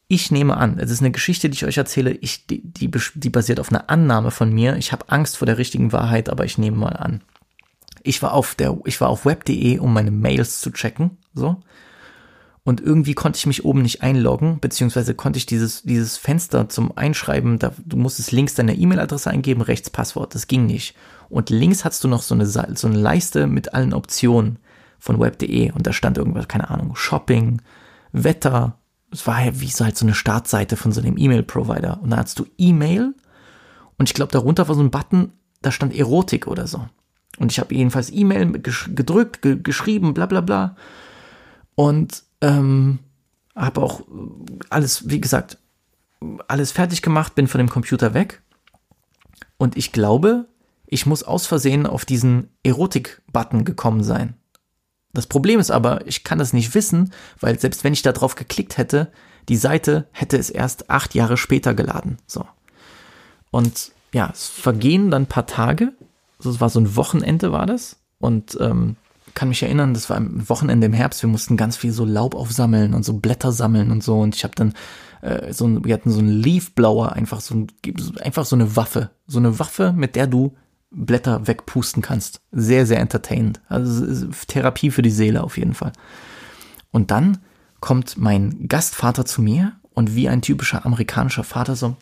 [0.07, 3.29] Ich nehme an, es ist eine Geschichte, die ich euch erzähle, ich, die, die, die
[3.29, 4.75] basiert auf einer Annahme von mir.
[4.77, 7.21] Ich habe Angst vor der richtigen Wahrheit, aber ich nehme mal an
[8.03, 11.57] ich war auf der, ich war auf web.de, um meine Mails zu checken, so.
[12.63, 16.95] Und irgendwie konnte ich mich oben nicht einloggen, beziehungsweise konnte ich dieses, dieses Fenster zum
[16.95, 20.95] Einschreiben, da, du musstest links deine E-Mail-Adresse eingeben, rechts Passwort, das ging nicht.
[21.29, 24.59] Und links hast du noch so eine, so eine Leiste mit allen Optionen
[24.97, 27.61] von web.de und da stand irgendwas, keine Ahnung, Shopping,
[28.11, 28.79] Wetter,
[29.11, 31.99] es war ja wie so halt so eine Startseite von so einem E-Mail-Provider.
[32.01, 33.15] Und da hast du E-Mail
[33.97, 36.87] und ich glaube, darunter war so ein Button, da stand Erotik oder so.
[37.37, 40.75] Und ich habe jedenfalls E-Mail gedrückt, ge geschrieben, bla bla bla.
[41.75, 42.99] Und ähm,
[43.55, 44.01] habe auch
[44.69, 45.57] alles, wie gesagt,
[46.47, 48.41] alles fertig gemacht, bin von dem Computer weg.
[49.57, 50.47] Und ich glaube,
[50.89, 54.35] ich muss aus Versehen auf diesen Erotik-Button gekommen sein.
[55.13, 58.35] Das Problem ist aber, ich kann das nicht wissen, weil selbst wenn ich da drauf
[58.35, 59.11] geklickt hätte,
[59.47, 62.17] die Seite hätte es erst acht Jahre später geladen.
[62.27, 62.45] So.
[63.49, 65.93] Und ja, es vergehen dann ein paar Tage
[66.43, 68.95] das war so ein Wochenende war das und ähm,
[69.35, 72.35] kann mich erinnern, das war ein Wochenende im Herbst, wir mussten ganz viel so Laub
[72.35, 74.73] aufsammeln und so Blätter sammeln und so und ich habe dann
[75.21, 77.67] äh, so wir hatten so einen Leafblower, einfach so ein,
[78.21, 80.55] einfach so eine Waffe, so eine Waffe, mit der du
[80.91, 82.41] Blätter wegpusten kannst.
[82.51, 83.61] Sehr, sehr entertainend.
[83.67, 85.93] Also Therapie für die Seele auf jeden Fall.
[86.91, 87.39] Und dann
[87.79, 91.95] kommt mein Gastvater zu mir und wie ein typischer amerikanischer Vater so,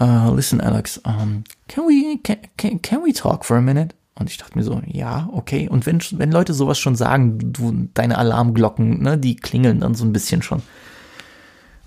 [0.00, 3.94] uh, listen, Alex, um, can we, can, can, we talk for a minute?
[4.16, 5.68] Und ich dachte mir so, ja, okay.
[5.68, 10.04] Und wenn, wenn Leute sowas schon sagen, du, deine Alarmglocken, ne, die klingeln dann so
[10.04, 10.62] ein bisschen schon.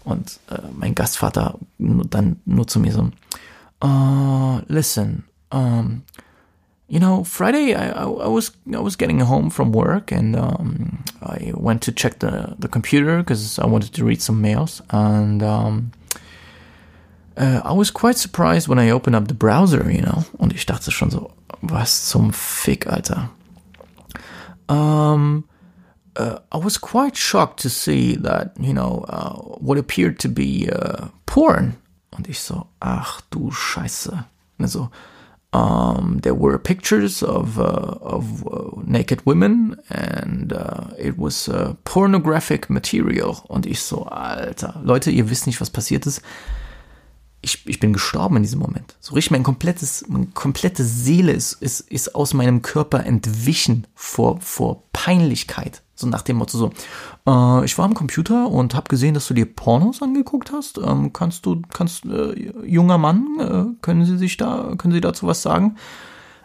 [0.04, 3.10] Und äh, mein Gastvater dann nur zu mir so,
[3.84, 6.04] uh, listen, um,
[6.88, 11.04] you know, Friday I, I, I, was I was getting home from work and um,
[11.22, 15.44] I went to check the the computer because I wanted to read some mails and
[15.44, 15.92] um,
[17.38, 20.26] Uh, I was quite surprised when I opened up the browser, you know.
[20.40, 21.32] Und ich dachte schon so,
[21.62, 23.30] was zum Fick, Alter.
[24.68, 25.48] Um,
[26.18, 30.68] uh, I was quite shocked to see that, you know, uh, what appeared to be
[30.68, 31.78] uh, porn.
[32.12, 34.26] Und ich so, ach du Scheiße.
[34.60, 34.90] Also,
[35.54, 40.54] um, there were pictures of, uh, of uh, naked women and
[40.98, 41.50] it was
[41.84, 43.44] pornographic material.
[43.48, 44.80] Und ich so, Alter.
[44.84, 46.22] Leute, ihr wisst nicht, was passiert ist
[47.48, 48.96] ich, ich bin gestorben in diesem Moment.
[49.00, 54.40] So richtig mein komplettes, meine komplette Seele ist, ist, ist aus meinem Körper entwichen vor,
[54.42, 55.82] vor Peinlichkeit.
[55.96, 56.72] So nach dem Motto so,
[57.26, 60.78] äh, ich war am Computer und habe gesehen, dass du dir Pornos angeguckt hast.
[60.78, 65.26] Ähm, kannst du, kannst, äh, junger Mann, äh, können Sie sich da, können Sie dazu
[65.26, 65.78] was sagen?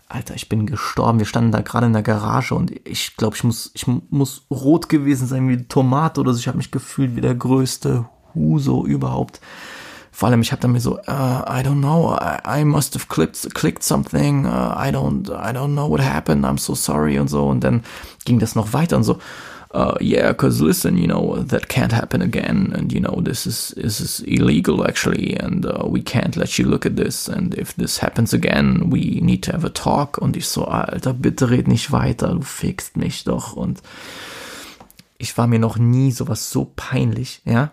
[0.09, 1.19] Alter, ich bin gestorben.
[1.19, 4.89] Wir standen da gerade in der Garage und ich glaube, ich muss, ich muss rot
[4.89, 6.39] gewesen sein wie Tomate oder so.
[6.39, 9.41] Ich habe mich gefühlt wie der größte Huso überhaupt
[10.15, 13.09] vor allem, ich habe dann mir so, uh, I don't know, I, I must have
[13.09, 17.29] clicked, clicked something, uh, I don't, I don't know what happened, I'm so sorry und
[17.29, 17.49] so.
[17.49, 17.83] Und dann
[18.27, 19.19] ging das noch weiter und so,
[19.75, 23.75] uh, yeah, because listen, you know, that can't happen again, and you know, this is
[23.77, 27.75] this is illegal actually, and uh, we can't let you look at this, and if
[27.77, 30.19] this happens again, we need to have a talk.
[30.19, 33.55] Und ich so, Alter, bitte red nicht weiter, du fickst mich doch.
[33.55, 33.81] Und
[35.19, 37.71] ich war mir noch nie sowas so peinlich, ja.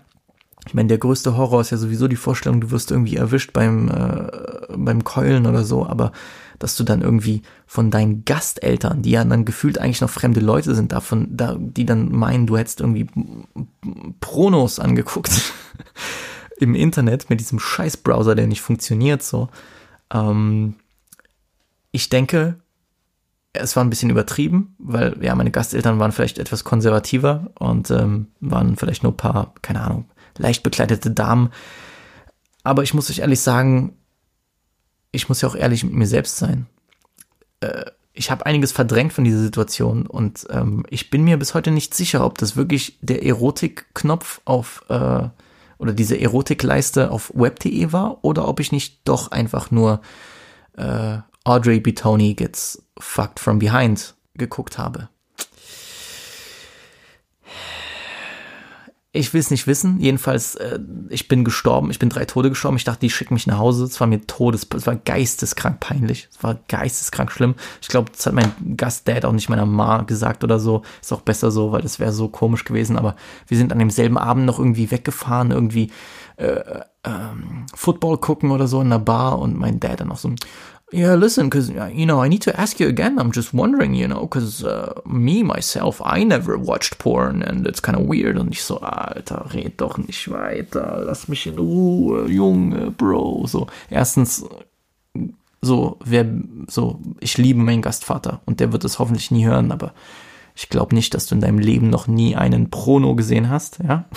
[0.70, 3.89] Ich meine, der größte Horror ist ja sowieso die Vorstellung, du wirst irgendwie erwischt beim,
[3.89, 6.11] äh, beim Keulen oder so, aber
[6.59, 10.76] dass du dann irgendwie von deinen Gasteltern, die ja dann gefühlt eigentlich noch fremde Leute
[10.76, 13.07] sind, davon, da, die dann meinen, du hättest irgendwie
[14.20, 15.32] Pronos angeguckt
[16.59, 19.49] im Internet mit diesem Scheiß-Browser, der nicht funktioniert, so.
[20.13, 20.76] Ähm,
[21.89, 22.59] ich denke,
[23.53, 28.28] es war ein bisschen übertrieben, weil ja, meine Gasteltern waren vielleicht etwas konservativer und ähm,
[28.39, 30.05] waren vielleicht nur ein paar, keine Ahnung,
[30.40, 31.52] leicht bekleidete Damen.
[32.64, 33.98] Aber ich muss euch ehrlich sagen,
[35.12, 36.68] ich muss ja auch ehrlich mit mir selbst sein.
[37.62, 41.72] Äh, ich habe einiges verdrängt von dieser Situation und ähm, ich bin mir bis heute
[41.72, 45.30] nicht sicher, ob das wirklich der Erotik-Knopf auf äh,
[45.78, 50.02] oder diese Erotikleiste auf web.de war oder ob ich nicht doch einfach nur
[50.76, 55.10] äh, Audrey Bitoni gets fucked from behind geguckt habe.
[59.12, 59.99] Ich will es nicht wissen.
[59.99, 60.78] Jedenfalls, äh,
[61.10, 61.89] ich bin gestorben.
[61.89, 62.78] Ich bin drei Tode gestorben.
[62.78, 63.86] Ich dachte, die schicken mich nach Hause.
[63.86, 66.28] Es war mir todes, es war geisteskrank peinlich.
[66.32, 67.55] Es war geisteskrank schlimm.
[67.82, 70.84] Ich glaube, das hat mein Gastdad auch nicht meiner Ma gesagt oder so.
[71.01, 72.97] Ist auch besser so, weil das wäre so komisch gewesen.
[72.97, 73.16] Aber
[73.47, 75.89] wir sind an demselben Abend noch irgendwie weggefahren, irgendwie
[76.38, 80.32] äh, ähm, Football gucken oder so in der Bar und mein Dad dann auch so,
[80.92, 83.20] Yeah, listen, because you know, I need to ask you again.
[83.20, 87.82] I'm just wondering, you know, because uh, me myself, I never watched porn and it's
[87.82, 88.38] kind of weird.
[88.38, 93.46] Und ich so, Alter, red doch nicht weiter, lass mich in Ruhe, Junge, Bro.
[93.48, 94.44] So, erstens,
[95.62, 96.26] so, wer,
[96.68, 99.94] so, ich liebe meinen Gastvater und der wird es hoffentlich nie hören, aber
[100.56, 104.06] ich glaube nicht, dass du in deinem Leben noch nie einen Prono gesehen hast, ja.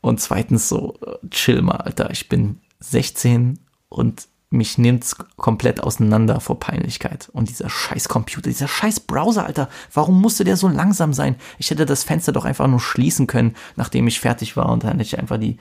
[0.00, 0.98] Und zweitens so,
[1.30, 7.28] chill mal, Alter, ich bin 16 und mich nimmt's komplett auseinander vor Peinlichkeit.
[7.32, 11.36] Und dieser scheiß Computer, dieser scheiß Browser, Alter, warum musste der so langsam sein?
[11.58, 14.92] Ich hätte das Fenster doch einfach nur schließen können, nachdem ich fertig war und dann
[14.92, 15.58] hätte ich einfach die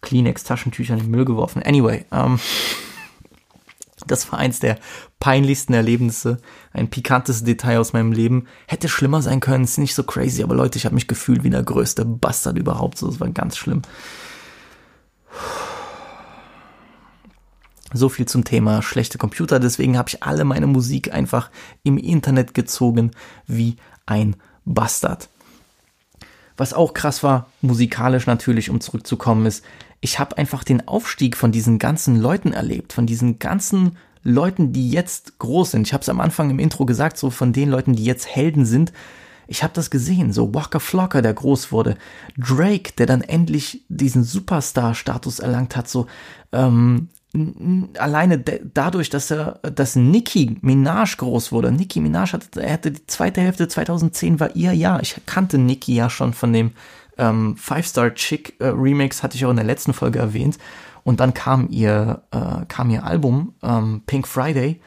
[0.00, 1.62] Kleenex-Taschentücher in den Müll geworfen.
[1.62, 2.38] Anyway, ähm,
[4.06, 4.78] das war eins der
[5.20, 6.38] peinlichsten Erlebnisse,
[6.72, 8.46] ein pikantes Detail aus meinem Leben.
[8.66, 11.50] Hätte schlimmer sein können, ist nicht so crazy, aber Leute, ich habe mich gefühlt wie
[11.50, 12.98] der größte Bastard überhaupt.
[12.98, 13.82] So, das war ganz schlimm.
[17.92, 19.60] So viel zum Thema schlechte Computer.
[19.60, 21.50] Deswegen habe ich alle meine Musik einfach
[21.82, 23.12] im Internet gezogen
[23.46, 23.76] wie
[24.06, 25.28] ein Bastard.
[26.56, 29.64] Was auch krass war, musikalisch natürlich, um zurückzukommen, ist,
[30.00, 34.90] ich habe einfach den Aufstieg von diesen ganzen Leuten erlebt, von diesen ganzen Leuten, die
[34.90, 35.86] jetzt groß sind.
[35.86, 38.66] Ich habe es am Anfang im Intro gesagt, so von den Leuten, die jetzt Helden
[38.66, 38.92] sind.
[39.46, 41.96] Ich habe das gesehen, so Walker Flocker, der groß wurde,
[42.36, 46.06] Drake, der dann endlich diesen Superstar-Status erlangt hat, so
[46.52, 47.08] ähm,
[47.98, 51.70] alleine dadurch, dass er, dass Nicki Minaj groß wurde.
[51.70, 55.02] Nicki Minaj hatte, er hatte die zweite Hälfte 2010 war ihr Jahr.
[55.02, 56.72] Ich kannte Nicki ja schon von dem
[57.18, 60.58] ähm, Five Star Chick äh, Remix, hatte ich auch in der letzten Folge erwähnt.
[61.04, 64.80] Und dann kam ihr, äh, kam ihr Album ähm, Pink Friday.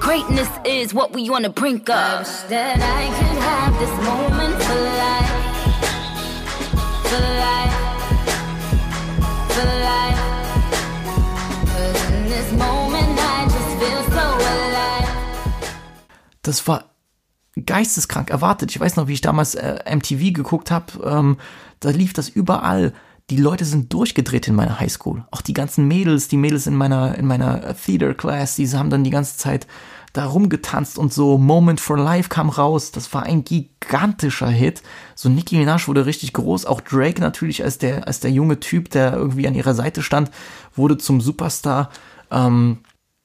[0.00, 2.24] Greatness is what we wanna bring up.
[2.48, 5.32] That I could have this moment for life.
[7.08, 7.81] For life.
[16.42, 16.92] Das war
[17.66, 18.70] geisteskrank erwartet.
[18.70, 21.02] Ich weiß noch, wie ich damals äh, MTV geguckt habe.
[21.04, 21.36] Ähm,
[21.80, 22.92] da lief das überall.
[23.30, 25.24] Die Leute sind durchgedreht in meiner Highschool.
[25.30, 29.04] Auch die ganzen Mädels, die Mädels in meiner in meiner Theater Class, die haben dann
[29.04, 29.66] die ganze Zeit
[30.12, 31.38] da rumgetanzt und so.
[31.38, 32.90] Moment for Life kam raus.
[32.90, 34.82] Das war ein gigantischer Hit.
[35.14, 36.66] So Nicki Minaj wurde richtig groß.
[36.66, 40.30] Auch Drake natürlich als der als der junge Typ, der irgendwie an ihrer Seite stand,
[40.74, 41.90] wurde zum Superstar.
[42.30, 42.78] Ähm,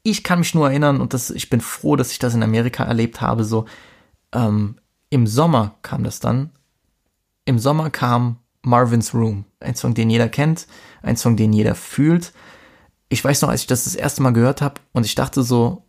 [0.09, 2.85] ich kann mich nur erinnern, und das, ich bin froh, dass ich das in Amerika
[2.85, 3.65] erlebt habe, so,
[4.31, 4.77] ähm,
[5.09, 6.51] im Sommer kam das dann.
[7.43, 9.43] Im Sommer kam Marvin's Room.
[9.59, 10.67] Ein Song, den jeder kennt,
[11.01, 12.31] ein Song, den jeder fühlt.
[13.09, 15.83] Ich weiß noch, als ich das das erste Mal gehört habe und ich dachte so,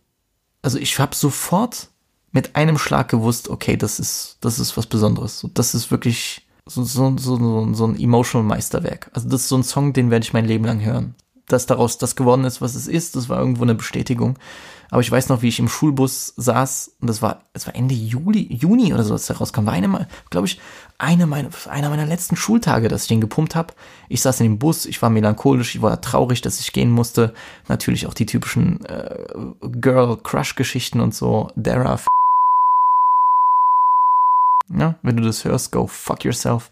[0.61, 1.89] also ich habe sofort
[2.31, 5.47] mit einem Schlag gewusst, okay, das ist, das ist was Besonderes.
[5.53, 9.09] Das ist wirklich so, so, so, so, ein emotional Meisterwerk.
[9.13, 11.15] Also das ist so ein Song, den werde ich mein Leben lang hören
[11.51, 13.15] dass daraus das geworden ist, was es ist.
[13.15, 14.37] Das war irgendwo eine Bestätigung.
[14.91, 17.93] Aber ich weiß noch, wie ich im Schulbus saß und das war, es war Ende
[17.93, 19.65] Juli, Juni oder so, als der rauskam.
[19.65, 20.59] War eine, glaube ich,
[20.97, 23.73] eine meiner, einer meiner letzten Schultage, dass ich den gepumpt habe.
[24.07, 27.33] Ich saß in dem Bus, ich war melancholisch, ich war traurig, dass ich gehen musste.
[27.67, 29.27] Natürlich auch die typischen äh,
[29.61, 31.51] Girl-Crush-Geschichten und so.
[31.55, 31.99] Dara,
[34.75, 36.71] ja, wenn du das hörst, go fuck yourself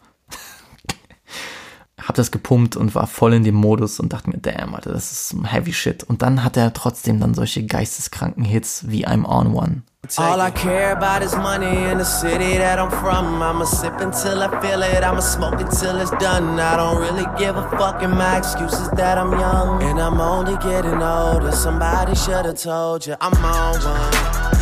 [2.08, 5.12] hab das gepumpt und war voll in dem Modus und dachte mir, damn, Alter, das
[5.12, 6.06] ist heavy shit.
[6.06, 9.82] Und dann hat er trotzdem dann solche geisteskranken Hits wie I'm on one.
[10.18, 13.42] All I care about is money in the city that I'm from.
[13.42, 16.58] I'ma sip until I feel it, I'ma smoke it till it's done.
[16.62, 19.84] I don't really give a fuck, and my excuses that I'm young.
[19.84, 21.52] And I'm only getting older.
[21.52, 24.14] Somebody should've told you I'm on one.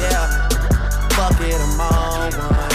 [0.01, 0.47] Yeah,
[1.09, 2.71] fuck it, I'm on one.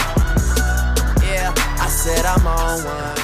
[1.27, 3.20] Yeah, I said I'm on one.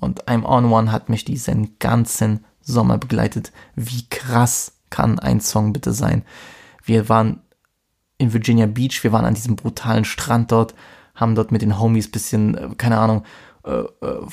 [0.00, 3.52] Und I'm on one hat mich diesen ganzen Sommer begleitet.
[3.76, 6.24] Wie krass kann ein Song bitte sein?
[6.84, 7.40] Wir waren
[8.18, 10.74] in Virginia Beach, wir waren an diesem brutalen Strand dort,
[11.14, 13.24] haben dort mit den Homies bisschen, äh, keine Ahnung,
[13.64, 14.26] äh, äh,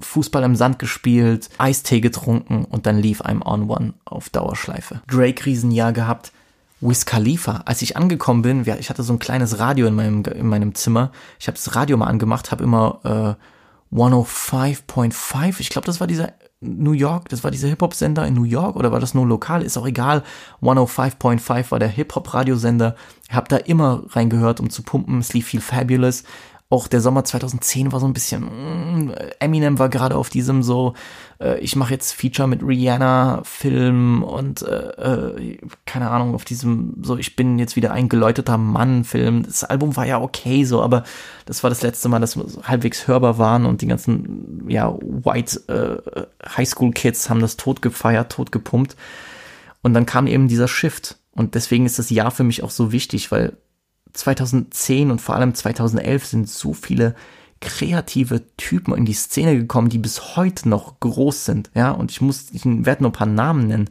[0.00, 5.02] Fußball im Sand gespielt, Eistee getrunken und dann lief I'm on one auf Dauerschleife.
[5.06, 6.32] Drake Riesenjahr gehabt.
[6.80, 10.46] Wiz Khalifa, als ich angekommen bin, ich hatte so ein kleines Radio in meinem, in
[10.46, 11.12] meinem Zimmer.
[11.38, 13.44] Ich habe das Radio mal angemacht, habe immer äh,
[13.92, 15.60] 105.5.
[15.60, 18.92] Ich glaube, das war dieser New York, das war dieser Hip-Hop-Sender in New York oder
[18.92, 19.62] war das nur lokal?
[19.62, 20.22] Ist auch egal.
[20.62, 22.94] 105.5 war der Hip-Hop-Radiosender.
[23.28, 25.18] Ich habe da immer reingehört, um zu pumpen.
[25.18, 26.24] Es lief viel Fabulous
[26.70, 30.94] auch der Sommer 2010 war so ein bisschen, mm, Eminem war gerade auf diesem so,
[31.40, 36.94] äh, ich mache jetzt Feature mit Rihanna Film und äh, äh, keine Ahnung, auf diesem
[37.02, 39.42] so, ich bin jetzt wieder ein geläuteter Mann Film.
[39.44, 41.04] Das Album war ja okay so, aber
[41.46, 45.62] das war das letzte Mal, dass wir halbwegs hörbar waren und die ganzen, ja, White
[45.68, 48.96] äh, Highschool Kids haben das tot gefeiert, tot gepumpt.
[49.82, 51.16] Und dann kam eben dieser Shift.
[51.32, 53.56] Und deswegen ist das Jahr für mich auch so wichtig, weil
[54.12, 57.14] 2010 und vor allem 2011 sind so viele
[57.60, 62.20] kreative Typen in die Szene gekommen, die bis heute noch groß sind, ja, und ich
[62.20, 63.90] muss, ich werde nur ein paar Namen nennen.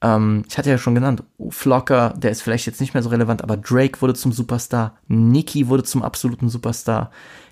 [0.00, 3.42] Ähm, ich hatte ja schon genannt, Flocker, der ist vielleicht jetzt nicht mehr so relevant,
[3.42, 7.10] aber Drake wurde zum Superstar, Nicki wurde zum absoluten Superstar,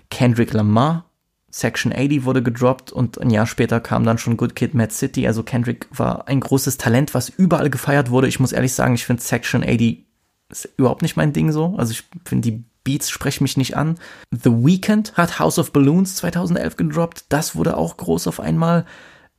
[0.09, 1.05] Kendrick Lamar,
[1.49, 5.27] Section 80 wurde gedroppt und ein Jahr später kam dann schon Good Kid, Mad City.
[5.27, 8.27] Also Kendrick war ein großes Talent, was überall gefeiert wurde.
[8.27, 10.05] Ich muss ehrlich sagen, ich finde Section 80
[10.49, 11.75] ist überhaupt nicht mein Ding so.
[11.77, 13.99] Also ich finde, die Beats sprechen mich nicht an.
[14.31, 17.25] The Weeknd hat House of Balloons 2011 gedroppt.
[17.27, 18.85] Das wurde auch groß auf einmal.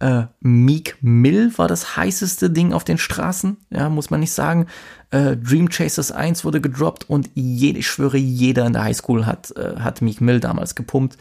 [0.01, 4.66] Äh, Meek Mill war das heißeste Ding auf den Straßen, ja, muss man nicht sagen.
[5.11, 9.57] Äh, Dream Chasers 1 wurde gedroppt und jede, ich schwöre, jeder in der Highschool hat,
[9.57, 11.16] äh, hat Meek Mill damals gepumpt.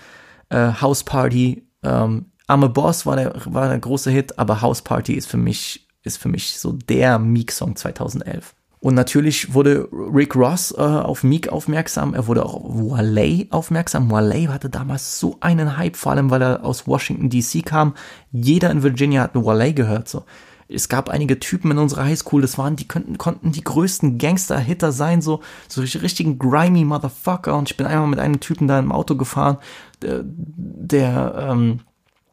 [0.49, 4.82] Äh, House Party, ähm, I'm a Boss war der, war der große Hit, aber House
[4.82, 8.54] Party ist für mich, ist für mich so der Meek-Song 2011.
[8.80, 14.12] Und natürlich wurde Rick Ross äh, auf Meek aufmerksam, er wurde auch auf Wale aufmerksam.
[14.12, 17.95] Wale hatte damals so einen Hype, vor allem weil er aus Washington DC kam.
[18.32, 20.08] Jeder in Virginia hat Wale gehört.
[20.08, 20.26] So.
[20.70, 24.91] Es gab einige Typen in unserer Highschool, das waren, die könnten, konnten die größten Gangster-Hitter
[24.91, 27.58] sein, so, so richtigen grimy Motherfucker.
[27.58, 29.58] Und ich bin einmal mit einem Typen da im Auto gefahren,
[30.02, 31.80] der, der ähm,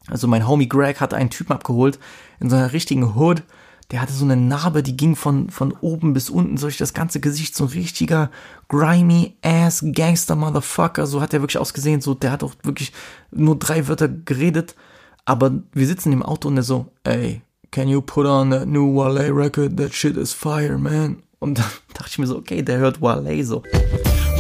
[0.09, 1.99] also mein Homie Greg hat einen Typen abgeholt
[2.39, 3.43] in so einer richtigen Hood
[3.91, 7.21] der hatte so eine Narbe, die ging von, von oben bis unten durch das ganze
[7.21, 8.31] Gesicht, so ein richtiger
[8.69, 12.93] grimy ass Gangster Motherfucker, so hat er wirklich ausgesehen, so, der hat auch wirklich
[13.31, 14.75] nur drei Wörter geredet,
[15.25, 18.95] aber wir sitzen im Auto und er so, ey, can you put on that new
[18.95, 21.23] Wale record, that shit is fire, man.
[21.39, 23.63] Und dann dachte ich mir so, okay, der hört Wale so.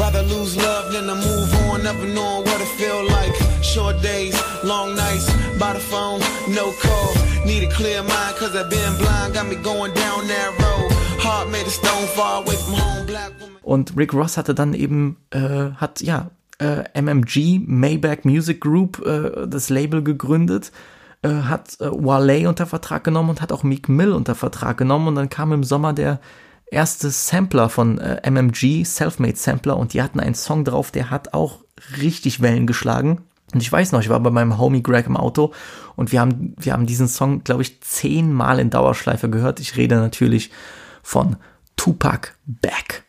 [0.04, 3.32] Rather lose love than to move on, never knowing what it feel like.
[3.62, 5.26] Short days, long nights,
[5.58, 6.20] by the phone,
[6.54, 7.14] no call.
[7.46, 10.92] Need a clear mind, cause I've been blind, got me going down that road.
[11.24, 13.56] Heart made a stone far away from home, black woman.
[13.62, 19.46] Und Rick Ross hatte dann eben, äh, hat, ja, äh, MMG, Maybach Music Group, äh,
[19.46, 20.70] das Label gegründet
[21.22, 25.08] äh, hat äh, Wale unter Vertrag genommen und hat auch Meek Mill unter Vertrag genommen
[25.08, 26.20] und dann kam im Sommer der
[26.74, 31.32] erste Sampler von äh, MMG, Selfmade Sampler, und die hatten einen Song drauf, der hat
[31.32, 31.60] auch
[32.00, 33.22] richtig Wellen geschlagen.
[33.52, 35.52] Und ich weiß noch, ich war bei meinem Homie Greg im Auto
[35.94, 39.60] und wir haben, wir haben diesen Song, glaube ich, zehnmal in Dauerschleife gehört.
[39.60, 40.50] Ich rede natürlich
[41.02, 41.36] von
[41.76, 43.04] Tupac Back.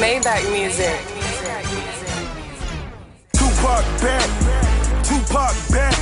[0.00, 0.98] Maybach Music.
[3.32, 4.28] Tupac Back.
[5.04, 5.94] Tupac Back.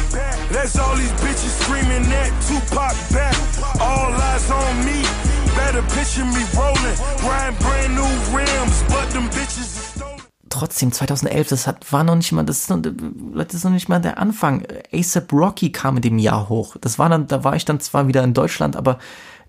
[0.50, 3.34] That's all these bitches screaming that Tupac Back.
[3.80, 5.01] All eyes on me.
[10.52, 13.88] Trotzdem 2011, das hat, war noch nicht mal, das ist noch, das ist noch nicht
[13.88, 14.64] mal der Anfang.
[14.92, 16.76] ASAP Rocky kam in dem Jahr hoch.
[16.80, 18.98] Das war dann, da war ich dann zwar wieder in Deutschland, aber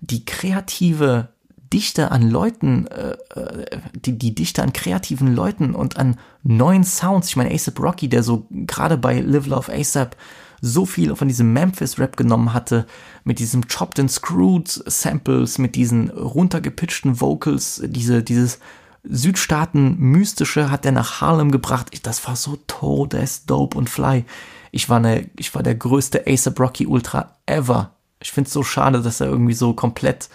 [0.00, 1.28] die kreative
[1.72, 7.28] Dichte an Leuten, äh, äh die, die Dichte an kreativen Leuten und an neuen Sounds.
[7.28, 10.16] Ich meine, ASAP Rocky, der so gerade bei Live Love ASAP
[10.60, 12.86] so viel von diesem Memphis-Rap genommen hatte,
[13.24, 18.58] mit diesem Chopped and Screwed Samples, mit diesen runtergepitchten Vocals, diese, dieses
[19.04, 21.90] Südstaaten-Mystische hat er nach Harlem gebracht.
[22.06, 24.24] Das war so todes dope und fly.
[24.70, 27.92] Ich war, ne, ich war der größte ASAP Rocky Ultra ever.
[28.20, 30.28] Ich find's so schade, dass er irgendwie so komplett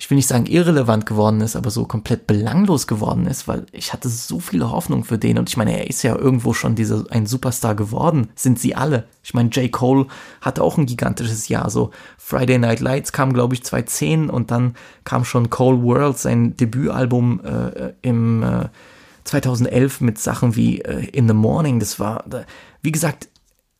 [0.00, 3.92] ich will nicht sagen irrelevant geworden ist, aber so komplett belanglos geworden ist, weil ich
[3.92, 7.04] hatte so viele Hoffnung für den und ich meine, er ist ja irgendwo schon diese,
[7.10, 9.04] ein Superstar geworden, sind sie alle.
[9.22, 9.70] Ich meine, J.
[9.70, 10.06] Cole
[10.40, 14.74] hatte auch ein gigantisches Jahr, so Friday Night Lights kam, glaube ich, 2010 und dann
[15.04, 18.68] kam schon Cole World, sein Debütalbum äh, im äh,
[19.24, 22.24] 2011 mit Sachen wie äh, In the Morning, das war,
[22.80, 23.28] wie gesagt,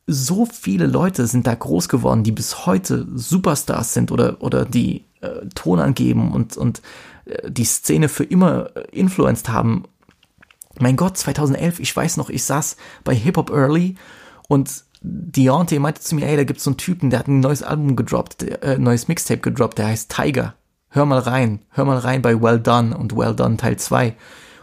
[0.06, 5.04] so viele Leute sind da groß geworden, die bis heute Superstars sind oder, oder die
[5.20, 6.82] äh, Ton angeben und, und
[7.26, 9.84] äh, die Szene für immer äh, influenced haben.
[10.78, 13.96] Mein Gott, 2011, ich weiß noch, ich saß bei Hip Hop Early
[14.48, 17.62] und Deontay meinte zu mir, ey, da gibt's so einen Typen, der hat ein neues
[17.62, 20.54] Album gedroppt, äh, neues Mixtape gedroppt, der heißt Tiger.
[20.90, 24.14] Hör mal rein, hör mal rein bei Well Done und Well Done Teil 2.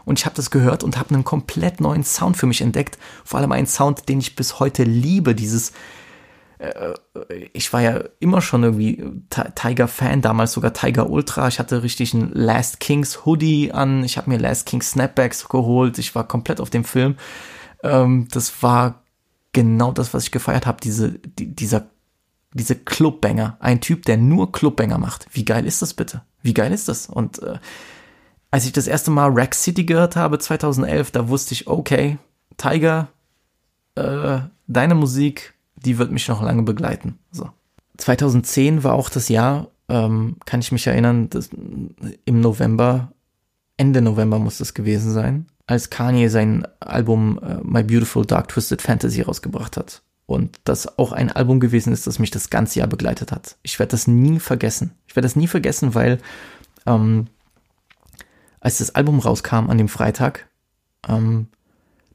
[0.06, 2.98] Und ich habe das gehört und habe einen komplett neuen Sound für mich entdeckt.
[3.26, 5.36] Vor allem einen Sound, den ich bis heute liebe.
[5.36, 5.74] Dieses,
[7.54, 11.48] ich war ja immer schon irgendwie Tiger-Fan, damals sogar Tiger Ultra.
[11.48, 14.04] Ich hatte richtig einen Last Kings Hoodie an.
[14.04, 16.00] Ich habe mir Last Kings Snapbacks geholt.
[16.00, 17.16] Ich war komplett auf dem Film.
[17.84, 19.04] Ähm, das war
[19.54, 20.80] genau das, was ich gefeiert habe.
[20.82, 21.90] Diese, die, dieser,
[22.54, 23.58] diese Clubbanger.
[23.60, 25.28] Ein Typ, der nur Clubbanger macht.
[25.32, 26.24] Wie geil ist das bitte?
[26.42, 27.08] Wie geil ist das?
[27.08, 27.60] Und äh,
[28.50, 32.18] als ich das erste Mal Rack City gehört habe, 2011, da wusste ich, okay,
[32.58, 33.10] Tiger,
[33.94, 35.54] äh, deine Musik
[35.86, 37.20] die wird mich noch lange begleiten.
[37.32, 37.50] So.
[37.98, 41.50] 2010 war auch das Jahr, ähm, kann ich mich erinnern, dass
[42.26, 43.12] im November,
[43.78, 48.82] Ende November muss das gewesen sein, als Kanye sein Album äh, My Beautiful Dark Twisted
[48.82, 50.02] Fantasy rausgebracht hat.
[50.26, 53.58] Und das auch ein Album gewesen ist, das mich das ganze Jahr begleitet hat.
[53.64, 54.92] Ich werde das nie vergessen.
[55.08, 56.20] Ich werde das nie vergessen, weil
[56.86, 57.28] ähm,
[58.60, 60.50] als das Album rauskam an dem Freitag,
[61.08, 61.48] ähm,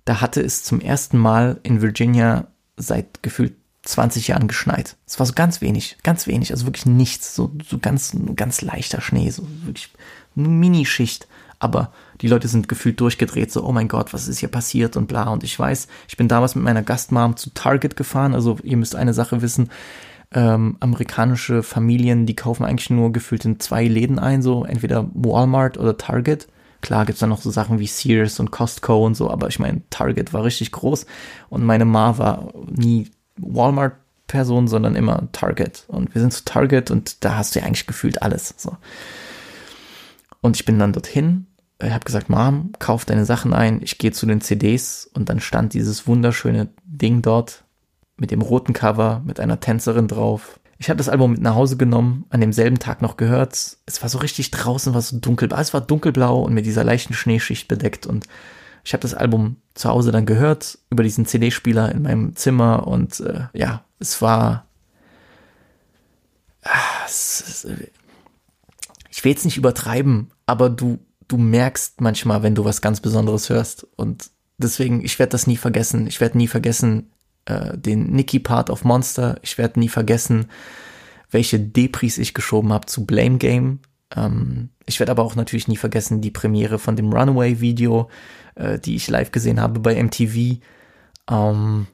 [0.05, 2.49] da hatte es zum ersten Mal in Virginia
[2.83, 3.55] seit gefühlt
[3.85, 4.97] 20 Jahren geschneit.
[5.07, 9.01] Es war so ganz wenig, ganz wenig, also wirklich nichts, so, so ganz, ganz leichter
[9.01, 9.91] Schnee, so wirklich
[10.37, 11.27] eine Minischicht.
[11.59, 15.07] Aber die Leute sind gefühlt durchgedreht, so, oh mein Gott, was ist hier passiert und
[15.07, 15.29] bla.
[15.31, 18.35] Und ich weiß, ich bin damals mit meiner Gastmom zu Target gefahren.
[18.35, 19.71] Also ihr müsst eine Sache wissen,
[20.33, 25.79] ähm, amerikanische Familien, die kaufen eigentlich nur gefühlt in zwei Läden ein, so entweder Walmart
[25.79, 26.49] oder Target.
[26.83, 29.81] Klar gibt's da noch so Sachen wie Sears und Costco und so, aber ich meine,
[29.89, 31.07] Target war richtig groß
[31.49, 35.85] und meine Ma war nie Walmart-Person, sondern immer Target.
[35.89, 38.55] Und wir sind zu Target und da hast du ja eigentlich gefühlt alles.
[38.59, 38.77] So.
[40.43, 41.47] Und ich bin dann dorthin,
[41.83, 45.41] ich habe gesagt, Mom, kauf deine Sachen ein, ich gehe zu den CDs und dann
[45.41, 47.65] stand dieses wunderschöne Ding dort
[48.17, 50.61] mit dem roten Cover, mit einer Tänzerin drauf.
[50.83, 53.77] Ich habe das Album mit nach Hause genommen, an demselben Tag noch gehört.
[53.87, 57.15] Es war so richtig draußen, war so dunkel, es war dunkelblau und mit dieser leichten
[57.15, 58.27] Schneeschicht bedeckt und
[58.83, 63.21] ich habe das Album zu Hause dann gehört über diesen CD-Spieler in meinem Zimmer und
[63.21, 64.67] äh, ja, es war.
[66.65, 67.65] Ah, es,
[69.09, 70.99] ich will jetzt nicht übertreiben, aber du,
[71.29, 73.87] du merkst manchmal, wenn du was ganz Besonderes hörst.
[73.95, 76.09] Und deswegen, ich werde das nie vergessen.
[76.09, 77.13] Ich werde nie vergessen
[77.47, 79.37] äh, den Nicky-Part auf Monster.
[79.43, 80.47] Ich werde nie vergessen,
[81.31, 83.81] welche Depris ich geschoben habe zu Blame Game.
[84.15, 88.11] Ähm, ich werde aber auch natürlich nie vergessen die Premiere von dem Runaway-Video,
[88.55, 90.59] äh, die ich live gesehen habe bei MTV.
[91.31, 91.87] Ähm,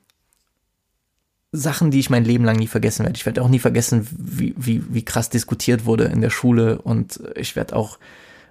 [1.50, 3.16] Sachen, die ich mein Leben lang nie vergessen werde.
[3.16, 7.20] Ich werde auch nie vergessen, wie, wie, wie krass diskutiert wurde in der Schule und
[7.36, 7.98] ich werde auch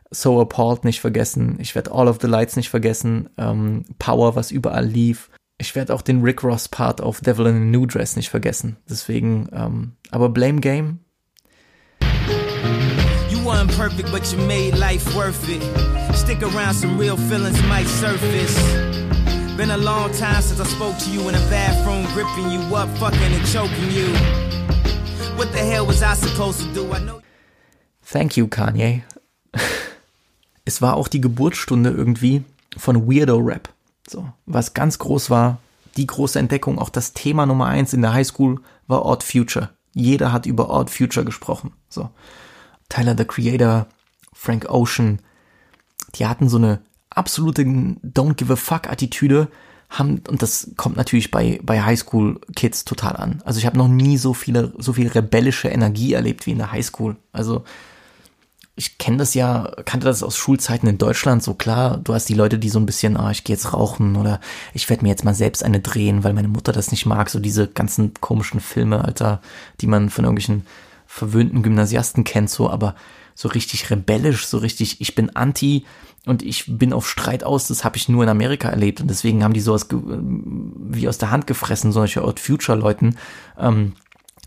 [0.10, 1.58] So Appalled nicht vergessen.
[1.60, 3.30] Ich werde All of the Lights nicht vergessen.
[3.38, 5.30] Ähm, Power, was überall lief.
[5.58, 8.78] Ich werde auch den Rick Ross Part auf Devil in a New Dress nicht vergessen.
[8.90, 11.00] Deswegen, ähm, aber Blame Game
[13.48, 15.62] weren't perfect, but you made life worth it.
[16.16, 18.56] Stick around, some real feelings might surface.
[19.56, 22.90] Been a long time since I spoke to you in a bathroom, gripping you up,
[22.98, 24.10] fucking and choking you.
[25.38, 26.92] What the hell was I supposed to do?
[26.92, 27.22] I know.
[28.04, 29.04] Thank you, Kanye.
[30.66, 32.44] es war auch die Geburtsstunde irgendwie
[32.78, 33.70] von Weirdo Rap.
[34.10, 35.60] So, was ganz groß war,
[35.98, 39.70] die große Entdeckung, auch das Thema Nummer eins in der Highschool war Odd Future.
[39.94, 41.74] Jeder hat über Odd Future gesprochen.
[41.90, 42.10] So.
[42.90, 43.88] Tyler the Creator,
[44.32, 45.20] Frank Ocean,
[46.16, 46.80] die hatten so eine
[47.10, 49.50] absolute Don't give a fuck Attitüde
[49.90, 53.42] haben, und das kommt natürlich bei, bei Highschool Kids total an.
[53.46, 56.72] Also ich habe noch nie so viele, so viel rebellische Energie erlebt wie in der
[56.72, 57.16] Highschool.
[57.32, 57.64] Also
[58.78, 62.36] ich kenne das ja, kannte das aus Schulzeiten in Deutschland, so klar, du hast die
[62.36, 64.40] Leute, die so ein bisschen, ah, ich gehe jetzt rauchen oder
[64.74, 67.40] ich werde mir jetzt mal selbst eine drehen, weil meine Mutter das nicht mag, so
[67.40, 69.42] diese ganzen komischen Filme, Alter,
[69.82, 70.68] die man von irgendwelchen
[71.08, 72.94] verwöhnten Gymnasiasten kennt, so, aber
[73.34, 75.86] so richtig rebellisch, so richtig, ich bin anti
[76.28, 79.00] und ich bin auf Streit aus, das habe ich nur in Amerika erlebt.
[79.00, 83.16] Und deswegen haben die sowas wie aus der Hand gefressen, solche Odd Future Leuten.
[83.58, 83.94] Ähm,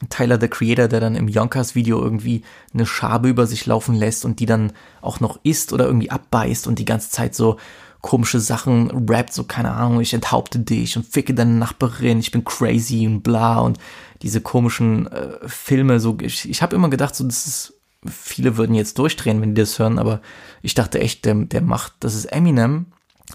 [0.09, 4.25] Tyler the Creator, der dann im Yonkers Video irgendwie eine Schabe über sich laufen lässt
[4.25, 4.73] und die dann
[5.03, 7.59] auch noch isst oder irgendwie abbeißt und die ganze Zeit so
[8.01, 12.45] komische Sachen rappt, so keine Ahnung, ich enthaupte dich und ficke deine Nachbarin, ich bin
[12.45, 13.79] crazy und bla und
[14.23, 17.75] diese komischen äh, Filme, so ich, ich habe immer gedacht, so das ist
[18.07, 20.23] viele würden jetzt durchdrehen, wenn die das hören, aber
[20.63, 22.87] ich dachte echt, der, der macht, das ist Eminem,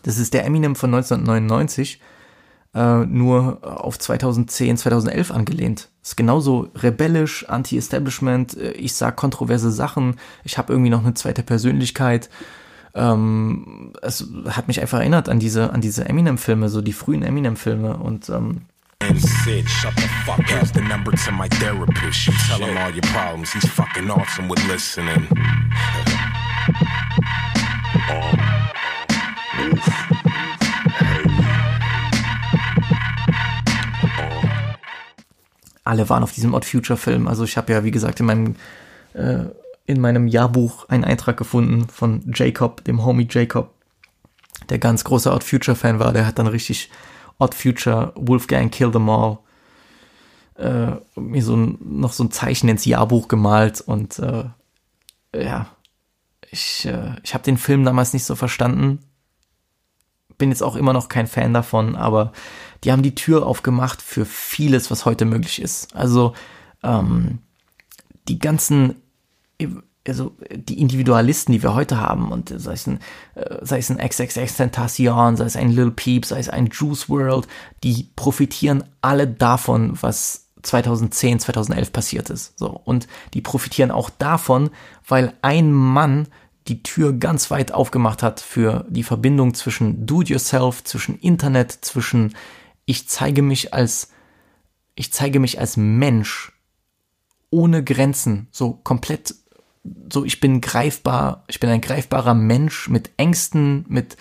[0.02, 2.00] das ist der Eminem von 1999
[2.76, 5.90] äh, nur auf 2010, 2011 angelehnt.
[6.04, 11.42] Ist genauso rebellisch, anti-establishment, äh, ich sag kontroverse Sachen, ich habe irgendwie noch eine zweite
[11.42, 12.30] Persönlichkeit.
[12.94, 17.98] Ähm, es hat mich einfach erinnert an diese, an diese Eminem-Filme, so die frühen Eminem-Filme
[17.98, 18.62] und ähm,
[19.02, 20.68] and said, shut the fuck up.
[20.74, 22.28] the number to my therapist.
[22.28, 23.52] You tell him all your problems.
[23.52, 25.28] He's fucking awesome with listening.
[35.86, 37.28] Alle waren auf diesem Odd Future Film.
[37.28, 38.56] Also ich habe ja, wie gesagt, in meinem,
[39.14, 39.46] äh,
[39.86, 43.72] in meinem Jahrbuch einen Eintrag gefunden von Jacob, dem Homie Jacob,
[44.70, 46.12] der ganz großer Odd Future Fan war.
[46.12, 46.90] Der hat dann richtig
[47.38, 49.38] Odd Future, Wolfgang Kill Them All,
[50.58, 54.46] äh, mir so ein, noch so ein Zeichen ins Jahrbuch gemalt und äh,
[55.36, 55.68] ja,
[56.50, 59.00] ich, äh, ich habe den Film damals nicht so verstanden.
[60.38, 62.32] Bin jetzt auch immer noch kein Fan davon, aber
[62.84, 65.96] die haben die Tür aufgemacht für vieles, was heute möglich ist.
[65.96, 66.34] Also
[66.84, 67.40] ähm,
[68.28, 68.96] die ganzen,
[70.08, 73.00] also die Individualisten, die wir heute haben, und sei es ein,
[73.36, 77.10] äh, sei es ein XXX Tentacion, sei es ein Lil Peep, sei es ein Juice
[77.10, 77.48] World,
[77.84, 82.58] die profitieren alle davon, was 2010, 2011 passiert ist.
[82.58, 82.70] So.
[82.70, 84.70] Und die profitieren auch davon,
[85.08, 86.28] weil ein Mann
[86.68, 92.36] die Tür ganz weit aufgemacht hat für die Verbindung zwischen Do-it-yourself, zwischen Internet, zwischen
[92.86, 94.10] ich zeige mich als,
[94.96, 96.52] ich zeige mich als Mensch
[97.50, 99.36] ohne Grenzen, so komplett,
[100.12, 104.18] so ich bin greifbar, ich bin ein greifbarer Mensch mit Ängsten, mit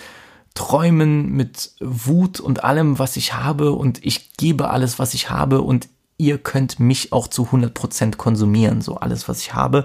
[0.55, 5.63] Träumen, mit Wut und allem, was ich habe und ich gebe alles, was ich habe
[5.63, 9.85] und ihr könnt mich auch zu 100% konsumieren, so alles, was ich habe.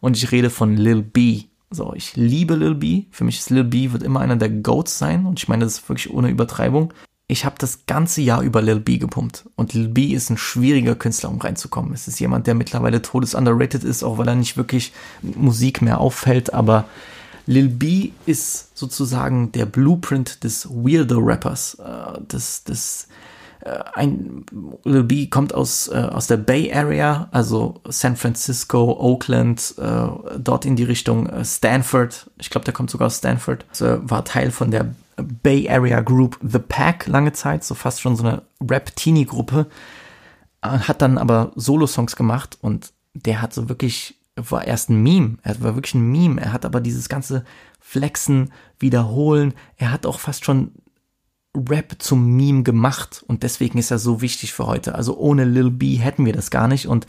[0.00, 1.44] Und ich rede von Lil B.
[1.72, 3.04] So, ich liebe Lil B.
[3.10, 5.78] Für mich ist Lil B wird immer einer der Goats sein und ich meine das
[5.78, 6.92] ist wirklich ohne Übertreibung
[7.32, 9.48] ich habe das ganze Jahr über Lil B gepumpt.
[9.56, 11.94] Und Lil B ist ein schwieriger Künstler, um reinzukommen.
[11.94, 14.92] Es ist jemand, der mittlerweile todes underrated ist, auch weil er nicht wirklich
[15.22, 16.52] Musik mehr auffällt.
[16.52, 16.84] Aber
[17.46, 21.78] Lil B ist sozusagen der Blueprint des Weirdo-Rappers.
[21.80, 23.08] Äh, des, des,
[23.94, 24.44] ein,
[24.84, 29.74] Lil B kommt aus, äh, aus der Bay Area, also San Francisco, Oakland,
[30.38, 32.30] dort in die Richtung Stanford.
[32.38, 33.64] Ich glaube, der kommt sogar aus Stanford.
[33.70, 38.16] Also war Teil von der Bay Area Group The Pack lange Zeit, so fast schon
[38.16, 39.66] so eine Rap-Teenie-Gruppe,
[40.62, 45.36] äh, hat dann aber Solo-Songs gemacht und der hat so wirklich, war erst ein Meme,
[45.42, 47.44] er war wirklich ein Meme, er hat aber dieses ganze
[47.80, 50.72] Flexen, Wiederholen, er hat auch fast schon
[51.54, 54.94] Rap zum Meme gemacht und deswegen ist er so wichtig für heute.
[54.94, 57.06] Also ohne Lil B hätten wir das gar nicht und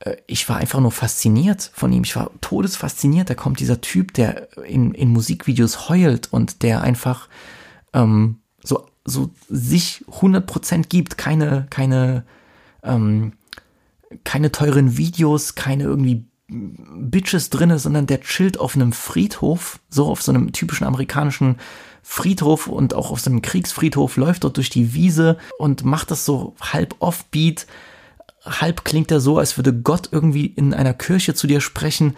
[0.00, 2.02] äh, ich war einfach nur fasziniert von ihm.
[2.02, 3.30] Ich war todesfasziniert.
[3.30, 7.28] Da kommt dieser Typ, der in, in Musikvideos heult und der einfach
[7.92, 11.16] ähm, so, so sich 100% gibt.
[11.16, 12.24] Keine, keine,
[12.82, 13.32] ähm,
[14.24, 20.22] keine teuren Videos, keine irgendwie Bitches drinne, sondern der chillt auf einem Friedhof, so auf
[20.22, 21.56] so einem typischen amerikanischen
[22.08, 26.24] Friedhof und auch auf so einem Kriegsfriedhof, läuft dort durch die Wiese und macht das
[26.24, 27.66] so halb offbeat
[28.46, 32.16] halb klingt er so, als würde Gott irgendwie in einer Kirche zu dir sprechen.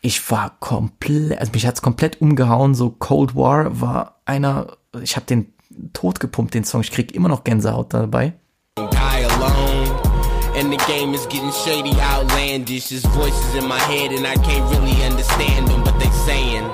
[0.00, 2.74] Ich war komplett, also mich hat's komplett umgehauen.
[2.74, 5.52] So Cold War war einer, ich habe den
[5.92, 6.80] tot gepumpt, den Song.
[6.80, 8.34] Ich krieg immer noch Gänsehaut dabei.
[10.58, 12.88] And the game is getting shady, outlandish.
[12.88, 16.64] There's voices in my head and I can't really understand them, but they saying,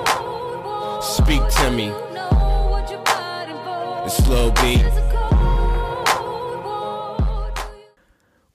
[1.01, 2.12] Speak to me.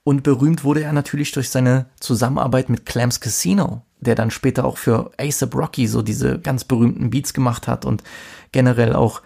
[0.03, 3.83] Und berühmt wurde er natürlich durch seine Zusammenarbeit mit Clams Casino.
[4.01, 8.01] der dann später auch für ASAP Rocky so diese ganz berühmten Beats gemacht hat und
[8.53, 9.21] generell auch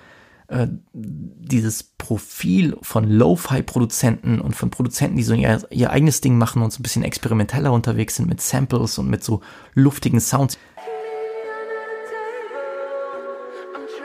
[0.47, 6.61] äh, dieses Profil von Lo-Fi-Produzenten und von Produzenten, die so ihr, ihr eigenes Ding machen
[6.63, 9.41] und so ein bisschen experimenteller unterwegs sind mit Samples und mit so
[9.73, 10.57] luftigen Sounds.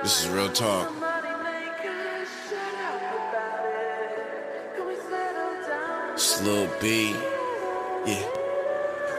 [0.02, 0.97] This is real talk.
[6.18, 7.14] Slow B,
[8.04, 8.26] yeah.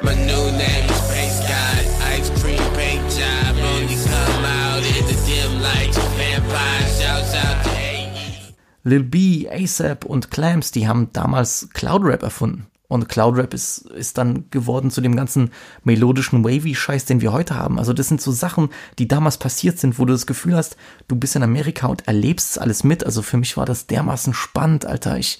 [0.01, 3.55] My new name is Space God, ice cream paint job.
[3.55, 8.53] Only come out in the dim lights, vampire shouts out to AE.
[8.84, 12.67] Lil B, ASAP und Clams, die haben damals Cloud Rap erfunden.
[12.89, 15.51] Und Cloud Rap ist, ist dann geworden zu dem ganzen
[15.85, 17.80] melodischen Wavy-Scheiß, den wir heute haben.
[17.80, 20.76] Also das sind so Sachen, die damals passiert sind, wo du das Gefühl hast,
[21.07, 23.05] du bist in Amerika und erlebst alles mit.
[23.05, 25.17] Also für mich war das dermaßen spannend, Alter.
[25.17, 25.39] Ich,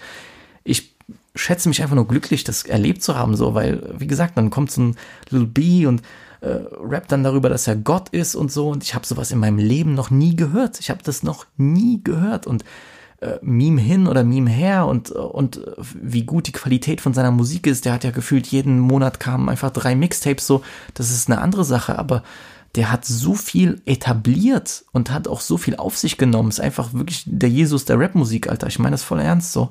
[0.64, 0.99] ich
[1.36, 4.72] schätze mich einfach nur glücklich, das erlebt zu haben, so, weil, wie gesagt, dann kommt
[4.72, 4.96] so ein
[5.30, 6.02] Lil B und
[6.42, 8.70] äh, rappt dann darüber, dass er Gott ist und so.
[8.70, 10.80] Und ich habe sowas in meinem Leben noch nie gehört.
[10.80, 12.48] Ich habe das noch nie gehört.
[12.48, 12.64] Und
[13.22, 17.32] äh, Meme hin oder Meme her und, und äh, wie gut die Qualität von seiner
[17.32, 17.86] Musik ist.
[17.86, 20.62] Der hat ja gefühlt jeden Monat kamen einfach drei Mixtapes so.
[20.94, 22.24] Das ist eine andere Sache, aber
[22.76, 26.50] der hat so viel etabliert und hat auch so viel auf sich genommen.
[26.50, 28.68] Ist einfach wirklich der Jesus der Rapmusik, Alter.
[28.68, 29.70] Ich meine das voll ernst so.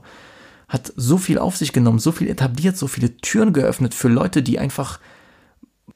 [0.69, 4.43] Hat so viel auf sich genommen, so viel etabliert, so viele Türen geöffnet für Leute,
[4.43, 5.01] die einfach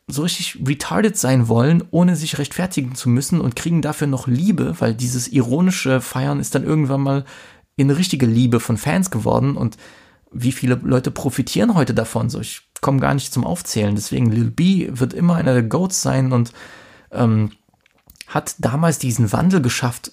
[0.09, 4.77] so richtig retarded sein wollen, ohne sich rechtfertigen zu müssen und kriegen dafür noch Liebe,
[4.81, 7.25] weil dieses ironische Feiern ist dann irgendwann mal
[7.77, 9.77] in richtige Liebe von Fans geworden und
[10.33, 12.31] wie viele Leute profitieren heute davon?
[12.31, 13.95] So, ich komme gar nicht zum Aufzählen.
[13.95, 16.53] Deswegen Lil B wird immer einer der Goats sein und
[17.11, 17.53] ähm,
[18.27, 20.13] hat damals diesen Wandel geschafft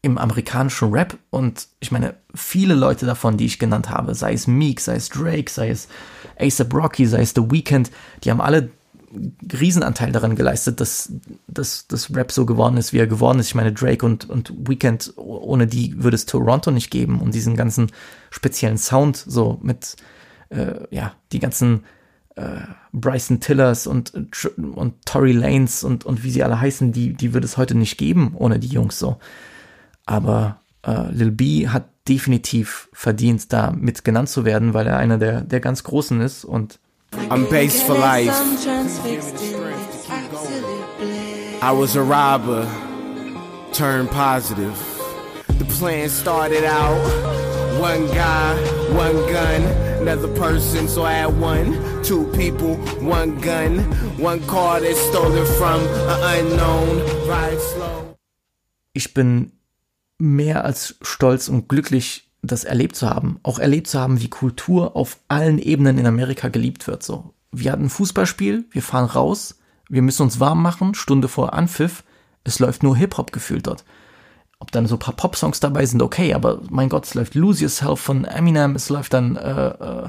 [0.00, 4.46] im amerikanischen Rap und ich meine, viele Leute davon, die ich genannt habe, sei es
[4.46, 5.88] Meek, sei es Drake, sei es
[6.38, 7.90] ASAP Rocky, sei es The Weeknd,
[8.22, 8.70] die haben alle
[9.52, 11.12] Riesenanteil daran geleistet, dass,
[11.46, 13.48] dass das Rap so geworden ist, wie er geworden ist.
[13.48, 17.56] Ich meine, Drake und, und Weekend, ohne die würde es Toronto nicht geben und diesen
[17.56, 17.90] ganzen
[18.30, 19.96] speziellen Sound, so mit,
[20.50, 21.84] äh, ja, die ganzen
[22.36, 22.60] äh,
[22.92, 24.12] Bryson Tillers und,
[24.56, 27.96] und Tory Lanes und, und wie sie alle heißen, die, die würde es heute nicht
[27.96, 29.18] geben, ohne die Jungs so.
[30.08, 35.18] Aber äh, Lil B hat definitiv verdient, da mit genannt zu werden, weil er einer
[35.18, 36.80] der, der ganz Großen ist und
[37.28, 38.32] I'm based for life.
[41.60, 42.66] I was a robber,
[43.72, 44.72] turned positive.
[45.58, 46.98] The plan started out
[47.78, 48.54] one guy,
[48.96, 49.62] one gun,
[50.00, 53.80] another person, so I had one, two people, one gun,
[54.18, 58.08] one car that's stolen from an unknown, ride slow.
[58.98, 59.52] ich bin
[60.18, 63.40] mehr als stolz und glücklich, das erlebt zu haben.
[63.42, 67.02] Auch erlebt zu haben, wie Kultur auf allen Ebenen in Amerika geliebt wird.
[67.02, 69.58] So, wir hatten ein Fußballspiel, wir fahren raus,
[69.88, 72.04] wir müssen uns warm machen, Stunde vor Anpfiff.
[72.44, 73.84] Es läuft nur Hip-Hop gefühlt dort.
[74.60, 77.62] Ob dann so ein paar Pop-Songs dabei sind, okay, aber mein Gott, es läuft Lose
[77.62, 80.08] Yourself von Eminem, es läuft dann äh, äh,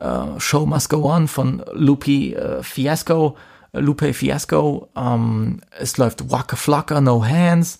[0.00, 3.36] äh, Show Must Go On von Lupe äh, Fiasco,
[3.72, 7.78] Lupe Fiasco, ähm, es läuft Waka Flocka, No Hands,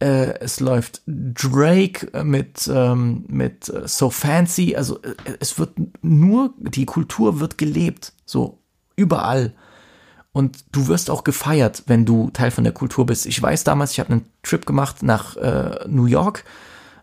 [0.00, 5.72] äh, es läuft Drake mit, ähm, mit äh, So Fancy, also äh, es wird
[6.02, 8.58] nur, die Kultur wird gelebt, so
[8.96, 9.54] überall.
[10.32, 13.26] Und du wirst auch gefeiert, wenn du Teil von der Kultur bist.
[13.26, 16.44] Ich weiß damals, ich habe einen Trip gemacht nach äh, New York,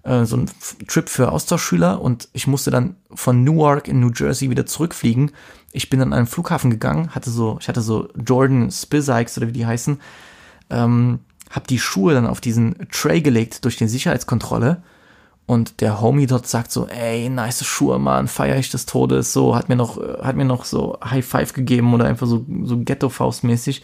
[0.03, 0.49] äh, so einen
[0.87, 5.31] Trip für Austauschschüler und ich musste dann von Newark in New Jersey wieder zurückfliegen.
[5.73, 9.47] Ich bin dann an einen Flughafen gegangen, hatte so, ich hatte so Jordan Spizikes oder
[9.47, 9.99] wie die heißen,
[10.69, 11.19] ähm,
[11.49, 14.81] hab die Schuhe dann auf diesen Tray gelegt durch die Sicherheitskontrolle
[15.47, 19.55] und der Homie dort sagt so, ey, nice Schuhe, Mann, feier ich des Todes, so,
[19.55, 22.79] hat mir noch, äh, hat mir noch so High Five gegeben oder einfach so, so
[22.79, 23.83] Ghetto-Faust-mäßig.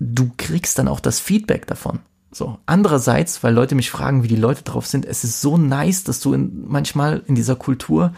[0.00, 2.00] Du kriegst dann auch das Feedback davon.
[2.30, 2.58] So.
[2.66, 6.20] Andererseits, weil Leute mich fragen, wie die Leute drauf sind, es ist so nice, dass
[6.20, 8.12] du in, manchmal in dieser Kultur,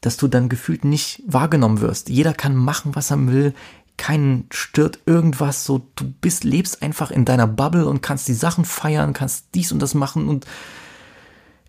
[0.00, 2.08] dass du dann gefühlt nicht wahrgenommen wirst.
[2.08, 3.52] Jeder kann machen, was er will.
[3.98, 5.64] Keinen stört irgendwas.
[5.64, 9.72] So, du bist, lebst einfach in deiner Bubble und kannst die Sachen feiern, kannst dies
[9.72, 10.46] und das machen und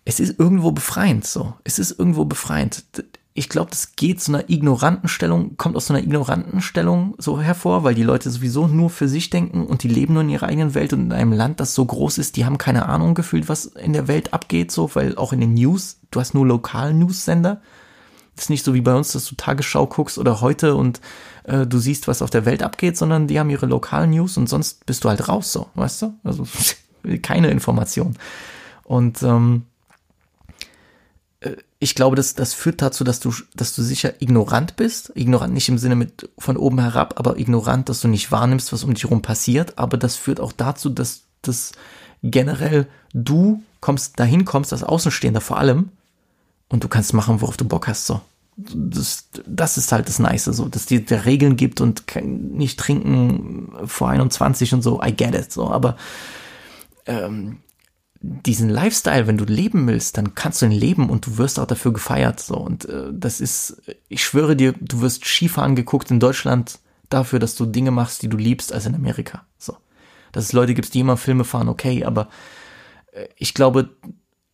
[0.06, 1.26] es ist irgendwo befreiend.
[1.26, 2.84] So, es ist irgendwo befreiend.
[3.34, 7.40] Ich glaube, das geht zu einer ignoranten Stellung, kommt aus so einer ignoranten Stellung so
[7.40, 10.46] hervor, weil die Leute sowieso nur für sich denken und die leben nur in ihrer
[10.46, 13.48] eigenen Welt und in einem Land, das so groß ist, die haben keine Ahnung gefühlt,
[13.48, 16.98] was in der Welt abgeht, so, weil auch in den News, du hast nur lokalen
[16.98, 17.54] News-Sender.
[17.54, 17.60] Das
[18.40, 21.00] ist nicht so wie bei uns, dass du Tagesschau guckst oder heute und
[21.44, 24.48] äh, du siehst, was auf der Welt abgeht, sondern die haben ihre lokalen News und
[24.48, 26.14] sonst bist du halt raus, so, weißt du?
[26.24, 26.46] Also
[27.22, 28.16] keine Information.
[28.84, 29.64] Und ähm,
[31.40, 35.12] äh, ich glaube, das, das führt dazu, dass du, dass du sicher ignorant bist.
[35.14, 38.84] Ignorant nicht im Sinne mit von oben herab, aber ignorant, dass du nicht wahrnimmst, was
[38.84, 39.78] um dich herum passiert.
[39.78, 41.72] Aber das führt auch dazu, dass, dass
[42.22, 45.90] generell du kommst, dahin kommst, als Außenstehender vor allem,
[46.68, 48.20] und du kannst machen, worauf du Bock hast, so.
[48.74, 53.72] Das, das ist halt das Nice, so, dass dir der Regeln gibt und nicht trinken
[53.86, 55.96] vor 21 und so, I get it, so, aber
[57.06, 57.58] ähm,
[58.22, 61.66] diesen Lifestyle, wenn du leben willst, dann kannst du ihn leben und du wirst auch
[61.66, 62.40] dafür gefeiert.
[62.40, 66.78] So und äh, das ist, ich schwöre dir, du wirst Skifahren geguckt in Deutschland
[67.08, 69.46] dafür, dass du Dinge machst, die du liebst, als in Amerika.
[69.58, 69.76] So,
[70.32, 72.28] dass es Leute gibt, die immer Filme fahren, okay, aber
[73.12, 73.90] äh, ich glaube,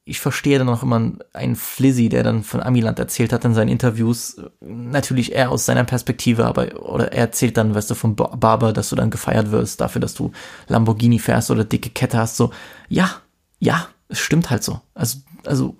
[0.09, 3.69] ich verstehe dann auch immer einen Flizzy, der dann von Amiland erzählt hat in seinen
[3.69, 8.73] Interviews, natürlich eher aus seiner Perspektive, aber oder er erzählt dann, weißt du, vom Barber,
[8.73, 10.31] dass du dann gefeiert wirst dafür, dass du
[10.69, 12.53] Lamborghini fährst oder dicke Kette hast, so,
[12.89, 13.16] ja,
[13.59, 14.81] ja, es stimmt halt so.
[14.95, 15.77] Also, also,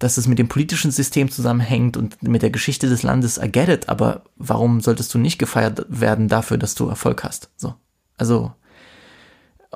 [0.00, 3.68] dass es mit dem politischen System zusammenhängt und mit der Geschichte des Landes, I get
[3.68, 7.48] it, aber warum solltest du nicht gefeiert werden dafür, dass du Erfolg hast?
[7.56, 7.74] So.
[8.16, 8.52] Also,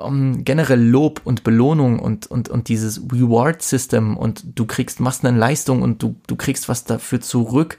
[0.01, 5.37] um, generell Lob und Belohnung und, und, und dieses Reward-System und du kriegst, machst eine
[5.37, 7.77] Leistung und du, du kriegst was dafür zurück.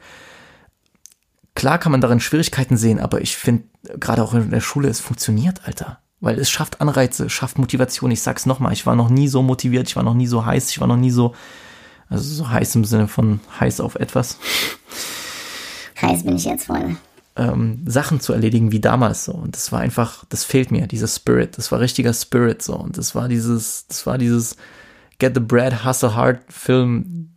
[1.54, 3.64] Klar kann man darin Schwierigkeiten sehen, aber ich finde,
[3.98, 8.10] gerade auch in der Schule, es funktioniert, Alter weil es schafft Anreize, schafft Motivation.
[8.10, 10.70] Ich sag's nochmal, ich war noch nie so motiviert, ich war noch nie so heiß,
[10.70, 11.34] ich war noch nie so,
[12.08, 14.38] also so heiß im Sinne von heiß auf etwas.
[16.00, 16.96] Heiß bin ich jetzt voll.
[17.40, 19.32] Ähm, Sachen zu erledigen wie damals so.
[19.32, 21.56] Und das war einfach, das fehlt mir, dieser Spirit.
[21.56, 22.76] Das war richtiger Spirit so.
[22.76, 24.56] Und das war dieses, das war dieses
[25.18, 27.36] Get the Bread, Hustle Hard Film.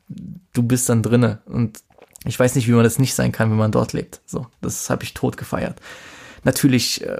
[0.54, 1.42] Du bist dann drinne.
[1.46, 1.80] Und
[2.26, 4.22] ich weiß nicht, wie man das nicht sein kann, wenn man dort lebt.
[4.26, 5.80] So, das habe ich tot gefeiert
[6.44, 7.20] natürlich äh,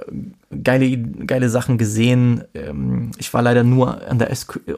[0.62, 2.44] geile, geile Sachen gesehen.
[2.54, 4.30] Ähm, ich war leider nur an der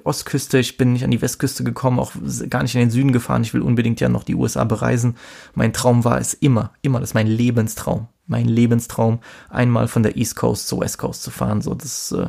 [0.05, 2.13] Ostküste, ich bin nicht an die Westküste gekommen, auch
[2.49, 3.43] gar nicht in den Süden gefahren.
[3.43, 5.17] Ich will unbedingt ja noch die USA bereisen.
[5.55, 8.09] Mein Traum war es immer, immer, das ist mein Lebenstraum.
[8.29, 9.21] Mein Lebenstraum,
[9.51, 11.63] einmal von der East Coast zur West Coast zu fahren.
[11.63, 12.29] So, das äh,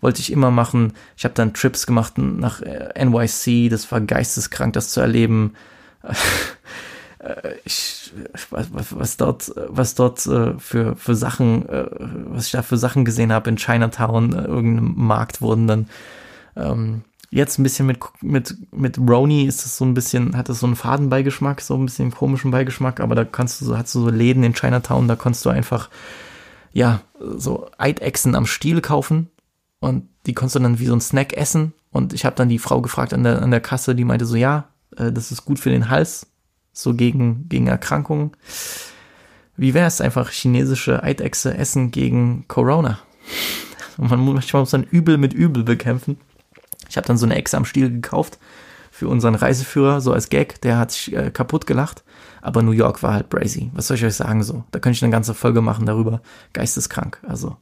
[0.00, 0.92] wollte ich immer machen.
[1.16, 5.54] Ich habe dann Trips gemacht nach äh, NYC, das war geisteskrank, das zu erleben.
[7.18, 8.12] Äh, ich,
[8.50, 11.86] was, was, dort, was dort äh, für, für Sachen, äh,
[12.30, 15.88] was ich da für Sachen gesehen habe in Chinatown, irgendeinem Markt wurden dann
[16.56, 20.60] ähm, jetzt ein bisschen mit, mit, mit Roni ist es so ein bisschen, hat es
[20.60, 24.00] so einen Fadenbeigeschmack, so ein bisschen komischen Beigeschmack, aber da kannst du so, hast du
[24.00, 25.90] so Läden in Chinatown, da kannst du einfach,
[26.72, 29.28] ja, so Eidechsen am Stiel kaufen
[29.80, 31.72] und die konntest du dann wie so ein Snack essen.
[31.90, 34.36] Und ich habe dann die Frau gefragt an der, an der Kasse, die meinte so,
[34.36, 36.26] ja, das ist gut für den Hals,
[36.78, 38.32] so gegen, gegen Erkrankungen.
[39.56, 43.00] Wie wäre es einfach chinesische Eidechse essen gegen Corona?
[43.96, 46.18] Man manchmal muss dann Übel mit Übel bekämpfen.
[46.88, 48.38] Ich habe dann so eine Echse am Stiel gekauft
[48.92, 50.60] für unseren Reiseführer, so als Gag.
[50.60, 52.04] Der hat sich äh, kaputt gelacht.
[52.40, 53.70] Aber New York war halt brazy.
[53.74, 54.62] Was soll ich euch sagen so?
[54.70, 56.22] Da könnte ich eine ganze Folge machen darüber.
[56.52, 57.20] Geisteskrank.
[57.26, 57.56] Also.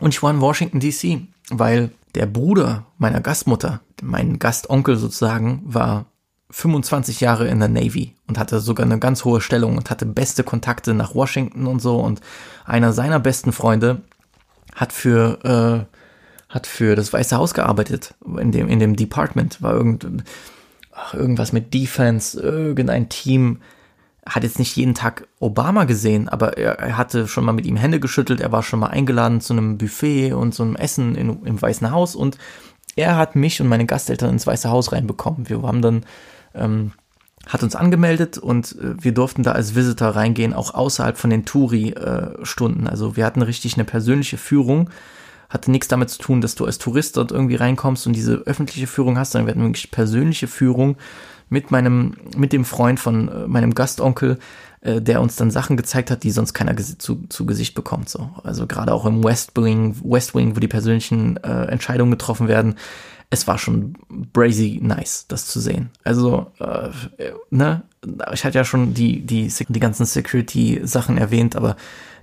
[0.00, 1.20] Und ich war in Washington DC,
[1.50, 6.06] weil der Bruder meiner Gastmutter, mein Gastonkel sozusagen, war
[6.52, 10.44] 25 Jahre in der Navy und hatte sogar eine ganz hohe Stellung und hatte beste
[10.44, 11.96] Kontakte nach Washington und so.
[11.96, 12.20] Und
[12.66, 14.02] einer seiner besten Freunde
[14.74, 18.14] hat für, äh, hat für das Weiße Haus gearbeitet.
[18.38, 20.06] In dem, in dem Department war irgend,
[20.92, 23.60] ach, irgendwas mit Defense, irgendein Team.
[24.24, 27.76] Hat jetzt nicht jeden Tag Obama gesehen, aber er, er hatte schon mal mit ihm
[27.76, 28.40] Hände geschüttelt.
[28.40, 31.90] Er war schon mal eingeladen zu einem Buffet und so einem Essen in, im Weißen
[31.90, 32.36] Haus und
[32.94, 35.48] er hat mich und meine Gasteltern ins Weiße Haus reinbekommen.
[35.48, 36.04] Wir haben dann
[36.54, 36.92] ähm,
[37.46, 41.44] hat uns angemeldet und äh, wir durften da als Visitor reingehen, auch außerhalb von den
[41.44, 42.86] Touri-Stunden.
[42.86, 44.90] Äh, also wir hatten richtig eine persönliche Führung.
[45.48, 48.86] Hatte nichts damit zu tun, dass du als Tourist dort irgendwie reinkommst und diese öffentliche
[48.86, 50.96] Führung hast, sondern wir hatten wirklich persönliche Führung
[51.50, 54.38] mit meinem, mit dem Freund von äh, meinem Gastonkel,
[54.80, 58.08] äh, der uns dann Sachen gezeigt hat, die sonst keiner zu, zu Gesicht bekommt.
[58.08, 58.30] So.
[58.42, 62.76] Also gerade auch im West Wing, West Wing, wo die persönlichen äh, Entscheidungen getroffen werden,
[63.32, 63.94] es war schon
[64.34, 65.88] brazy nice, das zu sehen.
[66.04, 66.90] Also, äh,
[67.48, 67.82] ne,
[68.30, 71.76] ich hatte ja schon die, die, die ganzen Security-Sachen erwähnt, aber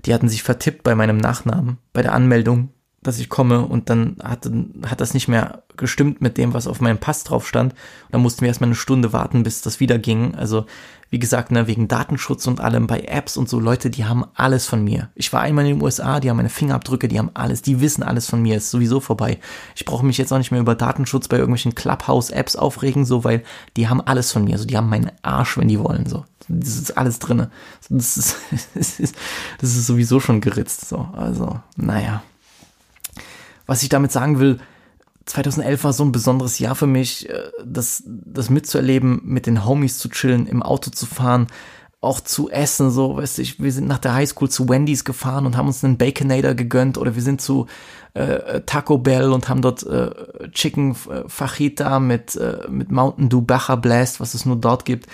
[0.05, 2.69] die hatten sich vertippt bei meinem Nachnamen, bei der Anmeldung,
[3.01, 4.47] dass ich komme und dann hat,
[4.85, 7.73] hat das nicht mehr gestimmt mit dem, was auf meinem Pass drauf stand.
[7.73, 10.35] Und dann mussten wir erstmal eine Stunde warten, bis das wieder ging.
[10.35, 10.67] Also
[11.09, 14.67] wie gesagt, ne, wegen Datenschutz und allem bei Apps und so Leute, die haben alles
[14.67, 15.09] von mir.
[15.15, 18.03] Ich war einmal in den USA, die haben meine Fingerabdrücke, die haben alles, die wissen
[18.03, 19.39] alles von mir, ist sowieso vorbei.
[19.75, 23.43] Ich brauche mich jetzt auch nicht mehr über Datenschutz bei irgendwelchen Clubhouse-Apps aufregen, so, weil
[23.75, 26.25] die haben alles von mir, so, die haben meinen Arsch, wenn die wollen, so.
[26.47, 27.51] Das ist alles drinne.
[27.89, 28.35] Das ist,
[28.75, 29.15] das ist,
[29.59, 31.09] das ist sowieso schon geritzt, so.
[31.15, 32.23] Also, naja.
[33.65, 34.59] Was ich damit sagen will,
[35.29, 39.99] 2011 war so ein besonderes Jahr für mich, äh, das, das mitzuerleben, mit den Homies
[39.99, 41.47] zu chillen, im Auto zu fahren,
[42.01, 45.57] auch zu essen, so, weißt du, wir sind nach der Highschool zu Wendy's gefahren und
[45.57, 47.67] haben uns einen Baconator gegönnt oder wir sind zu
[48.13, 53.41] äh, Taco Bell und haben dort äh, Chicken äh, Fajita mit, äh, mit Mountain Dew
[53.41, 55.07] Baja Blast, was es nur dort gibt.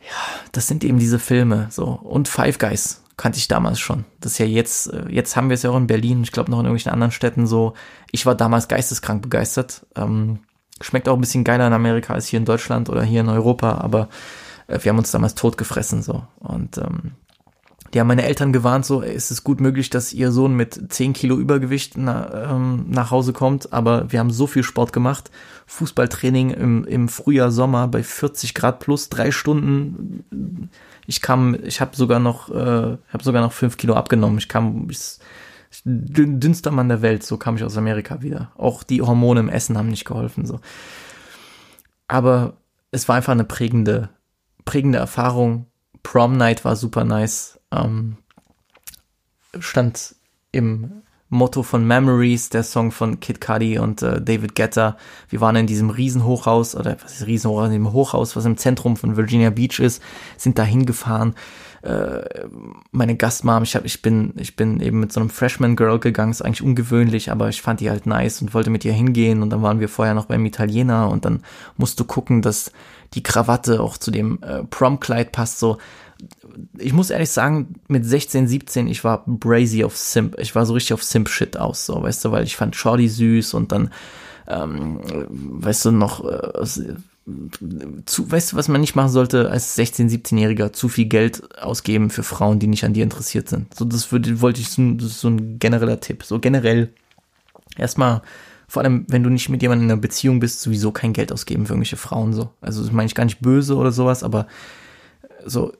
[0.00, 1.86] Ja, das sind eben diese Filme, so.
[1.86, 4.04] Und Five Guys kannte ich damals schon.
[4.20, 6.50] Das ist ja jetzt, äh, jetzt haben wir es ja auch in Berlin, ich glaube
[6.50, 7.74] noch in irgendwelchen anderen Städten so.
[8.12, 9.86] Ich war damals geisteskrank begeistert.
[9.94, 10.40] Ähm,
[10.80, 13.78] schmeckt auch ein bisschen geiler in Amerika als hier in Deutschland oder hier in Europa,
[13.78, 14.08] aber
[14.66, 16.24] äh, wir haben uns damals totgefressen so.
[16.40, 17.12] Und ähm,
[17.94, 21.14] die haben meine Eltern gewarnt, so ist es gut möglich, dass ihr Sohn mit 10
[21.14, 25.30] Kilo Übergewicht na, ähm, nach Hause kommt, aber wir haben so viel Sport gemacht.
[25.66, 30.70] Fußballtraining im, im Frühjahr, Sommer bei 40 Grad plus, drei Stunden.
[31.06, 34.38] Ich kam, ich habe sogar noch, äh, habe sogar noch 5 Kilo abgenommen.
[34.38, 35.18] Ich kam, ich,
[35.84, 38.52] dünnster Mann der Welt, so kam ich aus Amerika wieder.
[38.56, 40.60] Auch die Hormone im Essen haben nicht geholfen, so.
[42.08, 42.54] Aber
[42.90, 44.10] es war einfach eine prägende
[44.66, 45.66] prägende Erfahrung.
[46.02, 47.58] Prom Night war super nice.
[47.72, 48.18] Ähm,
[49.58, 50.14] stand
[50.52, 54.96] im Motto von Memories, der Song von Kid Cudi und äh, David Guetta.
[55.28, 58.96] Wir waren in diesem Riesenhochhaus, oder was ist Riesenhochhaus, in dem Hochhaus, was im Zentrum
[58.96, 60.02] von Virginia Beach ist,
[60.36, 61.34] sind da hingefahren.
[61.82, 62.46] Äh,
[62.92, 66.30] meine Gastmom, ich, hab, ich, bin, ich bin eben mit so einem Freshman Girl gegangen,
[66.30, 69.50] ist eigentlich ungewöhnlich, aber ich fand die halt nice und wollte mit ihr hingehen und
[69.50, 71.42] dann waren wir vorher noch beim Italiener und dann
[71.76, 72.72] musst du gucken, dass
[73.14, 75.78] die Krawatte auch zu dem äh, Prom-Kleid passt, so.
[76.78, 80.38] Ich muss ehrlich sagen, mit 16, 17, ich war brazy auf Simp.
[80.38, 83.54] Ich war so richtig auf Simp-Shit aus, so, weißt du, weil ich fand Shorty süß
[83.54, 83.90] und dann,
[84.48, 86.64] ähm, weißt du, noch, äh,
[88.06, 92.10] zu, weißt du, was man nicht machen sollte als 16, 17-Jähriger, zu viel Geld ausgeben
[92.10, 93.74] für Frauen, die nicht an dir interessiert sind.
[93.74, 96.22] So, das würde, wollte ich, das ist so ein genereller Tipp.
[96.22, 96.90] So generell
[97.76, 98.22] erstmal
[98.68, 101.66] vor allem, wenn du nicht mit jemandem in einer Beziehung bist, sowieso kein Geld ausgeben
[101.66, 102.50] für irgendwelche Frauen so.
[102.60, 104.46] Also das meine ich gar nicht böse oder sowas, aber
[105.44, 105.72] so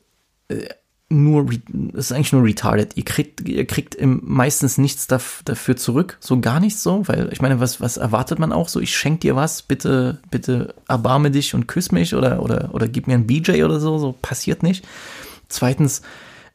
[1.09, 1.48] nur,
[1.93, 2.97] es ist eigentlich nur retarded.
[2.97, 7.60] Ihr kriegt, ihr kriegt meistens nichts dafür zurück, so gar nichts so, weil ich meine,
[7.60, 8.81] was, was erwartet man auch so?
[8.81, 13.06] Ich schenk dir was, bitte, bitte erbarme dich und küss mich oder, oder, oder gib
[13.06, 14.85] mir ein BJ oder so, so passiert nicht.
[15.48, 16.02] Zweitens,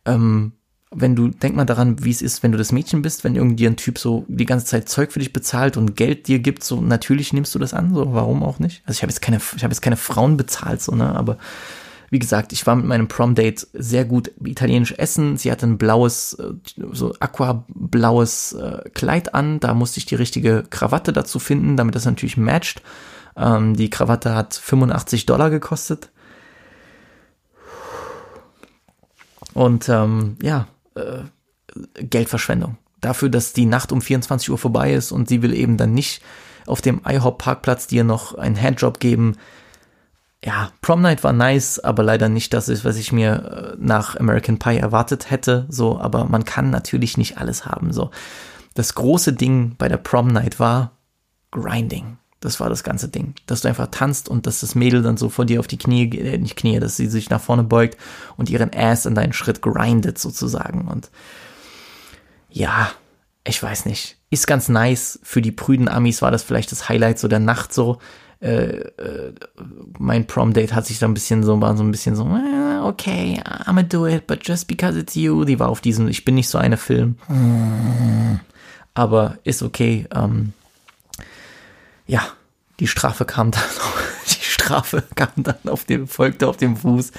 [0.06, 0.52] ähm,
[0.94, 3.68] wenn du, denk mal daran, wie es ist, wenn du das Mädchen bist, wenn irgendwie
[3.68, 6.82] ein Typ so die ganze Zeit Zeug für dich bezahlt und Geld dir gibt, so
[6.82, 8.84] natürlich nimmst du das an, so warum auch nicht?
[8.86, 11.38] Also ich habe jetzt keine, ich habe jetzt keine Frauen bezahlt, so ne, aber
[12.12, 15.38] wie gesagt, ich war mit meinem Prom-Date sehr gut italienisch essen.
[15.38, 16.54] Sie hatte ein blaues, äh,
[16.92, 19.62] so aquablaues äh, Kleid an.
[19.62, 22.82] Da musste ich die richtige Krawatte dazu finden, damit das natürlich matcht.
[23.38, 26.10] Ähm, die Krawatte hat 85 Dollar gekostet.
[29.54, 31.24] Und ähm, ja, äh,
[31.96, 32.78] Geldverschwendung.
[33.00, 36.22] Dafür, dass die Nacht um 24 Uhr vorbei ist und sie will eben dann nicht
[36.68, 39.38] auf dem IHOP-Parkplatz dir noch einen Handjob geben.
[40.44, 44.16] Ja, Prom Night war nice, aber leider nicht das ist, was ich mir äh, nach
[44.16, 45.68] American Pie erwartet hätte.
[45.70, 47.94] So, aber man kann natürlich nicht alles haben.
[47.94, 48.10] So,
[48.74, 50.94] das große Ding bei der Prom Night war
[51.52, 52.18] Grinding.
[52.40, 53.36] Das war das ganze Ding.
[53.46, 56.10] Dass du einfach tanzt und dass das Mädel dann so vor dir auf die Knie,
[56.18, 57.98] äh, nicht Knie, dass sie sich nach vorne beugt
[58.36, 60.88] und ihren Ass an deinen Schritt grindet sozusagen.
[60.88, 61.12] Und
[62.50, 62.92] ja,
[63.44, 64.18] ich weiß nicht.
[64.32, 65.20] Ist ganz nice.
[65.22, 68.00] Für die prüden Amis war das vielleicht das Highlight so der Nacht so.
[68.42, 69.34] Äh, äh,
[70.00, 73.40] mein Prom-Date hat sich da ein bisschen so, war so ein bisschen so, äh, okay,
[73.66, 75.46] I'ma do it, but just because it's you.
[75.46, 77.18] Die war auf diesem, ich bin nicht so eine Film.
[78.96, 80.08] Aber ist okay.
[80.14, 80.54] Ähm,
[82.08, 82.22] ja,
[82.80, 83.64] die Strafe kam dann,
[84.28, 87.12] die Strafe kam dann auf dem, folgte auf dem Fuß.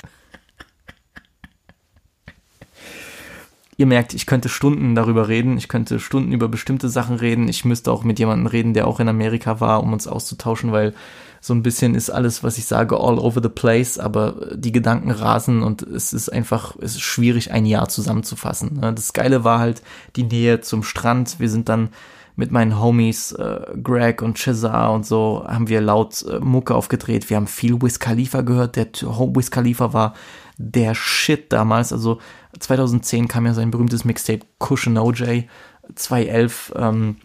[3.77, 7.65] Ihr merkt, ich könnte Stunden darüber reden, ich könnte Stunden über bestimmte Sachen reden, ich
[7.65, 10.94] müsste auch mit jemandem reden, der auch in Amerika war, um uns auszutauschen, weil
[11.40, 15.11] so ein bisschen ist alles, was ich sage, all over the place, aber die Gedanken
[15.11, 18.78] rasen und es ist einfach, es ist schwierig, ein Jahr zusammenzufassen.
[18.81, 18.93] Ne?
[18.93, 19.82] Das Geile war halt
[20.15, 21.40] die Nähe zum Strand.
[21.40, 21.89] Wir sind dann
[22.36, 27.28] mit meinen Homies äh, Greg und Cesar und so haben wir laut äh, Mucke aufgedreht.
[27.28, 28.77] Wir haben viel Wiz Khalifa gehört.
[28.77, 30.15] Der Wiz Khalifa war
[30.57, 31.93] der Shit damals.
[31.93, 32.19] Also
[32.58, 35.44] 2010 kam ja sein berühmtes Mixtape Cushion OJ.
[35.94, 37.16] 2011 ähm,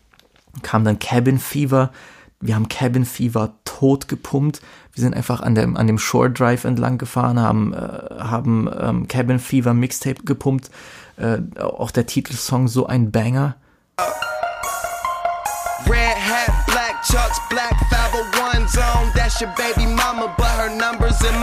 [0.62, 1.92] kam dann Cabin Fever.
[2.40, 4.62] Wir haben Cabin Fever tot gepumpt.
[4.94, 9.08] Wir sind einfach an dem, an dem Shore Drive entlang gefahren, haben, äh, haben ähm,
[9.08, 10.70] Cabin Fever Mixtape gepumpt.
[11.18, 13.56] Äh, auch der Titelsong so ein Banger.
[15.88, 19.12] Red hat, black chucks, black 501 zone.
[19.16, 19.87] That's your baby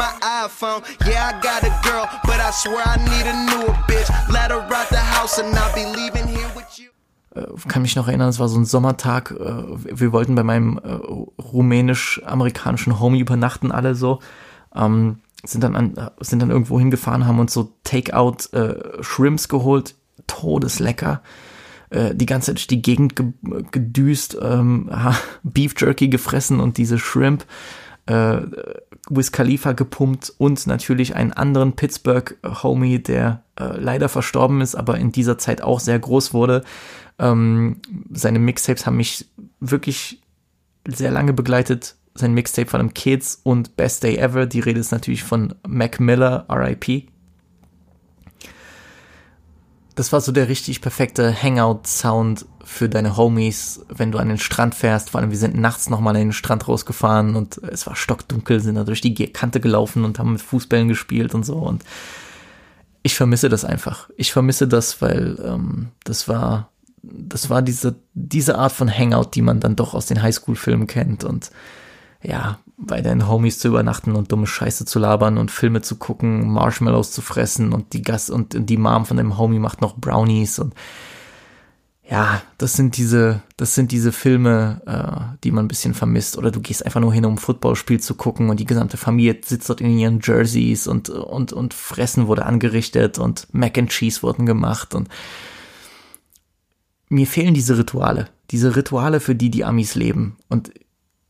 [0.04, 0.12] my
[0.46, 0.80] iPhone.
[1.06, 4.08] Yeah, I got a girl, but I swear I need a newer bitch.
[4.30, 6.90] Let her out the house and I'll be leaving here with you.
[7.34, 10.78] äh, kann mich noch erinnern, es war so ein Sommertag, äh, wir wollten bei meinem
[10.78, 10.92] äh,
[11.42, 14.20] rumänisch-amerikanischen Homie übernachten, alle so.
[14.74, 19.94] Ähm, sind dann an, sind dann irgendwo hingefahren, haben uns so Takeout äh, Shrimps geholt,
[20.26, 21.22] todeslecker.
[21.90, 23.32] Äh, die ganze Zeit durch die Gegend ge
[23.70, 24.90] gedüst, ähm,
[25.42, 27.44] Beef Jerky gefressen und diese Shrimp
[28.06, 28.40] äh,
[29.10, 35.12] Wiz Khalifa gepumpt und natürlich einen anderen Pittsburgh-Homie, der äh, leider verstorben ist, aber in
[35.12, 36.64] dieser Zeit auch sehr groß wurde.
[37.18, 39.26] Ähm, seine Mixtapes haben mich
[39.60, 40.22] wirklich
[40.86, 41.96] sehr lange begleitet.
[42.14, 44.46] Sein Mixtape von einem Kids und Best Day Ever.
[44.46, 47.08] Die Rede ist natürlich von Mac Miller, RIP
[49.94, 54.74] das war so der richtig perfekte Hangout-Sound für deine Homies, wenn du an den Strand
[54.74, 55.10] fährst.
[55.10, 58.74] Vor allem, wir sind nachts nochmal an den Strand rausgefahren und es war stockdunkel, sind
[58.74, 61.56] da durch die Kante gelaufen und haben mit Fußbällen gespielt und so.
[61.56, 61.84] Und
[63.02, 64.10] ich vermisse das einfach.
[64.16, 66.70] Ich vermisse das, weil ähm, das war,
[67.02, 71.22] das war diese, diese Art von Hangout, die man dann doch aus den Highschool-Filmen kennt.
[71.22, 71.50] Und
[72.22, 76.50] ja, bei deinen Homies zu übernachten und dumme Scheiße zu labern und Filme zu gucken,
[76.50, 80.58] Marshmallows zu fressen und die Gast und die Mom von dem Homie macht noch Brownies
[80.58, 80.74] und
[82.08, 86.36] ja, das sind diese, das sind diese Filme, äh, die man ein bisschen vermisst.
[86.36, 89.40] Oder du gehst einfach nur hin, um ein Footballspiel zu gucken und die gesamte Familie
[89.42, 94.22] sitzt dort in ihren Jerseys und, und, und Fressen wurde angerichtet und Mac and Cheese
[94.22, 95.08] wurden gemacht und
[97.08, 98.28] mir fehlen diese Rituale.
[98.50, 100.36] Diese Rituale, für die die Amis leben.
[100.48, 100.72] Und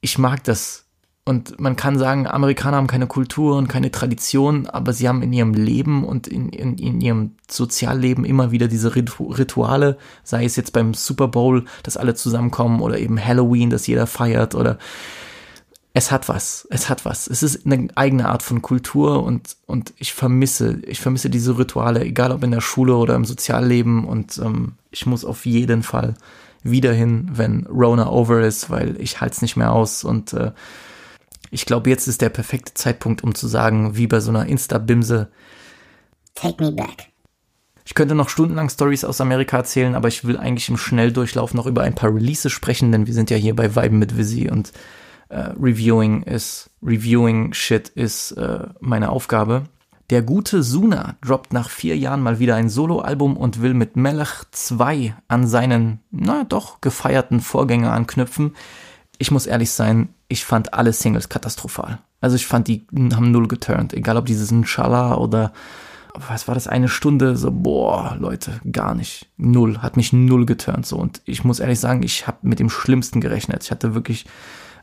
[0.01, 0.84] ich mag das
[1.27, 5.33] und man kann sagen, Amerikaner haben keine Kultur und keine Tradition, aber sie haben in
[5.33, 10.75] ihrem Leben und in, in, in ihrem Sozialleben immer wieder diese Rituale, sei es jetzt
[10.75, 14.79] beim Super Bowl, dass alle zusammenkommen oder eben Halloween, dass jeder feiert oder
[15.95, 17.27] es hat was, es hat was.
[17.27, 22.05] Es ist eine eigene Art von Kultur und, und ich vermisse, ich vermisse diese Rituale,
[22.05, 26.17] egal ob in der Schule oder im Sozialleben und ähm, ich muss auf jeden Fall
[26.65, 30.51] wieder hin, wenn Rona over ist, weil ich halte es nicht mehr aus und äh,
[31.55, 35.31] ich glaube, jetzt ist der perfekte Zeitpunkt, um zu sagen, wie bei so einer Insta-Bimse.
[36.35, 37.11] Take me back.
[37.87, 41.67] Ich könnte noch stundenlang Stories aus Amerika erzählen, aber ich will eigentlich im Schnelldurchlauf noch
[41.67, 44.73] über ein paar Releases sprechen, denn wir sind ja hier bei Viben mit Visi und
[45.29, 49.65] äh, Reviewing ist, Reviewing Shit ist äh, meine Aufgabe.
[50.11, 54.43] Der gute Suna droppt nach vier Jahren mal wieder ein Soloalbum und will mit Melech
[54.51, 58.55] 2 an seinen, na doch, gefeierten Vorgänger anknüpfen.
[59.19, 61.99] Ich muss ehrlich sein, ich fand alle Singles katastrophal.
[62.21, 63.93] Also ich fand, die haben null geturnt.
[63.93, 65.53] Egal ob dieses Inshallah oder
[66.15, 69.27] was war das, eine Stunde, so, boah, Leute, gar nicht.
[69.37, 70.97] Null, hat mich null geturnt, so.
[70.97, 73.65] Und ich muss ehrlich sagen, ich habe mit dem Schlimmsten gerechnet.
[73.65, 74.27] Ich hatte wirklich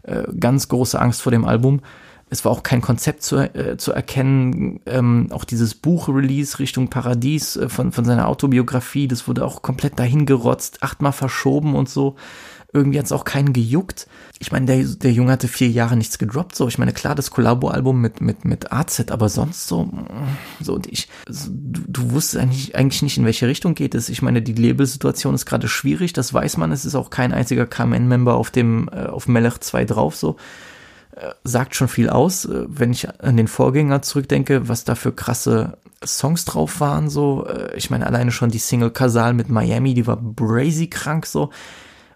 [0.03, 1.82] äh, ganz große Angst vor dem Album.
[2.30, 4.82] Es war auch kein Konzept zu, äh, zu erkennen.
[4.86, 9.99] Ähm, auch dieses Buch-Release Richtung Paradies äh, von, von seiner Autobiografie, das wurde auch komplett
[9.99, 12.18] dahin gerotzt, achtmal verschoben und so.
[12.73, 14.07] Irgendwie hat es auch keinen gejuckt.
[14.39, 16.68] Ich meine, der, der Junge hatte vier Jahre nichts gedroppt, so.
[16.68, 19.89] Ich meine, klar, das Collabo-Album mit, mit, mit AZ, aber sonst so,
[20.61, 24.07] so, und ich, so, du, du wusstest eigentlich, eigentlich nicht, in welche Richtung geht es.
[24.07, 26.72] Ich meine, die Labelsituation ist gerade schwierig, das weiß man.
[26.72, 30.38] Es ist auch kein einziger KMN-Member auf dem, äh, auf Melech 2 drauf, so
[31.15, 35.11] äh, sagt schon viel aus, äh, wenn ich an den Vorgänger zurückdenke, was da für
[35.11, 37.45] krasse Songs drauf waren, so.
[37.48, 41.49] Äh, ich meine, alleine schon die Single Casal mit Miami, die war brazy krank, so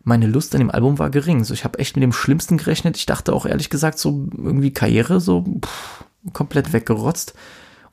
[0.06, 1.44] meine Lust an dem Album war gering.
[1.44, 2.96] So, ich habe echt mit dem Schlimmsten gerechnet.
[2.96, 7.34] Ich dachte auch ehrlich gesagt so irgendwie Karriere so pff, komplett weggerotzt.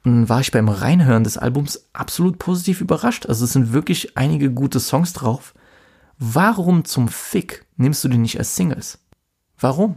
[0.05, 3.27] Und dann war ich beim Reinhören des Albums absolut positiv überrascht.
[3.27, 5.55] Also es sind wirklich einige gute Songs drauf.
[6.19, 8.99] Warum zum Fick nimmst du die nicht als Singles?
[9.59, 9.97] Warum?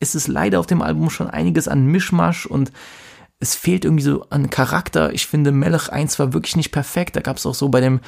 [0.00, 2.72] Es ist leider auf dem Album schon einiges an Mischmasch und
[3.38, 5.12] es fehlt irgendwie so an Charakter.
[5.12, 7.14] Ich finde, Melech 1 war wirklich nicht perfekt.
[7.14, 8.00] Da gab es auch so bei dem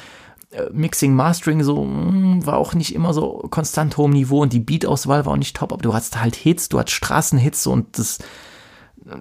[0.71, 4.59] Mixing, Mastering so mh, hm, war auch nicht immer so konstant hohem Niveau und die
[4.59, 8.19] Beat-Auswahl war auch nicht top, aber du hattest halt Hits, du hattest Straßenhits und das
[9.05, 9.17] äh,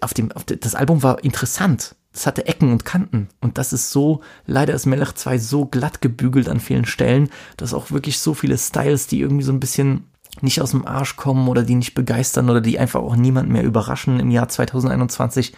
[0.00, 1.94] auf dem, auf dem das Album war interessant.
[2.12, 6.00] Das hatte Ecken und Kanten und das ist so, leider ist Melech 2 so glatt
[6.00, 10.04] gebügelt an vielen Stellen, dass auch wirklich so viele Styles, die irgendwie so ein bisschen
[10.40, 13.64] nicht aus dem Arsch kommen oder die nicht begeistern oder die einfach auch niemand mehr
[13.64, 15.54] überraschen im Jahr 2021.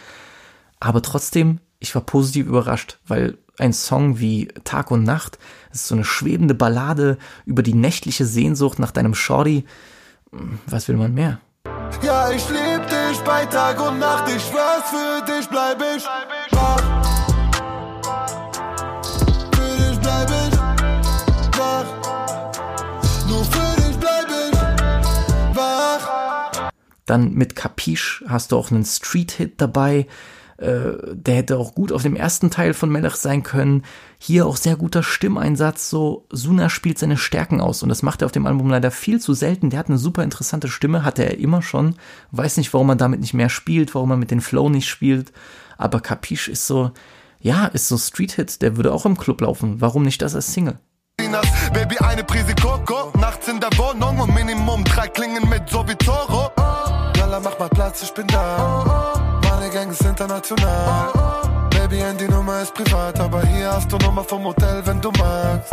[0.81, 5.39] Aber trotzdem, ich war positiv überrascht, weil ein Song wie Tag und Nacht.
[5.71, 9.65] Es ist so eine schwebende Ballade über die nächtliche Sehnsucht nach deinem Shorty.
[10.67, 11.41] Was will man mehr?
[12.03, 14.29] Ja, ich lieb dich bei Tag und Nacht.
[14.29, 16.05] Ich schwör's, für dich bleib ich
[16.53, 16.83] wach.
[19.53, 20.59] Für dich bleib ich
[21.59, 21.87] wach.
[23.29, 26.71] Nur für dich bleib ich wach.
[27.07, 30.07] Dann mit Capiche hast du auch einen Street-Hit dabei
[30.59, 33.83] der hätte auch gut auf dem ersten Teil von Melech sein können.
[34.19, 35.91] Hier auch sehr guter Stimmeinsatz.
[35.91, 39.21] So, Suna spielt seine Stärken aus und das macht er auf dem Album leider viel
[39.21, 39.71] zu selten.
[39.71, 41.97] Der hat eine super interessante Stimme, hatte er immer schon.
[42.31, 45.33] Weiß nicht, warum man damit nicht mehr spielt, warum man mit den Flow nicht spielt.
[45.77, 46.93] Aber Capiche ist so,
[47.39, 49.81] ja, ist so Street-Hit, der würde auch im Club laufen.
[49.81, 50.79] Warum nicht das als Single?
[51.73, 55.95] Baby, eine Prise Coco, nachts in der Wohnung und Minimum drei Klingen mit so wie
[55.97, 56.51] Toro.
[57.17, 59.36] Yalla, mach mal Platz, ich bin da.
[59.59, 61.13] Meine Gang ist international.
[61.71, 65.73] Baby, Handynummer ist privat, aber hier hast du Nummer vom Hotel, wenn du magst.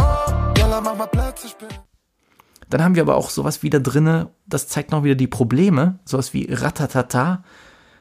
[0.57, 1.67] Yalla, mach mal Platz, ich bin.
[2.69, 6.33] Dann haben wir aber auch sowas wieder drinne, das zeigt noch wieder die Probleme, sowas
[6.33, 7.43] wie Ratatata.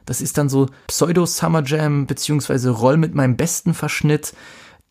[0.07, 4.35] Das ist dann so Pseudo-Summer Jam, beziehungsweise Roll mit meinem besten Verschnitt.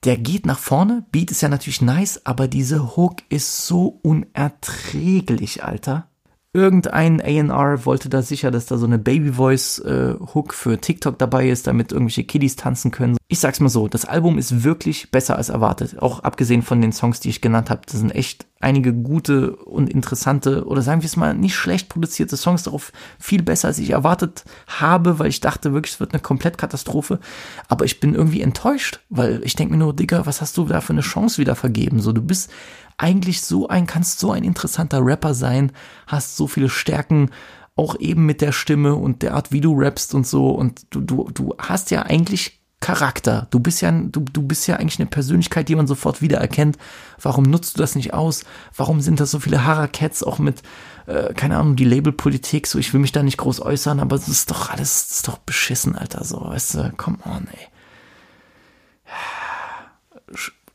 [0.04, 5.64] Der geht nach vorne, Beat ist ja natürlich nice, aber diese Hook ist so unerträglich,
[5.64, 6.11] Alter.
[6.54, 10.16] Irgendein A&R wollte da sicher, dass da so eine Baby Voice äh,
[10.50, 13.16] für TikTok dabei ist, damit irgendwelche Kiddies tanzen können.
[13.30, 16.02] Ich sag's mal so, das Album ist wirklich besser als erwartet.
[16.02, 19.90] Auch abgesehen von den Songs, die ich genannt habe, das sind echt einige gute und
[19.90, 23.92] interessante oder sagen wir es mal nicht schlecht produzierte Songs darauf viel besser als ich
[23.92, 27.20] erwartet habe, weil ich dachte wirklich, es wird eine Komplettkatastrophe.
[27.68, 30.82] Aber ich bin irgendwie enttäuscht, weil ich denke mir nur, Digga, was hast du da
[30.82, 32.00] für eine Chance wieder vergeben?
[32.00, 32.52] So, du bist
[32.98, 35.72] eigentlich so ein, kannst so ein interessanter Rapper sein,
[36.08, 37.32] hast so viele Stärken,
[37.76, 40.50] auch eben mit der Stimme und der Art, wie du rappst und so.
[40.50, 43.48] Und du, du, du hast ja eigentlich Charakter.
[43.52, 46.78] Du bist ja, du, du bist ja eigentlich eine Persönlichkeit, die man sofort wiedererkennt.
[47.22, 48.44] Warum nutzt du das nicht aus?
[48.76, 50.64] Warum sind das so viele Harakets auch mit,
[51.06, 52.68] äh, keine Ahnung, die Labelpolitik?
[52.68, 55.28] So, ich will mich da nicht groß äußern, aber es ist doch alles, das ist
[55.28, 56.26] doch beschissen, Alter.
[56.26, 57.68] So, weißt du, come on, ey.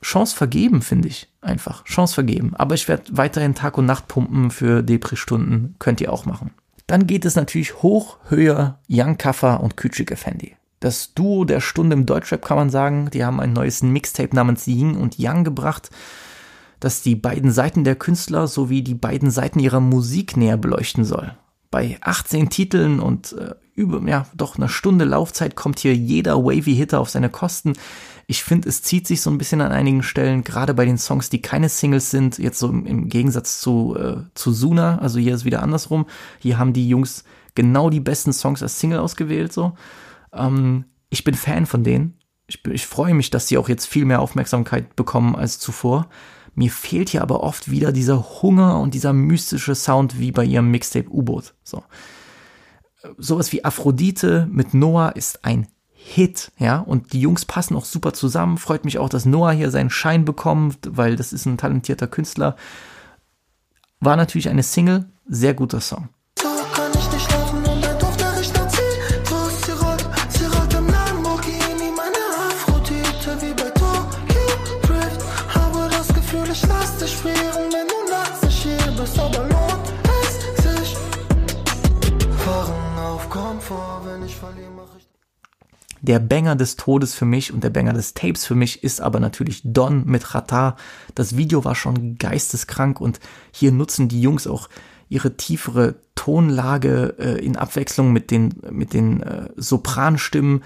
[0.00, 1.28] Chance vergeben, finde ich.
[1.40, 1.84] Einfach.
[1.84, 2.54] Chance vergeben.
[2.54, 5.74] Aber ich werde weiterhin Tag und Nacht pumpen für Depri-Stunden.
[5.80, 6.52] Könnt ihr auch machen.
[6.86, 10.54] Dann geht es natürlich hoch, höher, Young Kaffer und Küçük Effendi.
[10.80, 13.08] Das Duo der Stunde im Deutschrap kann man sagen.
[13.12, 15.90] Die haben ein neues Mixtape namens Ying und Yang gebracht,
[16.80, 21.34] das die beiden Seiten der Künstler sowie die beiden Seiten ihrer Musik näher beleuchten soll.
[21.70, 26.98] Bei 18 Titeln und äh, über, ja, doch einer Stunde Laufzeit kommt hier jeder Wavy-Hitter
[26.98, 27.74] auf seine Kosten.
[28.26, 31.30] Ich finde, es zieht sich so ein bisschen an einigen Stellen, gerade bei den Songs,
[31.30, 35.44] die keine Singles sind, jetzt so im, Gegensatz zu, äh, zu Suna, also hier ist
[35.44, 36.06] wieder andersrum.
[36.38, 37.24] Hier haben die Jungs
[37.54, 39.74] genau die besten Songs als Single ausgewählt, so.
[40.36, 42.18] Ähm, ich bin Fan von denen.
[42.46, 46.08] Ich, ich freue mich, dass sie auch jetzt viel mehr Aufmerksamkeit bekommen als zuvor.
[46.54, 50.70] Mir fehlt hier aber oft wieder dieser Hunger und dieser mystische Sound wie bei ihrem
[50.70, 51.54] Mixtape U-Boot.
[51.62, 51.82] So.
[53.18, 55.68] Sowas wie Aphrodite mit Noah ist ein
[56.08, 58.58] Hit, ja, und die Jungs passen auch super zusammen.
[58.58, 62.54] Freut mich auch, dass Noah hier seinen Schein bekommt, weil das ist ein talentierter Künstler.
[63.98, 66.08] War natürlich eine Single, sehr guter Song.
[86.06, 89.18] Der Banger des Todes für mich und der Banger des Tapes für mich ist aber
[89.18, 90.76] natürlich Don mit Rata.
[91.16, 93.18] Das Video war schon geisteskrank und
[93.50, 94.68] hier nutzen die Jungs auch
[95.08, 100.62] ihre tiefere Tonlage äh, in Abwechslung mit den, mit den äh, Sopranstimmen.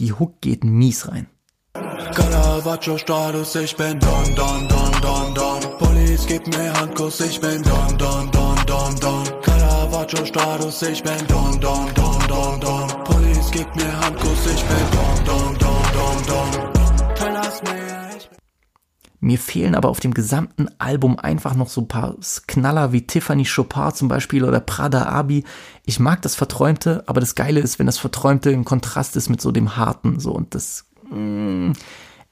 [0.00, 1.28] Die Hook geht mies rein.
[1.72, 5.78] Caravaggio-Status, ich bin Don, Don, Don, Don, Don.
[5.78, 9.24] Police, gib mir Handkuss, ich bin Don, Don, Don, Don, Don.
[9.40, 13.23] Caravaggio-Status, ich bin Don, Don, Don, Don, Don.
[13.54, 17.16] Gib mir Handkuss, ich bin Don, Don, Don, Don, Don.
[17.16, 18.38] Verlass mir, ich bin
[19.20, 22.16] Mir fehlen aber auf dem gesamten Album einfach noch so ein paar
[22.48, 25.44] Knaller wie Tiffany Chopin zum Beispiel oder Prada Abi.
[25.86, 29.40] Ich mag das Verträumte, aber das Geile ist, wenn das Verträumte im Kontrast ist mit
[29.40, 31.72] so dem Harten, so und das, mm,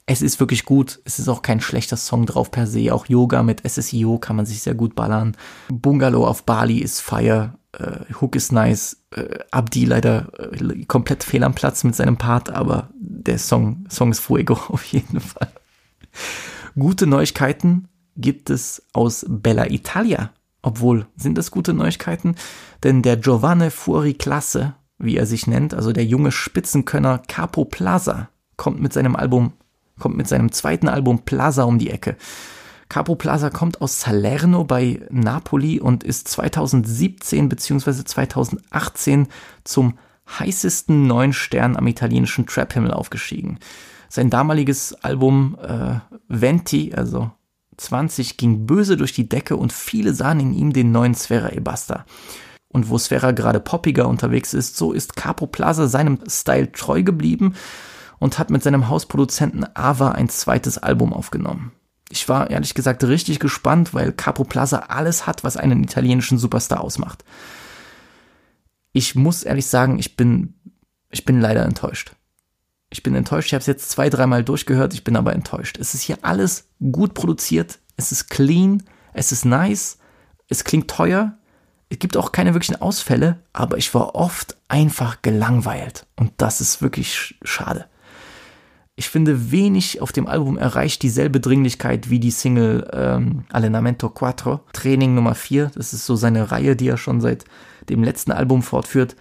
[0.05, 0.99] es ist wirklich gut.
[1.05, 2.93] Es ist auch kein schlechter Song drauf per se.
[2.93, 5.37] Auch Yoga mit SSIO kann man sich sehr gut ballern.
[5.69, 7.53] Bungalow auf Bali ist Fire.
[7.73, 8.97] Äh, Hook ist nice.
[9.11, 14.11] Äh, Abdi leider äh, komplett fehl am Platz mit seinem Part, aber der Song, Song
[14.11, 15.51] ist Fuego auf jeden Fall.
[16.75, 20.31] Gute Neuigkeiten gibt es aus Bella Italia.
[20.61, 22.35] Obwohl, sind das gute Neuigkeiten?
[22.83, 28.29] Denn der Giovanni Fuori Classe, wie er sich nennt, also der junge Spitzenkönner Capo Plaza,
[28.55, 29.53] kommt mit seinem Album,
[29.99, 32.15] kommt mit seinem zweiten Album Plaza um die Ecke.
[32.89, 38.03] Capo Plaza kommt aus Salerno bei Napoli und ist 2017 bzw.
[38.03, 39.27] 2018
[39.63, 39.97] zum
[40.39, 43.59] heißesten neuen Stern am italienischen Trap-Himmel aufgestiegen.
[44.09, 45.95] Sein damaliges Album äh,
[46.27, 47.31] Venti, also
[47.77, 52.05] 20, ging böse durch die Decke und viele sahen in ihm den neuen Sfera Ebasta.
[52.69, 57.55] und wo Sfera gerade poppiger unterwegs ist, so ist Capo Plaza seinem Style treu geblieben
[58.19, 61.71] und hat mit seinem Hausproduzenten Ava ein zweites Album aufgenommen.
[62.13, 66.81] Ich war ehrlich gesagt richtig gespannt, weil Capo Plaza alles hat, was einen italienischen Superstar
[66.81, 67.25] ausmacht.
[68.91, 70.53] Ich muss ehrlich sagen, ich bin,
[71.09, 72.11] ich bin leider enttäuscht.
[72.91, 73.47] Ich bin enttäuscht.
[73.47, 74.93] Ich habe es jetzt zwei, dreimal durchgehört.
[74.93, 75.79] Ich bin aber enttäuscht.
[75.79, 77.79] Es ist hier alles gut produziert.
[77.97, 78.83] Es ist clean.
[79.13, 79.97] Es ist nice.
[80.49, 81.35] Es klingt teuer.
[81.89, 86.05] Es gibt auch keine wirklichen Ausfälle, aber ich war oft einfach gelangweilt.
[86.15, 87.87] Und das ist wirklich schade.
[88.95, 94.61] Ich finde, wenig auf dem Album erreicht dieselbe Dringlichkeit wie die Single ähm, Allenamento 4,
[94.71, 95.71] Training Nummer 4.
[95.73, 97.45] Das ist so seine Reihe, die er schon seit
[97.89, 99.15] dem letzten Album fortführt.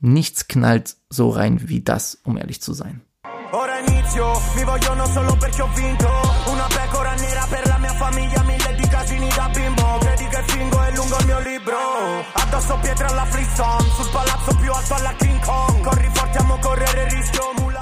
[0.00, 3.00] Nichts knallt so rein wie das, um ehrlich zu sein.
[3.50, 6.08] Ora inizio, mi vogliono solo perché ho vinto
[6.50, 10.82] Una pecora nera per la mia famiglia Mille di casini da bimbo Credi che fingo
[10.82, 11.76] è lungo il mio libro
[12.32, 17.08] Addosso pietre alla Flintstone Sul palazzo più alto alla King Kong Corri forte, amo correre
[17.10, 17.73] rischio mula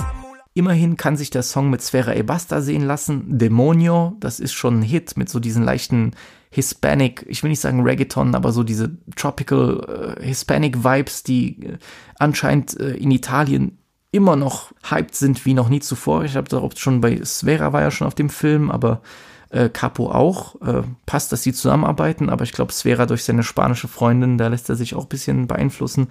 [0.54, 3.38] Immerhin kann sich der Song mit Sfera Ebasta sehen lassen.
[3.38, 6.12] Demonio, das ist schon ein Hit mit so diesen leichten
[6.50, 11.78] Hispanic, ich will nicht sagen Reggaeton, aber so diese Tropical äh, Hispanic Vibes, die äh,
[12.18, 13.78] anscheinend äh, in Italien
[14.10, 16.24] immer noch hyped sind wie noch nie zuvor.
[16.24, 19.00] Ich habe da auch schon bei Sfera war ja schon auf dem Film, aber
[19.48, 20.60] äh, Capo auch.
[20.60, 24.68] Äh, passt, dass sie zusammenarbeiten, aber ich glaube, Sfera durch seine spanische Freundin, da lässt
[24.68, 26.08] er sich auch ein bisschen beeinflussen.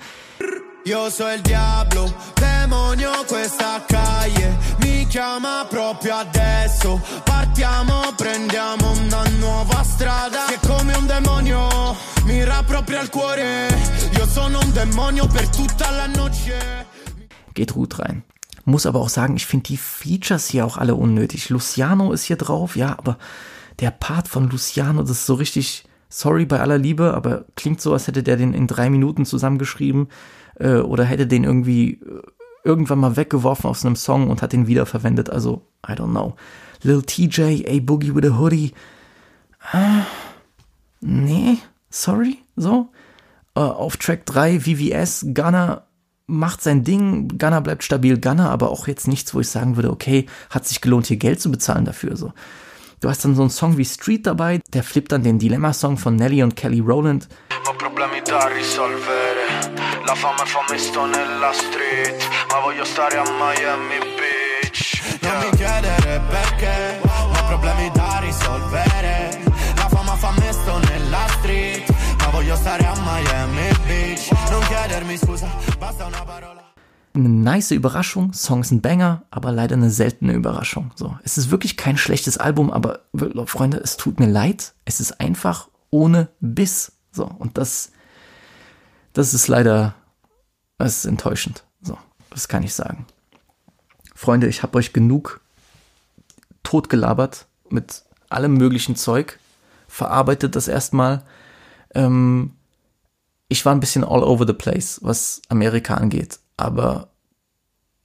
[0.85, 4.57] Io so il diavolo, demonio questa calle.
[4.79, 7.01] Mi chiama proprio adesso.
[7.23, 10.45] Partiamo, prendiamo una nuova strada.
[10.47, 11.95] Che come un demonio
[12.25, 13.67] Mira proprio al cuore.
[14.13, 16.81] Io sono un demonio per tutta la noche
[17.53, 18.23] geht gut rein.
[18.65, 21.49] Muss aber auch sagen, ich finde die Features hier auch alle unnötig.
[21.49, 23.17] Luciano ist hier drauf, ja, aber
[23.79, 27.93] der Part von Luciano, das ist so richtig, sorry bei aller Liebe, aber klingt so,
[27.93, 30.09] als hätte der den in drei Minuten zusammengeschrieben
[30.61, 32.21] äh, oder hätte den irgendwie äh,
[32.63, 35.29] irgendwann mal weggeworfen aus einem Song und hat den wiederverwendet.
[35.29, 36.35] Also, I don't know.
[36.83, 38.73] Lil TJ, A Boogie with a Hoodie.
[39.71, 40.05] Ah,
[41.01, 41.57] nee,
[41.89, 42.89] sorry, so.
[43.55, 45.87] Äh, auf Track 3 VVS, Gunner
[46.27, 49.91] macht sein Ding, Gunner bleibt stabil Gunner, aber auch jetzt nichts, wo ich sagen würde,
[49.91, 52.15] okay, hat sich gelohnt, hier Geld zu bezahlen dafür.
[52.15, 52.31] So.
[53.01, 56.15] Du hast dann so einen Song wie Street dabei, der flippt dann den Dilemma-Song von
[56.15, 57.27] Nelly und Kelly Rowland.
[57.67, 59.40] Ho problemi da risolvere
[60.11, 66.21] La fame fa misto nella street Ma voglio stare a Miami Beach Non mi chiedere
[66.27, 69.41] perché Ho problemi da risolvere
[69.77, 75.47] La fama fa mesto nella street Ma voglio stare a Miami Beach Non chiedermi scusa,
[75.79, 76.73] basta una parola
[77.13, 80.91] Eine nice Überraschung, Song ist ein Banger, aber leider eine seltene Überraschung.
[80.95, 82.99] So, es ist wirklich kein schlechtes Album, aber
[83.45, 84.73] Freunde, es tut mir leid.
[84.83, 86.91] Es ist einfach ohne Biss.
[87.11, 87.91] So, und das,
[89.13, 89.95] das ist leider,
[90.83, 91.63] das ist enttäuschend.
[91.81, 91.97] So,
[92.29, 93.05] das kann ich sagen.
[94.15, 95.41] Freunde, ich habe euch genug
[96.63, 99.39] totgelabert mit allem möglichen Zeug.
[99.87, 101.23] Verarbeitet das erstmal.
[101.93, 102.53] Ähm,
[103.47, 106.39] ich war ein bisschen all over the place, was Amerika angeht.
[106.55, 107.09] Aber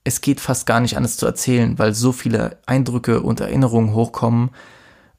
[0.05, 4.51] es geht fast gar nicht anders zu erzählen, weil so viele Eindrücke und Erinnerungen hochkommen,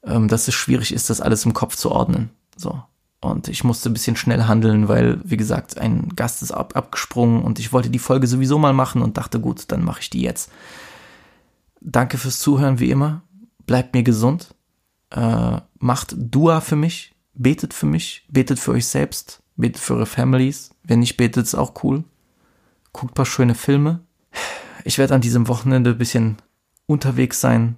[0.02, 2.30] ähm, dass es schwierig ist, das alles im Kopf zu ordnen.
[2.56, 2.82] So.
[3.20, 7.42] Und ich musste ein bisschen schnell handeln, weil, wie gesagt, ein Gast ist ab abgesprungen
[7.42, 10.22] und ich wollte die Folge sowieso mal machen und dachte, gut, dann mache ich die
[10.22, 10.52] jetzt.
[11.80, 13.22] Danke fürs Zuhören, wie immer.
[13.66, 14.54] Bleibt mir gesund.
[15.10, 17.14] Äh, macht Dua für mich.
[17.34, 18.24] Betet für mich.
[18.30, 19.42] Betet für euch selbst.
[19.56, 20.70] Betet für eure Families.
[20.84, 22.04] Wenn nicht betet, ist auch cool.
[22.92, 24.00] Guckt paar schöne Filme.
[24.84, 26.36] Ich werde an diesem Wochenende ein bisschen
[26.86, 27.76] unterwegs sein.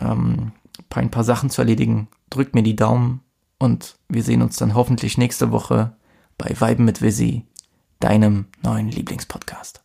[0.00, 0.52] Ähm,
[0.94, 2.08] ein paar Sachen zu erledigen.
[2.30, 3.20] Drückt mir die Daumen
[3.58, 5.96] und wir sehen uns dann hoffentlich nächste Woche
[6.38, 7.46] bei Weiben mit Visi,
[8.00, 9.82] deinem neuen Lieblingspodcast.